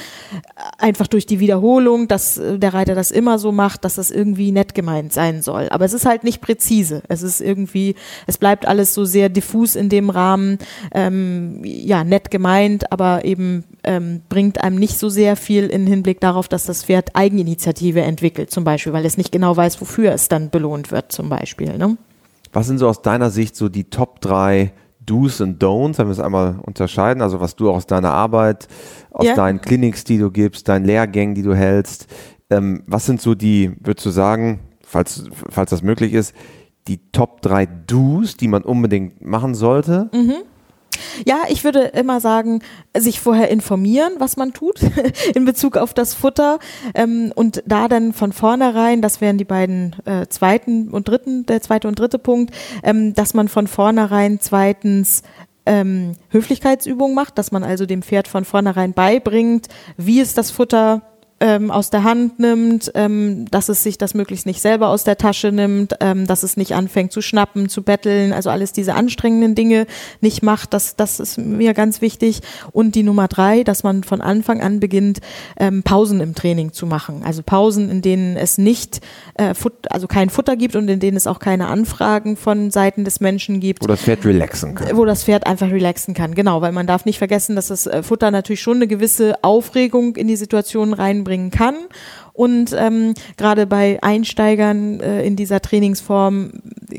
einfach 0.78 1.08
durch 1.08 1.26
die 1.26 1.40
Wiederholung, 1.40 2.08
dass 2.08 2.38
äh, 2.38 2.58
der 2.60 2.74
Reiter 2.74 2.96
das 2.96 3.12
immer 3.12 3.40
so 3.40 3.52
macht, 3.52 3.86
dass 3.86 3.96
das 3.96 4.12
irgendwie 4.12 4.52
nett 4.52 4.76
gemeint 4.76 5.14
sein 5.14 5.42
soll. 5.42 5.70
Aber 5.70 5.86
es 5.86 5.94
ist 5.94 6.06
halt 6.06 6.24
nicht 6.24 6.42
präzise. 6.42 7.04
Es 7.08 7.22
ist 7.22 7.42
irgendwie, 7.42 7.96
es 8.28 8.38
bleibt 8.38 8.68
alles 8.68 8.94
so 8.94 9.06
sehr 9.06 9.30
diffus 9.30 9.76
in 9.76 9.90
dem 9.90 10.10
Rahmen, 10.10 10.58
ähm, 10.94 11.62
ja, 11.64 12.04
nett 12.04 12.32
gemeint, 12.32 12.92
aber 12.92 13.26
eben 13.26 13.64
ähm, 13.84 14.22
bringt 14.30 14.64
einem 14.64 14.78
nicht 14.78 14.98
so 14.98 15.10
sehr 15.10 15.36
viel 15.36 15.68
in 15.68 15.88
Hinblick 15.88 16.20
darauf, 16.20 16.48
dass 16.48 16.66
das 16.66 16.84
Pferd 16.84 17.16
Eigeninitiative 17.16 18.02
entwickelt, 18.02 18.52
zum 18.52 18.64
Beispiel, 18.64 18.94
weil 18.94 19.06
es 19.06 19.18
nicht 19.18 19.32
genau 19.32 19.56
weiß, 19.56 19.82
wofür 19.82 20.12
es 20.12 20.28
dann 20.28 20.50
belohnt 20.50 20.92
wird, 20.92 21.12
zum 21.12 21.30
Beispiel. 21.30 21.78
Ne? 21.78 21.98
Was 22.52 22.68
sind 22.68 22.78
so 22.78 22.88
aus 22.88 23.02
deiner 23.02 23.32
Sicht 23.32 23.56
so 23.56 23.68
die 23.68 23.86
Top 23.86 24.22
drei 24.22 24.72
Do's 25.06 25.42
und 25.42 25.62
Don'ts, 25.62 25.98
wenn 25.98 26.08
wir 26.08 26.12
es 26.12 26.20
einmal 26.20 26.60
unterscheiden, 26.62 27.22
also 27.22 27.40
was 27.40 27.56
du 27.56 27.70
aus 27.72 27.86
deiner 27.88 28.12
Arbeit, 28.12 28.68
aus 29.12 29.26
ja. 29.26 29.36
deinen 29.36 29.62
Clinics, 29.62 30.04
die 30.04 30.18
du 30.18 30.32
gibst, 30.32 30.68
deinen 30.68 30.86
Lehrgängen, 30.86 31.36
die 31.36 31.44
du 31.44 31.56
hältst, 31.56 32.08
ähm, 32.50 32.84
was 32.88 33.06
sind 33.06 33.22
so 33.22 33.36
die, 33.36 33.74
würdest 33.80 34.06
du 34.06 34.10
sagen, 34.10 34.60
falls, 34.82 35.26
falls 35.50 35.70
das 35.70 35.82
möglich 35.82 36.14
ist, 36.14 36.36
die 36.88 37.00
Top 37.12 37.42
3 37.42 37.66
Do's, 37.66 38.38
die 38.38 38.48
man 38.48 38.64
unbedingt 38.64 39.24
machen 39.24 39.56
sollte? 39.56 40.10
Mhm. 40.14 40.44
Ja, 41.26 41.44
ich 41.50 41.64
würde 41.64 41.82
immer 41.82 42.20
sagen, 42.20 42.62
sich 42.96 43.20
vorher 43.20 43.50
informieren, 43.50 44.14
was 44.20 44.38
man 44.38 44.54
tut 44.54 44.80
in 45.36 45.46
Bezug 45.46 45.78
auf 45.78 45.94
das 45.94 46.14
Futter 46.14 46.60
ähm, 46.94 47.32
und 47.36 47.64
da 47.66 47.88
dann 47.88 48.14
von 48.14 48.34
vornherein, 48.34 49.02
das 49.02 49.22
wären 49.22 49.38
die 49.38 49.46
beiden 49.46 49.96
äh, 50.06 50.28
zweiten 50.28 50.90
und 50.90 51.08
dritten, 51.08 51.46
der 51.46 51.62
zweite 51.62 51.88
und 51.88 52.00
dritte 52.00 52.20
Punkt, 52.20 52.54
ähm, 52.84 53.14
dass 53.14 53.34
man 53.34 53.48
von 53.48 53.68
vornherein 53.68 54.40
zweitens 54.40 55.24
ähm, 55.66 56.14
Höflichkeitsübungen 56.30 57.16
macht, 57.16 57.38
dass 57.38 57.52
man 57.52 57.64
also 57.64 57.86
dem 57.86 58.02
Pferd 58.02 58.28
von 58.28 58.46
vornherein 58.46 58.94
beibringt, 58.94 59.68
wie 59.98 60.20
es 60.20 60.34
das 60.34 60.52
Futter 60.52 61.13
ähm, 61.44 61.72
aus 61.72 61.90
der 61.90 62.06
Hand 62.06 62.40
nimmt, 62.40 62.90
ähm, 62.96 63.46
dass 63.52 63.68
es 63.68 63.84
sich 63.84 63.98
das 63.98 64.14
möglichst 64.14 64.46
nicht 64.46 64.62
selber 64.62 64.88
aus 64.88 65.04
der 65.04 65.18
Tasche 65.18 65.52
nimmt, 65.52 65.94
ähm, 66.00 66.26
dass 66.26 66.42
es 66.44 66.56
nicht 66.56 66.74
anfängt 66.74 67.12
zu 67.12 67.22
schnappen, 67.22 67.68
zu 67.68 67.84
betteln, 67.84 68.32
also 68.32 68.50
alles 68.50 68.72
diese 68.72 68.96
anstrengenden 68.96 69.54
Dinge 69.54 69.86
nicht 70.22 70.42
macht, 70.42 70.74
das, 70.74 70.96
das 70.96 71.20
ist 71.20 71.38
mir 71.38 71.74
ganz 71.74 72.00
wichtig. 72.00 72.40
Und 72.72 72.96
die 72.96 73.04
Nummer 73.04 73.28
drei, 73.28 73.66
dass 73.66 73.84
man 73.84 74.06
von 74.06 74.22
Anfang 74.22 74.62
an 74.62 74.80
beginnt, 74.80 75.20
ähm, 75.58 75.84
Pausen 75.84 76.22
im 76.22 76.34
Training 76.34 76.72
zu 76.72 76.86
machen. 76.86 77.24
Also 77.26 77.44
Pausen, 77.44 77.92
in 77.92 78.02
denen 78.02 78.38
es 78.38 78.58
nicht, 78.58 79.02
äh, 79.34 79.54
also 79.90 80.08
kein 80.08 80.30
Futter 80.30 80.56
gibt 80.56 80.78
und 80.78 80.88
in 80.88 81.02
denen 81.02 81.18
es 81.18 81.28
auch 81.28 81.40
keine 81.40 81.68
Anfragen 81.68 82.38
von 82.38 82.72
Seiten 82.72 83.04
des 83.04 83.20
Menschen 83.20 83.60
gibt. 83.60 83.84
Wo 83.84 83.88
das 83.88 84.04
Pferd 84.04 84.26
relaxen 84.26 84.76
kann. 84.76 84.96
Wo 84.96 85.04
das 85.04 85.26
Pferd 85.26 85.46
einfach 85.46 85.70
relaxen 85.70 86.14
kann, 86.14 86.36
genau, 86.36 86.62
weil 86.62 86.72
man 86.72 86.88
darf 86.88 87.04
nicht 87.04 87.18
vergessen, 87.18 87.58
dass 87.58 87.68
das 87.68 87.86
äh, 87.86 88.02
Futter 88.02 88.32
natürlich 88.32 88.62
schon 88.62 88.78
eine 88.78 88.88
gewisse 88.88 89.44
Aufregung 89.44 90.16
in 90.16 90.30
die 90.30 90.38
Situation 90.38 90.94
reinbringt 90.94 91.33
bringen 91.34 91.50
kann. 91.50 91.76
Und 92.34 92.76
ähm, 92.78 93.14
gerade 93.38 93.66
bei 93.66 94.02
Einsteigern 94.02 95.00
äh, 95.00 95.24
in 95.24 95.36
dieser 95.36 95.62
Trainingsform 95.62 96.52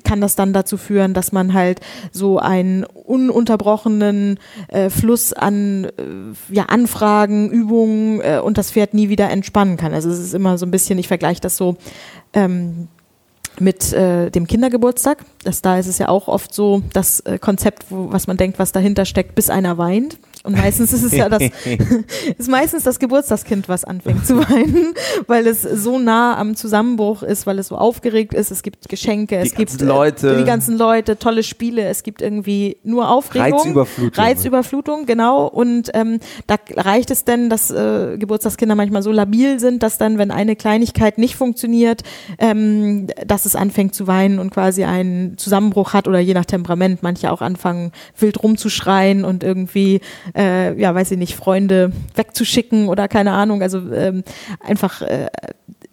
kann 0.05 0.21
das 0.21 0.37
dann 0.37 0.53
dazu 0.53 0.77
führen, 0.77 1.15
dass 1.15 1.33
man 1.33 1.55
halt 1.55 1.81
so 2.13 2.39
einen 2.39 2.85
ununterbrochenen 2.85 4.39
äh, 4.69 4.91
Fluss 4.91 5.33
an 5.33 5.85
äh, 5.85 5.91
ja, 6.55 6.65
Anfragen, 6.65 7.51
Übungen 7.51 8.21
äh, 8.21 8.41
und 8.43 8.59
das 8.59 8.73
Pferd 8.73 8.95
nie 8.95 9.09
wieder 9.09 9.31
entspannen 9.31 9.77
kann. 9.77 9.93
Also 9.93 10.11
es 10.11 10.19
ist 10.19 10.35
immer 10.35 10.59
so 10.59 10.67
ein 10.67 10.71
bisschen, 10.71 10.99
ich 10.99 11.09
vergleiche 11.09 11.41
das 11.41 11.57
so 11.57 11.77
ähm, 12.33 12.89
mit 13.61 13.93
äh, 13.93 14.31
dem 14.31 14.47
Kindergeburtstag. 14.49 15.25
Das, 15.45 15.63
da 15.63 15.79
ist 15.79 15.87
es 15.87 15.99
ja 15.99 16.09
auch 16.09 16.27
oft 16.27 16.53
so 16.53 16.83
das 16.93 17.21
äh, 17.21 17.39
Konzept, 17.39 17.87
wo, 17.91 18.13
was 18.13 18.27
man 18.27 18.37
denkt, 18.37 18.59
was 18.59 18.73
dahinter 18.73 19.05
steckt, 19.05 19.35
bis 19.35 19.51
einer 19.51 19.79
weint. 19.79 20.19
Und 20.45 20.59
meistens 20.59 20.93
ist 20.93 21.03
es 21.03 21.13
ja 21.13 21.31
das, 21.31 21.43
ist 22.39 22.51
meistens 22.51 22.83
das 22.85 22.99
Geburtstagskind, 22.99 23.67
was 23.71 23.85
anfängt 23.85 24.27
zu 24.27 24.37
weinen, 24.39 24.93
weil 25.27 25.47
es 25.47 25.63
so 25.63 25.99
nah 25.99 26.37
am 26.37 26.55
Zusammenbruch 26.55 27.23
ist, 27.23 27.47
weil 27.47 27.59
es 27.59 27.69
so 27.69 27.77
aufgeregt 27.77 28.35
ist. 28.35 28.51
Es 28.51 28.63
gibt 28.63 28.87
Geschenke, 28.91 29.41
die 29.41 29.47
es 29.49 29.55
gibt 29.55 29.81
äh, 29.81 29.85
Leute. 29.87 30.37
die 30.37 30.45
ganzen 30.45 30.77
Leute, 30.77 31.19
tolle 31.19 31.43
Spiele. 31.43 31.87
Es 31.87 32.03
gibt 32.03 32.21
irgendwie 32.21 32.77
nur 32.85 33.09
Aufregung. 33.09 33.59
Reizüberflutung. 33.59 34.23
Reizüberflutung, 34.23 35.07
genau. 35.07 35.47
Und 35.47 35.91
ähm, 35.95 36.21
da 36.47 36.57
reicht 36.77 37.11
es 37.11 37.25
denn, 37.25 37.49
dass 37.49 37.71
äh, 37.71 38.19
Geburtstagskinder 38.19 38.75
manchmal 38.75 39.03
so 39.03 39.13
labil 39.13 39.59
sind, 39.61 39.83
dass 39.83 39.97
dann, 39.97 40.19
wenn 40.19 40.31
eine 40.31 40.57
Kleinigkeit 40.57 41.17
nicht 41.17 41.37
funktioniert, 41.37 42.03
ähm, 42.39 43.07
dass 43.27 43.47
es 43.47 43.57
anfängt 43.57 43.95
zu 43.95 44.07
weinen 44.07 44.39
und 44.39 44.51
quasi 44.51 44.85
einen 44.85 45.39
Zusammenbruch 45.39 45.95
hat 45.95 46.07
oder 46.07 46.19
je 46.19 46.35
nach 46.35 46.45
Temperament 46.45 47.03
manche 47.03 47.33
auch 47.33 47.41
anfangen 47.41 47.93
wild 48.19 48.43
rumzuschreien 48.43 49.25
und 49.25 49.43
irgendwie 49.43 50.03
äh, 50.37 50.79
ja, 50.79 50.95
weiß 50.95 51.13
ich 51.13 51.19
nicht, 51.19 51.37
Freunde 51.37 51.93
wegzuschicken 52.15 52.89
oder 52.89 53.09
keine 53.09 53.33
Ahnung. 53.33 53.63
Also 53.63 53.79
ähm, 53.93 54.25
einfach 54.61 55.03
äh, 55.03 55.29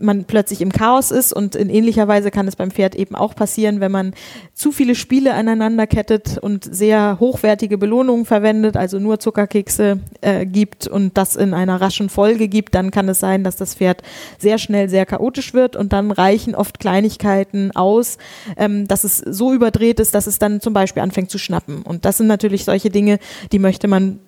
man 0.02 0.26
plötzlich 0.26 0.62
im 0.62 0.72
Chaos 0.72 1.12
ist 1.12 1.34
und 1.34 1.56
in 1.56 1.70
ähnlicher 1.70 2.08
Weise 2.08 2.32
kann 2.32 2.48
es 2.48 2.56
beim 2.56 2.72
Pferd 2.72 2.96
eben 2.96 3.16
auch 3.16 3.36
passieren, 3.36 3.80
wenn 3.80 3.92
man 3.92 4.14
zu 4.54 4.72
viele 4.72 4.96
Spiele 4.96 5.34
aneinander 5.34 5.88
kettet 5.88 6.38
und 6.38 6.64
sehr 6.64 7.18
hochwertige 7.20 7.78
Belohnungen 7.78 8.26
verwendet, 8.26 8.78
also 8.78 9.00
nur 9.00 9.20
Zuckerkekse 9.20 10.00
äh, 10.22 10.46
gibt 10.46 10.88
und 10.88 11.18
das 11.18 11.36
in 11.36 11.54
einer 11.54 11.80
raschen 11.82 12.10
Folge 12.10 12.48
gibt, 12.48 12.76
dann 12.76 12.92
kann 12.92 13.10
es 13.10 13.20
sein, 13.20 13.44
dass 13.44 13.56
das 13.56 13.76
Pferd 13.76 14.02
sehr 14.38 14.58
schnell 14.58 14.90
sehr 14.90 15.06
chaotisch 15.06 15.54
wird 15.54 15.76
und 15.76 15.94
dann 15.94 16.12
reichen 16.12 16.56
oft 16.56 16.80
Kleinigkeiten 16.80 17.72
aus, 17.76 18.18
ähm, 18.58 18.88
dass 18.88 19.04
es 19.04 19.18
so 19.18 19.54
überdreht 19.54 20.00
ist, 20.00 20.16
dass 20.16 20.28
es 20.28 20.40
dann 20.40 20.62
zum 20.62 20.74
Beispiel 20.74 21.04
anfängt 21.04 21.32
zu 21.32 21.38
schnappen. 21.38 21.82
Und 21.82 22.06
das 22.06 22.18
sind 22.18 22.28
natürlich 22.28 22.66
solche 22.66 22.90
Dinge, 22.90 23.20
die 23.52 23.60
möchte 23.60 23.88
man 23.88 24.20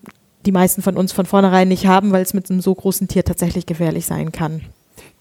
die 0.46 0.52
meisten 0.52 0.82
von 0.82 0.98
uns 0.98 1.12
von 1.12 1.26
vornherein 1.26 1.68
nicht 1.68 1.88
haben, 1.88 2.12
weil 2.12 2.22
es 2.22 2.34
mit 2.34 2.50
einem 2.50 2.62
so 2.62 2.74
großen 2.74 3.08
Tier 3.08 3.24
tatsächlich 3.24 3.66
gefährlich 3.66 4.06
sein 4.06 4.32
kann. 4.32 4.62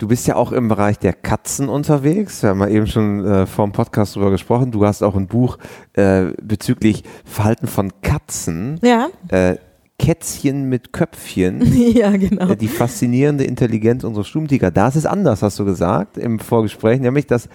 Du 0.03 0.09
bist 0.09 0.27
ja 0.27 0.35
auch 0.35 0.51
im 0.51 0.67
Bereich 0.67 0.99
der 0.99 1.13
Katzen 1.13 1.69
unterwegs. 1.69 2.43
Wir 2.43 2.51
haben 2.51 2.59
ja 2.59 2.67
eben 2.67 2.89
schon 2.89 3.25
äh, 3.25 3.47
vor 3.47 3.65
dem 3.65 3.71
Podcast 3.71 4.17
darüber 4.17 4.33
gesprochen. 4.33 4.73
Du 4.73 4.85
hast 4.85 5.01
auch 5.01 5.15
ein 5.15 5.29
Buch 5.29 5.59
äh, 5.93 6.33
bezüglich 6.43 7.05
Verhalten 7.25 7.69
von 7.69 7.93
Katzen. 8.03 8.81
Ja. 8.83 9.11
Äh, 9.29 9.59
Kätzchen 10.01 10.69
mit 10.69 10.93
Köpfchen. 10.93 11.63
ja, 11.95 12.11
genau. 12.17 12.49
Äh, 12.49 12.57
die 12.57 12.67
faszinierende 12.67 13.45
Intelligenz 13.45 14.03
unserer 14.03 14.25
Stummtiger. 14.25 14.73
Das 14.73 14.97
ist 14.97 15.07
anders, 15.07 15.41
hast 15.41 15.61
du 15.61 15.65
gesagt 15.65 16.19
im 16.19 16.41
Vorgespräch, 16.41 16.99
nämlich 16.99 17.29
dass 17.29 17.49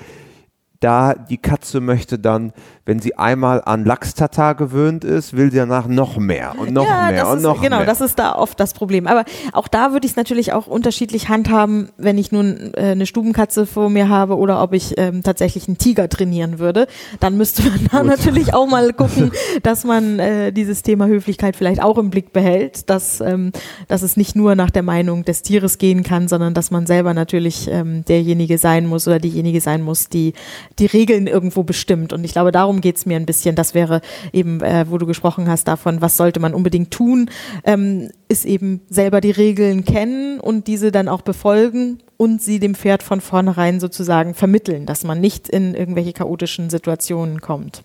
da 0.80 1.14
die 1.14 1.38
Katze 1.38 1.80
möchte 1.82 2.20
dann, 2.20 2.54
wenn 2.86 3.00
sie 3.00 3.18
einmal 3.18 3.62
an 3.66 3.84
Lachs-Tatar 3.84 4.56
gewöhnt 4.56 5.04
ist, 5.04 5.36
will 5.36 5.52
sie 5.52 5.58
danach 5.58 5.88
noch 5.88 6.18
mehr 6.18 6.54
und 6.58 6.72
noch 6.72 6.86
ja, 6.86 7.12
mehr 7.12 7.28
und 7.28 7.38
ist, 7.38 7.44
noch 7.44 7.62
genau, 7.62 7.78
mehr. 7.78 7.86
Genau, 7.86 7.86
das 7.86 8.02
ist 8.02 8.20
da 8.20 8.36
oft 8.36 8.60
das 8.60 8.74
Problem. 8.74 9.08
Aber 9.08 9.26
auch 9.54 9.68
da 9.68 9.92
würde 9.92 10.06
ich 10.06 10.12
es 10.12 10.16
natürlich 10.16 10.54
auch 10.54 10.68
unterschiedlich 10.68 11.30
handhaben, 11.30 11.90
wenn 11.98 12.18
ich 12.18 12.32
nun 12.32 12.74
äh, 12.76 12.92
eine 12.92 13.06
Stubenkatze 13.06 13.66
vor 13.66 13.90
mir 13.90 14.10
habe 14.10 14.38
oder 14.38 14.62
ob 14.62 14.74
ich 14.74 14.98
ähm, 14.98 15.24
tatsächlich 15.24 15.68
einen 15.68 15.78
Tiger 15.78 16.10
trainieren 16.10 16.60
würde. 16.60 16.88
Dann 17.20 17.38
müsste 17.38 17.64
man 17.64 17.88
da 17.92 18.04
natürlich 18.04 18.54
auch 18.54 18.68
mal 18.68 18.94
gucken, 18.98 19.32
dass 19.64 19.84
man 19.84 20.20
äh, 20.20 20.52
dieses 20.54 20.84
Thema 20.84 21.08
Höflichkeit 21.08 21.56
vielleicht 21.56 21.82
auch 21.82 21.98
im 21.98 22.10
Blick 22.10 22.34
behält, 22.34 22.90
dass, 22.90 23.20
ähm, 23.20 23.52
dass 23.88 24.02
es 24.02 24.16
nicht 24.16 24.36
nur 24.36 24.56
nach 24.56 24.70
der 24.70 24.84
Meinung 24.84 25.26
des 25.26 25.42
Tieres 25.42 25.78
gehen 25.78 26.04
kann, 26.04 26.28
sondern 26.28 26.54
dass 26.54 26.72
man 26.72 26.86
selber 26.86 27.14
natürlich 27.14 27.68
ähm, 27.70 28.06
derjenige 28.06 28.58
sein 28.58 28.86
muss 28.86 29.08
oder 29.08 29.20
diejenige 29.20 29.62
sein 29.62 29.82
muss, 29.82 30.10
die 30.10 30.34
die 30.80 30.86
Regeln 30.86 31.28
irgendwo 31.28 31.64
bestimmt. 31.64 32.14
Und 32.14 32.24
ich 32.24 32.32
glaube, 32.32 32.52
darum 32.52 32.82
geht 32.82 32.98
es 32.98 33.06
mir 33.06 33.18
ein 33.18 33.26
bisschen. 33.26 33.56
Das 33.56 33.74
wäre 33.74 34.02
eben, 34.34 34.62
äh, 34.62 34.86
wo 34.90 34.98
du 34.98 35.06
gesprochen 35.06 35.50
hast 35.50 35.68
davon, 35.68 36.02
was 36.02 36.18
sollte 36.18 36.40
man 36.40 36.54
unbedingt 36.54 36.92
tun, 36.92 37.30
ähm, 37.64 38.10
ist 38.28 38.46
eben 38.46 38.82
selber 38.90 39.22
die 39.22 39.32
Regeln 39.32 39.86
kennen 39.86 40.40
und 40.40 40.68
diese 40.68 40.92
dann 40.92 41.08
auch 41.08 41.22
befolgen 41.22 42.00
und 42.18 42.42
sie 42.42 42.60
dem 42.60 42.76
Pferd 42.76 43.04
von 43.04 43.22
vornherein 43.22 43.80
sozusagen 43.80 44.34
vermitteln, 44.34 44.86
dass 44.86 45.04
man 45.04 45.22
nicht 45.22 45.48
in 45.50 45.76
irgendwelche 45.76 46.14
chaotischen 46.14 46.70
Situationen 46.70 47.42
kommt. 47.42 47.84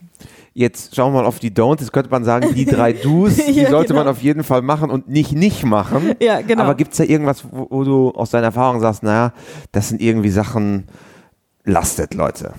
Jetzt 0.55 0.95
schauen 0.95 1.15
wir 1.15 1.23
mal 1.23 1.27
auf 1.27 1.39
die 1.39 1.51
Don'ts. 1.51 1.81
Jetzt 1.81 1.93
könnte 1.93 2.11
man 2.11 2.25
sagen, 2.25 2.55
die 2.55 2.67
drei 2.67 2.93
Do's, 2.93 3.37
die 3.47 3.53
ja, 3.53 3.71
sollte 3.71 3.95
genau. 3.95 4.01
man 4.05 4.09
auf 4.09 4.23
jeden 4.23 4.45
Fall 4.45 4.61
machen 4.61 4.91
und 4.91 5.09
nicht 5.09 5.33
nicht 5.33 5.65
machen. 5.65 6.15
Ja, 6.21 6.43
genau. 6.43 6.65
Aber 6.65 6.75
gibt 6.75 6.93
es 6.93 6.99
da 6.99 7.05
irgendwas, 7.05 7.45
wo, 7.51 7.67
wo, 7.71 7.85
du 7.85 8.11
aus 8.11 8.31
deiner 8.31 8.47
Erfahrung 8.47 8.81
sagst, 8.81 9.03
naja, 9.03 9.33
das 9.73 9.89
sind 9.89 10.03
irgendwie 10.03 10.31
Sachen, 10.31 10.85
lastet, 11.65 12.15
Leute? 12.15 12.53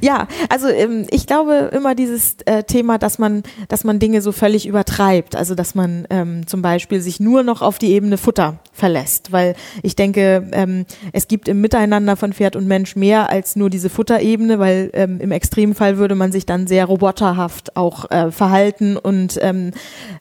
Ja, 0.00 0.28
also 0.48 0.68
ähm, 0.68 1.06
ich 1.10 1.26
glaube 1.26 1.70
immer 1.72 1.94
dieses 1.94 2.36
äh, 2.46 2.64
Thema, 2.64 2.98
dass 2.98 3.18
man, 3.18 3.42
dass 3.68 3.84
man 3.84 3.98
Dinge 3.98 4.22
so 4.22 4.32
völlig 4.32 4.66
übertreibt. 4.66 5.36
Also 5.36 5.54
dass 5.54 5.74
man 5.74 6.06
ähm, 6.10 6.46
zum 6.46 6.62
Beispiel 6.62 7.00
sich 7.00 7.20
nur 7.20 7.42
noch 7.42 7.62
auf 7.62 7.78
die 7.78 7.92
Ebene 7.92 8.18
Futter 8.18 8.58
verlässt. 8.74 9.32
Weil 9.32 9.54
ich 9.82 9.96
denke, 9.96 10.48
ähm, 10.52 10.84
es 11.12 11.28
gibt 11.28 11.48
im 11.48 11.60
Miteinander 11.60 12.16
von 12.16 12.32
Pferd 12.32 12.56
und 12.56 12.66
Mensch 12.66 12.96
mehr 12.96 13.30
als 13.30 13.56
nur 13.56 13.70
diese 13.70 13.88
Futterebene, 13.88 14.58
weil 14.58 14.90
ähm, 14.92 15.20
im 15.20 15.30
Extremfall 15.30 15.96
würde 15.96 16.16
man 16.16 16.32
sich 16.32 16.44
dann 16.44 16.66
sehr 16.66 16.84
roboterhaft 16.84 17.76
auch 17.76 18.10
äh, 18.10 18.30
verhalten 18.30 18.96
und 18.96 19.38
ähm, 19.40 19.70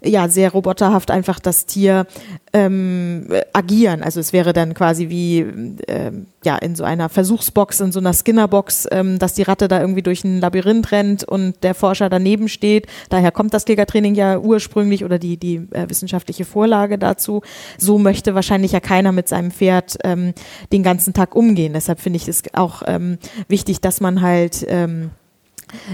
ja, 0.01 0.29
sehr 0.29 0.51
roboterhaft 0.51 1.11
einfach 1.11 1.39
das 1.39 1.65
Tier 1.65 2.05
ähm, 2.53 3.27
agieren. 3.51 4.03
Also 4.03 4.19
es 4.19 4.31
wäre 4.31 4.53
dann 4.53 4.75
quasi 4.75 5.09
wie 5.09 5.39
ähm, 5.87 6.27
ja 6.45 6.55
in 6.57 6.75
so 6.75 6.83
einer 6.83 7.09
Versuchsbox, 7.09 7.79
in 7.79 7.91
so 7.91 7.99
einer 7.99 8.13
Skinnerbox, 8.13 8.87
ähm, 8.91 9.17
dass 9.17 9.33
die 9.33 9.41
Ratte 9.41 9.67
da 9.67 9.81
irgendwie 9.81 10.03
durch 10.03 10.23
ein 10.23 10.39
Labyrinth 10.39 10.91
rennt 10.91 11.23
und 11.23 11.63
der 11.63 11.73
Forscher 11.73 12.09
daneben 12.09 12.47
steht. 12.47 12.85
Daher 13.09 13.31
kommt 13.31 13.53
das 13.55 13.65
Klickertraining 13.65 14.13
ja 14.13 14.37
ursprünglich 14.37 15.03
oder 15.03 15.17
die, 15.17 15.37
die 15.37 15.67
äh, 15.71 15.89
wissenschaftliche 15.89 16.45
Vorlage 16.45 16.99
dazu. 16.99 17.41
So 17.79 17.97
möchte 17.97 18.35
wahrscheinlich 18.43 18.73
ja 18.73 18.81
keiner 18.81 19.13
mit 19.13 19.29
seinem 19.29 19.51
Pferd 19.51 19.97
ähm, 20.03 20.33
den 20.73 20.83
ganzen 20.83 21.13
Tag 21.13 21.35
umgehen. 21.35 21.73
Deshalb 21.73 22.01
finde 22.01 22.17
ich 22.17 22.27
es 22.27 22.43
auch 22.53 22.83
ähm, 22.85 23.17
wichtig, 23.47 23.79
dass 23.79 24.01
man 24.01 24.21
halt 24.21 24.65
ähm, 24.67 25.11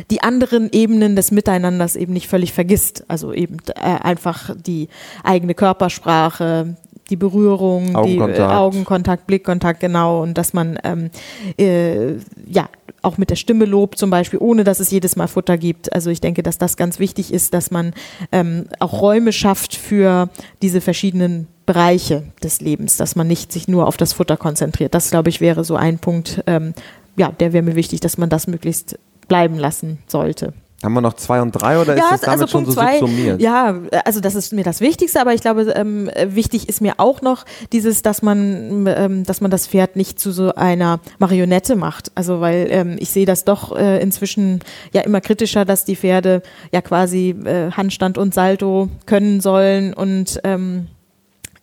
die 0.10 0.24
anderen 0.24 0.70
Ebenen 0.72 1.16
des 1.16 1.30
Miteinanders 1.32 1.96
eben 1.96 2.14
nicht 2.14 2.28
völlig 2.28 2.52
vergisst. 2.52 3.06
Also 3.08 3.34
eben 3.34 3.58
äh, 3.76 3.80
einfach 3.80 4.56
die 4.56 4.90
eigene 5.24 5.54
Körpersprache, 5.54 6.76
die 7.12 7.16
Berührung, 7.16 7.96
Augenkontakt. 7.96 8.38
die 8.38 8.42
äh, 8.42 8.46
Augenkontakt, 8.46 9.28
Blickkontakt, 9.28 9.80
genau, 9.80 10.24
und 10.24 10.38
dass 10.38 10.54
man 10.54 10.80
ähm, 10.84 11.12
äh, 11.58 12.14
ja 12.48 12.68
auch 13.02 13.18
mit 13.18 13.30
der 13.30 13.36
Stimme 13.36 13.66
lobt 13.66 13.98
zum 13.98 14.10
Beispiel, 14.10 14.40
ohne 14.40 14.64
dass 14.64 14.80
es 14.80 14.92
jedes 14.92 15.16
Mal 15.16 15.28
Futter 15.28 15.58
gibt. 15.58 15.94
Also 15.94 16.10
ich 16.10 16.20
denke, 16.20 16.44
dass 16.44 16.58
das 16.58 16.78
ganz 16.78 17.00
wichtig 17.00 17.32
ist, 17.32 17.54
dass 17.54 17.72
man 17.72 17.94
ähm, 18.32 18.66
auch 18.80 19.02
Räume 19.02 19.32
schafft 19.32 19.76
für 19.76 20.30
diese 20.62 20.82
verschiedenen 20.82 21.48
Bereiche 21.70 22.24
des 22.42 22.62
Lebens, 22.62 22.98
dass 22.98 23.16
man 23.16 23.28
nicht 23.28 23.52
sich 23.52 23.68
nur 23.68 23.86
auf 23.86 23.96
das 23.96 24.14
Futter 24.14 24.38
konzentriert. 24.38 24.96
Das, 24.96 25.12
glaube 25.12 25.30
ich, 25.30 25.40
wäre 25.40 25.64
so 25.64 25.76
ein 25.76 26.00
Punkt, 26.00 26.44
ähm, 26.48 26.74
ja, 27.16 27.32
der 27.32 27.54
wäre 27.54 27.62
mir 27.62 27.76
wichtig, 27.76 28.00
dass 28.00 28.18
man 28.18 28.28
das 28.28 28.48
möglichst 28.48 28.98
bleiben 29.28 29.56
lassen 29.56 30.00
sollte. 30.08 30.54
Haben 30.84 30.94
wir 30.94 31.02
noch 31.02 31.14
zwei 31.14 31.44
und 31.44 31.52
drei 31.52 31.80
oder 31.80 31.94
ist 31.94 32.02
das 32.10 32.22
damit 32.22 32.42
also 32.42 32.48
schon 32.48 32.64
Punkt 32.64 32.72
so 32.72 32.82
zwei, 32.82 32.98
subsumiert? 32.98 33.40
Ja, 33.40 33.78
also 34.04 34.20
das 34.20 34.34
ist 34.34 34.52
mir 34.52 34.64
das 34.64 34.82
Wichtigste, 34.82 35.22
aber 35.22 35.36
ich 35.36 35.42
glaube, 35.42 35.72
ähm, 35.76 36.10
wichtig 36.26 36.68
ist 36.68 36.82
mir 36.82 36.96
auch 36.98 37.22
noch 37.22 37.46
dieses, 37.72 38.02
dass 38.02 38.24
man, 38.24 38.88
ähm, 38.88 39.24
dass 39.26 39.40
man 39.40 39.52
das 39.52 39.68
Pferd 39.68 39.96
nicht 39.96 40.20
zu 40.20 40.32
so 40.32 40.56
einer 40.56 41.00
Marionette 41.20 41.76
macht. 41.76 42.12
Also 42.16 42.42
weil 42.42 42.66
ähm, 42.72 42.96
ich 42.98 43.12
sehe 43.12 43.28
das 43.28 43.46
doch 43.46 43.78
äh, 43.78 44.02
inzwischen 44.02 44.62
ja 44.92 45.02
immer 45.02 45.22
kritischer, 45.22 45.66
dass 45.66 45.86
die 45.86 45.98
Pferde 45.98 46.42
ja 46.72 46.82
quasi 46.82 47.36
äh, 47.46 47.70
Handstand 47.70 48.18
und 48.18 48.34
Salto 48.34 48.90
können 49.06 49.40
sollen 49.40 49.94
und 49.94 50.40
ähm, 50.44 50.88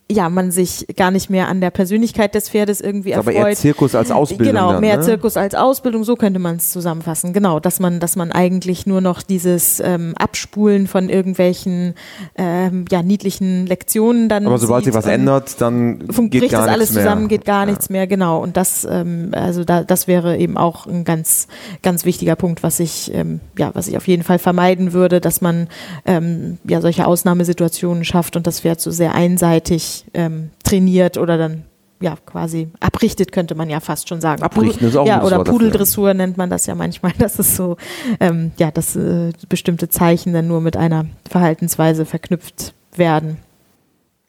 ja, 0.09 0.29
man 0.29 0.53
sich 0.53 0.87
gar 0.97 1.11
nicht 1.11 1.31
mehr 1.31 1.49
an 1.49 1.61
der 1.61 1.71
Persönlichkeit 1.71 2.37
des 2.37 2.49
Pferdes 2.49 2.81
irgendwie 2.81 3.15
Aber 3.17 3.33
erfreut. 3.33 3.49
eher 3.49 3.57
Zirkus 3.57 3.97
als 3.97 4.13
Ausbildung. 4.13 4.55
Genau, 4.55 4.73
dann, 4.73 4.81
mehr 4.81 4.99
ne? 4.99 5.03
Zirkus 5.03 5.37
als 5.37 5.57
Ausbildung, 5.57 6.05
so 6.05 6.15
könnte 6.15 6.39
man 6.39 6.57
es 6.57 6.71
zusammenfassen. 6.71 7.33
Genau, 7.33 7.59
dass 7.59 7.81
man, 7.81 7.99
dass 7.99 8.15
man 8.15 8.31
eigentlich 8.31 8.87
nur 8.87 9.01
noch 9.01 9.21
dieses 9.23 9.81
ähm, 9.81 10.15
Abspulen 10.17 10.87
von 10.87 11.09
irgendwelchen 11.09 11.95
ähm, 12.37 12.85
ja, 12.89 13.03
niedlichen 13.03 13.67
Lektionen 13.67 14.29
dann. 14.29 14.47
Aber 14.47 14.59
sobald 14.59 14.85
sich 14.85 14.95
was 14.95 15.07
und 15.07 15.11
ändert, 15.11 15.61
dann 15.61 15.99
geht 16.31 16.51
gar 16.53 16.67
das 16.67 16.71
alles 16.71 16.93
mehr. 16.93 17.03
zusammen, 17.03 17.27
geht 17.27 17.45
gar 17.45 17.65
Ja. 17.65 17.73
nichts 17.73 17.91
mehr, 17.91 18.07
genau. 18.07 18.41
Und 18.41 18.57
das, 18.57 18.87
ähm, 18.89 19.31
also 19.33 19.65
da, 19.65 19.83
das 19.83 20.07
wäre 20.07 20.37
eben 20.37 20.57
auch 20.57 20.87
ein 20.87 21.03
ganz, 21.03 21.49
ganz 21.83 22.05
wichtiger 22.05 22.37
Punkt, 22.37 22.63
was 22.63 22.79
ich, 22.79 23.13
ähm, 23.13 23.41
ja, 23.59 23.73
was 23.75 23.89
ich 23.89 23.97
auf 23.97 24.07
jeden 24.07 24.23
Fall 24.23 24.39
vermeiden 24.39 24.93
würde, 24.93 25.21
dass 25.21 25.41
man 25.41 25.67
ähm, 26.05 26.59
ja 26.63 26.81
solche 26.81 27.09
Ausnahmesituationen 27.09 28.05
schafft 28.05 28.37
und 28.37 28.47
das 28.47 28.61
Pferd 28.61 28.81
so 28.81 28.93
sehr 28.93 29.13
einseitig 29.13 29.96
ähm, 30.15 30.51
trainiert 30.65 31.19
oder 31.19 31.39
dann 31.39 31.65
ja 32.01 32.17
quasi 32.27 32.69
abrichtet, 32.81 33.33
könnte 33.33 33.55
man 33.55 33.71
ja 33.71 33.81
fast 33.81 34.09
schon 34.09 34.21
sagen. 34.21 34.43
Abrichten 34.43 34.87
ist 34.87 34.97
auch 34.97 35.07
ja, 35.07 35.23
oder. 35.25 35.43
Pudeldressur 35.45 36.13
nennt 36.15 36.37
man 36.37 36.51
das 36.51 36.67
ja 36.67 36.75
manchmal. 36.75 37.13
Das 37.19 37.39
ist 37.39 37.57
so, 37.57 37.77
ähm, 38.21 38.53
ja, 38.59 38.71
dass 38.71 38.97
äh, 38.97 39.33
bestimmte 39.49 39.89
Zeichen 39.89 40.33
dann 40.33 40.47
nur 40.47 40.61
mit 40.61 40.77
einer 40.77 41.07
Verhaltensweise 41.29 42.05
verknüpft 42.05 42.75
werden. 42.95 43.39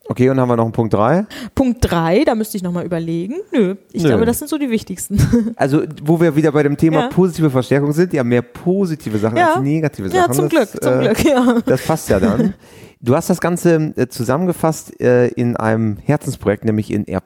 Okay, 0.10 0.30
und 0.30 0.40
haben 0.40 0.48
wir 0.48 0.56
noch 0.56 0.64
einen 0.64 0.72
Punkt 0.72 0.94
drei? 0.94 1.26
Punkt 1.54 1.80
drei, 1.82 2.24
da 2.24 2.34
müsste 2.34 2.56
ich 2.56 2.64
nochmal 2.64 2.86
überlegen. 2.86 3.36
Nö, 3.52 3.76
ich 3.92 4.04
Nö. 4.04 4.10
glaube, 4.10 4.26
das 4.26 4.40
sind 4.40 4.48
so 4.48 4.58
die 4.58 4.70
wichtigsten. 4.70 5.18
Also, 5.58 5.84
wo 6.04 6.20
wir 6.22 6.36
wieder 6.36 6.52
bei 6.54 6.64
dem 6.64 6.78
Thema 6.78 7.02
Ja. 7.02 7.08
positive 7.10 7.50
Verstärkung 7.50 7.92
sind, 7.92 8.14
ja, 8.14 8.24
mehr 8.24 8.42
positive 8.42 9.18
Sachen 9.18 9.38
Ja. 9.38 9.56
als 9.56 9.64
negative 9.64 10.10
Sachen. 10.10 10.30
ja, 10.30 10.32
zum 10.32 10.48
das, 10.50 10.72
Glück, 10.72 10.84
zum 10.84 10.94
äh, 10.94 11.04
Glück, 11.04 11.24
ja. 11.26 11.58
Das 11.66 11.86
passt 11.86 12.10
ja 12.10 12.20
dann. 12.20 12.54
Du 13.00 13.16
hast 13.16 13.30
das 13.30 13.40
Ganze 13.40 13.94
äh, 13.96 14.08
zusammengefasst 14.08 15.00
äh, 15.00 15.28
in 15.28 15.56
einem 15.56 15.98
Herzensprojekt, 15.98 16.66
nämlich 16.66 16.92
in 16.92 17.08
R+. 17.08 17.22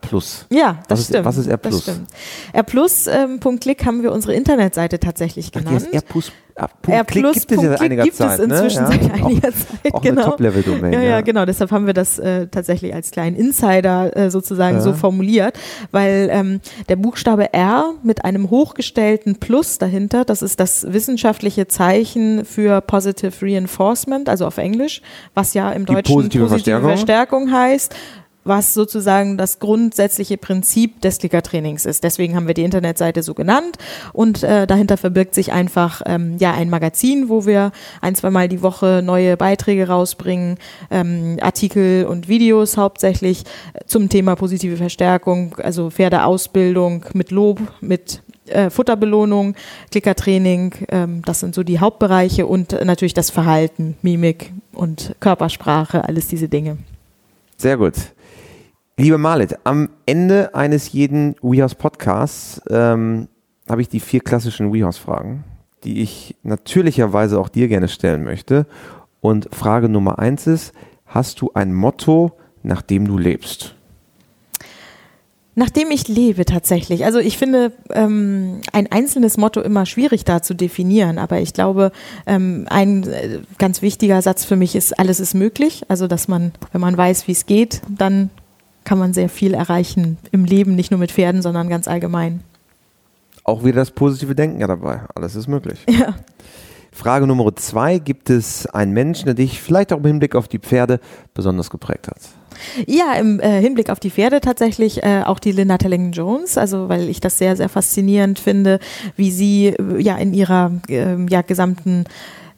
Ja, 0.50 0.80
das 0.88 0.90
Was 0.90 1.00
ist- 1.00 1.06
stimmt. 1.08 1.26
was 1.26 1.38
ist 1.38 1.48
R+? 1.48 1.58
Das 1.58 1.82
stimmt. 1.82 2.08
R 2.54 2.64
Plus, 2.64 3.08
ähm, 3.08 3.40
Punkt 3.40 3.62
Klick 3.64 3.86
haben 3.86 4.04
wir 4.04 4.12
unsere 4.12 4.34
Internetseite 4.34 5.00
tatsächlich 5.00 5.48
Ach, 5.56 5.60
die 5.60 5.66
genannt. 5.66 5.86
heißt 5.94 5.94
R+. 5.94 6.04
Punkt 6.68 6.90
R 6.90 7.06
Klick 7.06 7.34
gibt 7.34 7.52
es 7.52 7.62
ja 7.62 7.70
seit 7.70 7.82
einiger 7.82 8.04
gibt 8.04 8.16
Zeit. 8.16 8.40
es 8.40 8.46
inzwischen 8.46 8.84
ne? 8.84 8.88
seit 8.90 9.02
ja. 9.04 9.14
einiger 9.14 9.48
auch, 9.50 9.54
Zeit, 9.54 9.94
auch 9.94 10.02
genau. 10.02 10.22
eine 10.22 10.30
Top-Level-Domain. 10.32 10.94
Ja, 10.94 11.02
ja, 11.02 11.10
ja, 11.10 11.22
genau. 11.22 11.46
Deshalb 11.46 11.72
haben 11.72 11.86
wir 11.86 11.94
das 11.94 12.20
äh, 12.20 12.48
tatsächlich 12.48 12.94
als 12.94 13.12
kleinen 13.12 13.36
Insider 13.36 14.16
äh, 14.16 14.30
sozusagen 14.32 14.78
Ja. 14.78 14.82
so 14.82 14.94
formuliert, 14.94 15.58
weil 15.92 16.30
ähm, 16.32 16.62
der 16.90 16.96
Buchstabe 16.96 17.54
R 17.54 17.94
mit 18.04 18.26
einem 18.26 18.50
hochgestellten 18.50 19.38
Plus 19.38 19.78
dahinter, 19.78 20.26
das 20.26 20.42
ist 20.42 20.60
das 20.60 20.86
wissenschaftliche 20.92 21.68
Zeichen 21.68 22.46
für 22.46 22.82
Positive 22.82 23.34
Reinforcement, 23.42 24.30
also 24.30 24.46
auf 24.46 24.58
Englisch, 24.58 25.02
was 25.34 25.54
ja 25.54 25.72
im 25.72 25.86
Die 25.86 25.94
Deutschen 25.94 26.16
positive 26.16 26.48
Verstärkung. 26.48 26.90
Verstärkung 26.90 27.52
heißt 27.52 27.96
was 28.44 28.74
sozusagen 28.74 29.38
das 29.38 29.60
grundsätzliche 29.60 30.38
Prinzip 30.38 31.02
des 31.02 31.20
Klickertrainings 31.20 31.86
ist. 31.86 32.04
Deswegen 32.04 32.36
haben 32.36 32.48
wir 32.48 32.54
die 32.54 32.64
Internetseite 32.64 33.24
so 33.24 33.34
genannt 33.34 33.78
und 34.14 34.44
äh, 34.44 34.66
dahinter 34.66 34.98
verbirgt 34.98 35.36
sich 35.36 35.52
einfach 35.52 36.02
ähm, 36.06 36.38
ja 36.40 36.54
ein 36.54 36.70
Magazin, 36.70 37.30
wo 37.30 37.46
wir 37.46 37.72
ein, 38.02 38.16
zweimal 38.16 38.48
die 38.48 38.62
Woche 38.62 39.02
neue 39.04 39.38
Beiträge 39.38 39.88
rausbringen, 39.88 40.58
ähm, 40.90 41.38
Artikel 41.42 42.06
und 42.06 42.28
Videos 42.28 42.78
hauptsächlich 42.78 43.44
äh, 43.74 43.86
zum 43.86 44.10
Thema 44.10 44.36
positive 44.36 44.78
Verstärkung, 44.78 45.56
also 45.58 45.90
Pferdeausbildung 45.90 47.06
mit 47.14 47.32
Lob, 47.32 47.60
mit 47.80 48.22
äh, 48.48 48.70
Futterbelohnung, 48.70 49.56
Klickertraining, 49.92 50.74
ähm, 50.90 51.22
das 51.26 51.42
sind 51.42 51.54
so 51.54 51.64
die 51.64 51.80
Hauptbereiche 51.80 52.48
und 52.48 52.72
natürlich 52.84 53.14
das 53.14 53.30
Verhalten, 53.30 53.98
Mimik 54.02 54.52
und 54.74 55.16
Körpersprache, 55.20 56.08
alles 56.08 56.28
diese 56.28 56.50
Dinge. 56.50 56.78
Sehr 57.58 57.78
gut. 57.78 57.94
Liebe 59.02 59.18
Marlet, 59.18 59.58
am 59.64 59.90
Ende 60.06 60.54
eines 60.54 60.92
jeden 60.92 61.36
WeHouse 61.42 61.74
Podcasts 61.74 62.62
ähm, 62.70 63.30
habe 63.68 63.82
ich 63.82 63.90
die 63.90 64.00
vier 64.00 64.20
klassischen 64.20 64.72
WeHouse-Fragen, 64.72 65.44
die 65.84 66.04
ich 66.04 66.36
natürlicherweise 66.44 67.40
auch 67.40 67.50
dir 67.50 67.68
gerne 67.68 67.88
stellen 67.88 68.24
möchte. 68.24 68.68
Und 69.20 69.50
Frage 69.52 69.90
Nummer 69.90 70.20
eins 70.20 70.46
ist, 70.46 70.72
hast 71.08 71.42
du 71.42 71.50
ein 71.56 71.74
Motto, 71.74 72.34
nach 72.62 72.84
dem 72.84 73.08
du 73.08 73.18
lebst? 73.18 73.74
Nachdem 75.56 75.90
ich 75.90 76.08
lebe 76.08 76.46
tatsächlich. 76.46 77.04
Also 77.04 77.18
ich 77.18 77.40
finde 77.40 77.72
ähm, 77.90 78.62
ein 78.72 78.92
einzelnes 78.92 79.36
Motto 79.36 79.62
immer 79.62 79.88
schwierig 79.88 80.26
da 80.26 80.44
zu 80.44 80.54
definieren, 80.54 81.18
aber 81.18 81.40
ich 81.40 81.54
glaube, 81.54 81.92
ähm, 82.28 82.68
ein 82.70 83.08
äh, 83.08 83.40
ganz 83.58 83.82
wichtiger 83.82 84.22
Satz 84.22 84.46
für 84.46 84.56
mich 84.56 84.76
ist, 84.76 85.00
alles 85.00 85.20
ist 85.20 85.34
möglich. 85.34 85.86
Also 85.88 86.06
dass 86.06 86.28
man, 86.28 86.52
wenn 86.72 86.82
man 86.82 86.96
weiß, 86.96 87.28
wie 87.28 87.32
es 87.32 87.48
geht, 87.48 87.82
dann 87.90 88.30
kann 88.84 88.98
man 88.98 89.14
sehr 89.14 89.30
viel 89.30 89.54
erreichen 89.54 90.18
im 90.32 90.46
Leben, 90.46 90.76
nicht 90.76 90.92
nur 90.92 91.00
mit 91.00 91.12
Pferden, 91.12 91.42
sondern 91.42 91.70
ganz 91.70 91.88
allgemein. 91.88 92.42
Auch 93.44 93.64
wieder 93.64 93.78
das 93.78 93.92
positive 93.92 94.36
Denken 94.36 94.60
ja 94.60 94.68
dabei. 94.68 95.02
Alles 95.16 95.36
ist 95.36 95.48
möglich. 95.48 95.80
Ja. 95.90 96.16
Frage 96.94 97.26
Nummer 97.26 97.56
zwei, 97.56 98.00
gibt 98.00 98.30
es 98.30 98.66
einen 98.66 98.92
Menschen, 98.92 99.26
der 99.26 99.34
dich 99.34 99.62
vielleicht 99.62 99.94
auch 99.94 100.00
im 100.00 100.06
Hinblick 100.06 100.36
auf 100.36 100.50
die 100.50 100.60
Pferde 100.60 101.00
besonders 101.34 101.70
geprägt 101.70 102.10
hat? 102.10 102.18
Ja, 102.86 103.14
im 103.14 103.40
äh, 103.40 103.62
Hinblick 103.62 103.90
auf 103.90 104.00
die 104.00 104.12
Pferde 104.12 104.42
tatsächlich 104.42 105.02
äh, 105.02 105.24
auch 105.24 105.40
die 105.40 105.54
Linda 105.54 105.78
Telling 105.78 106.12
Jones, 106.12 106.58
also 106.58 106.90
weil 106.90 107.08
ich 107.10 107.22
das 107.22 107.38
sehr, 107.38 107.56
sehr 107.56 107.70
faszinierend 107.70 108.40
finde, 108.40 108.80
wie 109.16 109.32
sie 109.32 109.68
äh, 109.68 110.02
ja 110.02 110.18
in 110.18 110.34
ihrer 110.34 110.72
ähm, 110.90 111.28
ja, 111.30 111.42
gesamten 111.42 112.04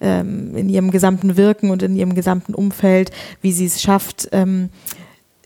ähm, 0.01 0.55
in 0.55 0.67
ihrem 0.67 0.91
gesamten 0.91 1.37
Wirken 1.37 1.69
und 1.69 1.81
in 1.81 1.95
ihrem 1.95 2.15
gesamten 2.15 2.53
Umfeld, 2.53 3.11
wie 3.41 3.51
sie 3.51 3.65
es 3.65 3.81
schafft, 3.81 4.29
ähm, 4.31 4.69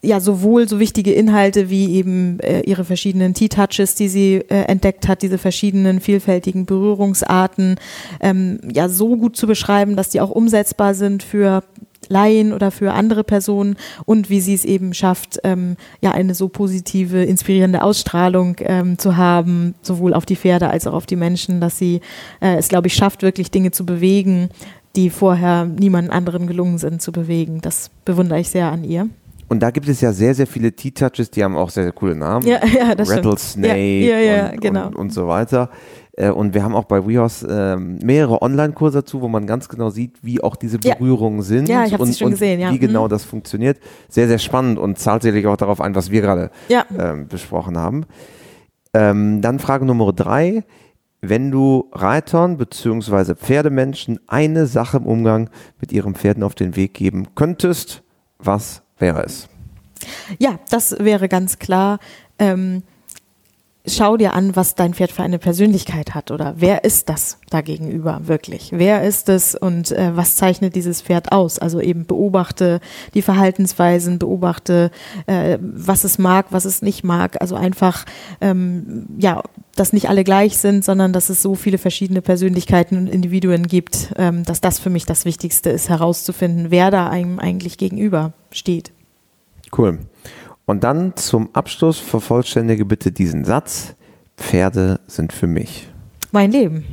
ja, 0.03 0.19
sowohl 0.19 0.69
so 0.69 0.79
wichtige 0.79 1.11
Inhalte 1.11 1.69
wie 1.69 1.95
eben 1.95 2.39
äh, 2.39 2.61
ihre 2.61 2.85
verschiedenen 2.85 3.33
T-Touches, 3.33 3.95
die 3.95 4.07
sie 4.09 4.35
äh, 4.35 4.63
entdeckt 4.63 5.07
hat, 5.07 5.23
diese 5.23 5.37
verschiedenen 5.37 6.01
vielfältigen 6.01 6.65
Berührungsarten, 6.65 7.79
ähm, 8.19 8.59
ja, 8.71 8.89
so 8.89 9.17
gut 9.17 9.35
zu 9.35 9.47
beschreiben, 9.47 9.95
dass 9.95 10.09
die 10.09 10.21
auch 10.21 10.29
umsetzbar 10.29 10.93
sind 10.93 11.23
für 11.23 11.63
Laien 12.09 12.53
oder 12.53 12.71
für 12.71 12.93
andere 12.93 13.23
Personen 13.23 13.75
und 14.05 14.29
wie 14.29 14.39
sie 14.39 14.53
es 14.53 14.65
eben 14.65 14.93
schafft, 14.93 15.39
ähm, 15.43 15.75
ja 15.99 16.11
eine 16.11 16.35
so 16.35 16.47
positive, 16.47 17.23
inspirierende 17.23 17.81
Ausstrahlung 17.81 18.55
ähm, 18.59 18.97
zu 18.97 19.17
haben, 19.17 19.75
sowohl 19.81 20.13
auf 20.13 20.25
die 20.25 20.35
Pferde 20.35 20.69
als 20.69 20.87
auch 20.87 20.93
auf 20.93 21.05
die 21.05 21.15
Menschen, 21.15 21.59
dass 21.59 21.77
sie 21.77 22.01
äh, 22.39 22.55
es, 22.55 22.69
glaube 22.69 22.87
ich, 22.87 22.93
schafft, 22.93 23.23
wirklich 23.23 23.51
Dinge 23.51 23.71
zu 23.71 23.85
bewegen, 23.85 24.49
die 24.95 25.09
vorher 25.09 25.65
niemand 25.65 26.11
anderen 26.11 26.47
gelungen 26.47 26.77
sind 26.77 27.01
zu 27.01 27.11
bewegen. 27.11 27.61
Das 27.61 27.89
bewundere 28.05 28.39
ich 28.39 28.49
sehr 28.49 28.71
an 28.71 28.83
ihr. 28.83 29.09
Und 29.49 29.61
da 29.61 29.71
gibt 29.71 29.87
es 29.87 30.01
ja 30.01 30.11
sehr, 30.11 30.33
sehr 30.35 30.47
viele 30.47 30.73
T-Touches, 30.73 31.31
die 31.31 31.43
haben 31.43 31.55
auch 31.55 31.69
sehr, 31.69 31.83
sehr 31.83 31.93
coole 31.93 32.15
Namen. 32.15 32.45
Ja, 32.45 32.59
ja, 32.77 32.95
das 32.95 33.09
Rattlesnake 33.09 33.77
ja, 33.77 34.19
ja, 34.19 34.49
und, 34.51 34.61
genau. 34.61 34.87
und, 34.87 34.95
und 34.95 35.13
so 35.13 35.27
weiter. 35.27 35.69
Äh, 36.17 36.31
Und 36.31 36.53
wir 36.53 36.63
haben 36.63 36.75
auch 36.75 36.85
bei 36.85 37.07
WeHorse 37.07 37.47
ähm, 37.49 37.99
mehrere 38.03 38.41
Online-Kurse 38.41 38.99
dazu, 38.99 39.21
wo 39.21 39.27
man 39.27 39.45
ganz 39.47 39.69
genau 39.69 39.89
sieht, 39.89 40.17
wie 40.23 40.43
auch 40.43 40.55
diese. 40.55 40.79
Berührungen 40.79 41.43
sind 41.43 41.69
Ja, 41.69 41.85
ich 41.85 41.97
und, 41.97 42.13
schon 42.15 42.25
und 42.27 42.31
gesehen, 42.31 42.59
ja. 42.59 42.71
wie 42.71 42.79
genau 42.79 43.05
Mhm. 43.05 43.09
das 43.09 43.23
funktioniert. 43.23 43.77
Sehr, 44.09 44.27
sehr 44.27 44.39
spannend 44.39 44.79
und 44.79 44.97
zahlt 44.97 45.21
sicherlich 45.21 45.45
auch 45.47 45.57
darauf 45.57 45.79
ein, 45.79 45.95
was 45.95 46.11
wir 46.11 46.21
gerade 46.21 46.49
ähm, 46.97 47.27
besprochen 47.27 47.77
haben. 47.77 48.05
Ähm, 48.93 49.41
dann 49.41 49.59
Frage 49.59 49.85
Nummer 49.85 50.11
drei. 50.11 50.63
Wenn 51.21 51.51
du 51.51 51.89
Reitern 51.93 52.57
bzw. 52.57 53.35
Pferdemenschen 53.35 54.19
eine 54.27 54.67
Sache 54.67 54.97
im 54.97 55.05
Umgang 55.05 55.49
mit 55.79 55.91
ihren 55.91 56.15
Pferden 56.15 56.43
auf 56.43 56.53
den 56.55 56.75
Weg 56.75 56.93
geben 56.93 57.29
könntest, 57.35 58.03
was 58.39 58.83
wäre 58.99 59.23
es? 59.23 59.47
Ja, 60.39 60.59
das 60.69 60.95
wäre 60.99 61.27
ganz 61.27 61.59
klar. 61.59 61.99
Ähm, 62.39 62.83
schau 63.87 64.17
dir 64.17 64.33
an, 64.33 64.55
was 64.55 64.75
dein 64.75 64.93
Pferd 64.93 65.11
für 65.11 65.23
eine 65.23 65.39
Persönlichkeit 65.39 66.13
hat 66.13 66.31
oder 66.31 66.55
wer 66.57 66.83
ist 66.83 67.09
das 67.09 67.39
da 67.49 67.61
gegenüber 67.61 68.21
wirklich? 68.25 68.71
Wer 68.73 69.03
ist 69.03 69.29
es 69.29 69.55
und 69.55 69.91
äh, 69.91 70.15
was 70.15 70.35
zeichnet 70.35 70.75
dieses 70.75 71.01
Pferd 71.01 71.31
aus? 71.31 71.57
Also 71.57 71.79
eben 71.79 72.05
beobachte 72.05 72.81
die 73.13 73.21
Verhaltensweisen, 73.21 74.19
beobachte, 74.19 74.91
äh, 75.25 75.57
was 75.61 76.03
es 76.03 76.17
mag, 76.17 76.47
was 76.49 76.65
es 76.65 76.81
nicht 76.81 77.03
mag. 77.03 77.39
Also 77.41 77.55
einfach, 77.55 78.05
ähm, 78.41 79.07
ja, 79.17 79.41
dass 79.75 79.93
nicht 79.93 80.09
alle 80.09 80.23
gleich 80.23 80.57
sind, 80.57 80.83
sondern 80.83 81.13
dass 81.13 81.29
es 81.29 81.41
so 81.41 81.55
viele 81.55 81.77
verschiedene 81.77 82.21
Persönlichkeiten 82.21 82.97
und 82.97 83.07
Individuen 83.07 83.67
gibt, 83.67 84.13
ähm, 84.17 84.43
dass 84.43 84.59
das 84.59 84.79
für 84.79 84.89
mich 84.89 85.05
das 85.05 85.23
Wichtigste 85.23 85.69
ist, 85.69 85.87
herauszufinden, 85.87 86.71
wer 86.71 86.91
da 86.91 87.09
einem 87.09 87.39
eigentlich 87.39 87.77
gegenüber 87.77 88.33
steht. 88.57 88.91
Cool. 89.77 89.99
Und 90.65 90.83
dann 90.83 91.15
zum 91.15 91.49
Abschluss 91.53 91.97
vervollständige 91.99 92.85
bitte 92.85 93.11
diesen 93.11 93.45
Satz. 93.45 93.95
Pferde 94.37 94.99
sind 95.07 95.33
für 95.33 95.47
mich. 95.47 95.89
Mein 96.31 96.51
Leben. 96.51 96.85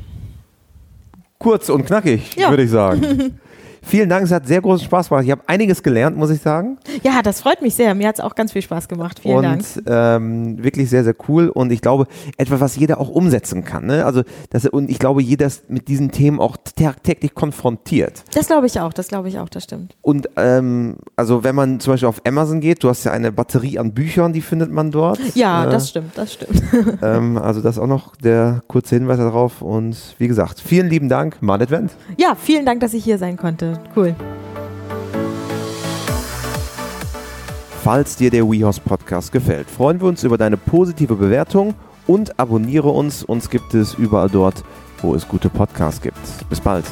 Kurz 1.38 1.68
und 1.68 1.84
knackig, 1.84 2.36
Ja. 2.36 2.50
würde 2.50 2.62
ich 2.62 2.70
sagen. 2.70 3.38
Vielen 3.86 4.08
Dank, 4.08 4.24
es 4.24 4.32
hat 4.32 4.46
sehr 4.46 4.60
großen 4.60 4.84
Spaß 4.86 5.08
gemacht. 5.08 5.24
Ich 5.24 5.30
habe 5.30 5.42
einiges 5.46 5.82
gelernt, 5.82 6.16
muss 6.16 6.30
ich 6.30 6.40
sagen. 6.40 6.78
Ja, 7.02 7.22
das 7.22 7.40
freut 7.40 7.62
mich 7.62 7.74
sehr. 7.74 7.94
Mir 7.94 8.08
hat 8.08 8.16
es 8.18 8.20
auch 8.24 8.34
ganz 8.34 8.52
viel 8.52 8.62
Spaß 8.62 8.88
gemacht. 8.88 9.20
Vielen 9.20 9.36
und 9.36 9.42
Dank. 9.44 9.64
Ähm, 9.86 10.62
wirklich 10.62 10.90
sehr, 10.90 11.04
sehr 11.04 11.14
cool. 11.28 11.48
Und 11.48 11.70
ich 11.72 11.80
glaube, 11.80 12.06
etwas, 12.36 12.60
was 12.60 12.76
jeder 12.76 12.98
auch 13.00 13.08
umsetzen 13.08 13.64
kann. 13.64 13.86
Ne? 13.86 14.04
Also, 14.04 14.22
das, 14.50 14.66
und 14.66 14.90
ich 14.90 14.98
glaube, 14.98 15.22
jeder 15.22 15.46
ist 15.46 15.68
mit 15.70 15.88
diesen 15.88 16.10
Themen 16.10 16.40
auch 16.40 16.56
tagtäglich 16.76 17.34
konfrontiert. 17.34 18.24
Das 18.34 18.46
glaube 18.48 18.66
ich 18.66 18.80
auch, 18.80 18.92
das 18.92 19.08
glaube 19.08 19.28
ich 19.28 19.38
auch, 19.38 19.48
das 19.48 19.64
stimmt. 19.64 19.94
Und 20.02 20.28
ähm, 20.36 20.96
also 21.16 21.44
wenn 21.44 21.54
man 21.54 21.80
zum 21.80 21.92
Beispiel 21.94 22.08
auf 22.08 22.20
Amazon 22.26 22.60
geht, 22.60 22.82
du 22.82 22.88
hast 22.88 23.04
ja 23.04 23.12
eine 23.12 23.32
Batterie 23.32 23.78
an 23.78 23.92
Büchern, 23.92 24.32
die 24.32 24.40
findet 24.40 24.70
man 24.70 24.90
dort. 24.90 25.18
Ja, 25.34 25.66
Äh, 25.66 25.70
das 25.70 25.90
stimmt, 25.90 26.16
das 26.16 26.32
stimmt. 26.34 26.62
Ähm, 27.02 27.36
also 27.38 27.60
das 27.60 27.78
auch 27.78 27.86
noch 27.86 28.16
der 28.16 28.62
kurze 28.68 28.94
Hinweis 28.96 29.18
darauf. 29.18 29.62
Und 29.62 29.96
wie 30.18 30.28
gesagt, 30.28 30.60
vielen 30.60 30.88
lieben 30.88 31.08
Dank, 31.08 31.42
Marlet 31.42 31.70
Wendt. 31.70 31.92
Ja, 32.18 32.34
vielen 32.34 32.64
Dank, 32.64 32.80
dass 32.80 32.94
ich 32.94 33.04
hier 33.04 33.18
sein 33.18 33.36
konnte. 33.36 33.73
Cool. 33.94 34.14
Falls 37.82 38.16
dir 38.16 38.30
der 38.30 38.50
WeHorse 38.50 38.80
Podcast 38.80 39.30
gefällt, 39.30 39.68
freuen 39.68 40.00
wir 40.00 40.08
uns 40.08 40.24
über 40.24 40.38
deine 40.38 40.56
positive 40.56 41.16
Bewertung 41.16 41.74
und 42.06 42.38
abonniere 42.38 42.88
uns. 42.88 43.22
Uns 43.22 43.50
gibt 43.50 43.74
es 43.74 43.94
überall 43.94 44.30
dort, 44.30 44.64
wo 45.02 45.14
es 45.14 45.28
gute 45.28 45.50
Podcasts 45.50 46.00
gibt. 46.00 46.18
Bis 46.48 46.60
bald. 46.60 46.86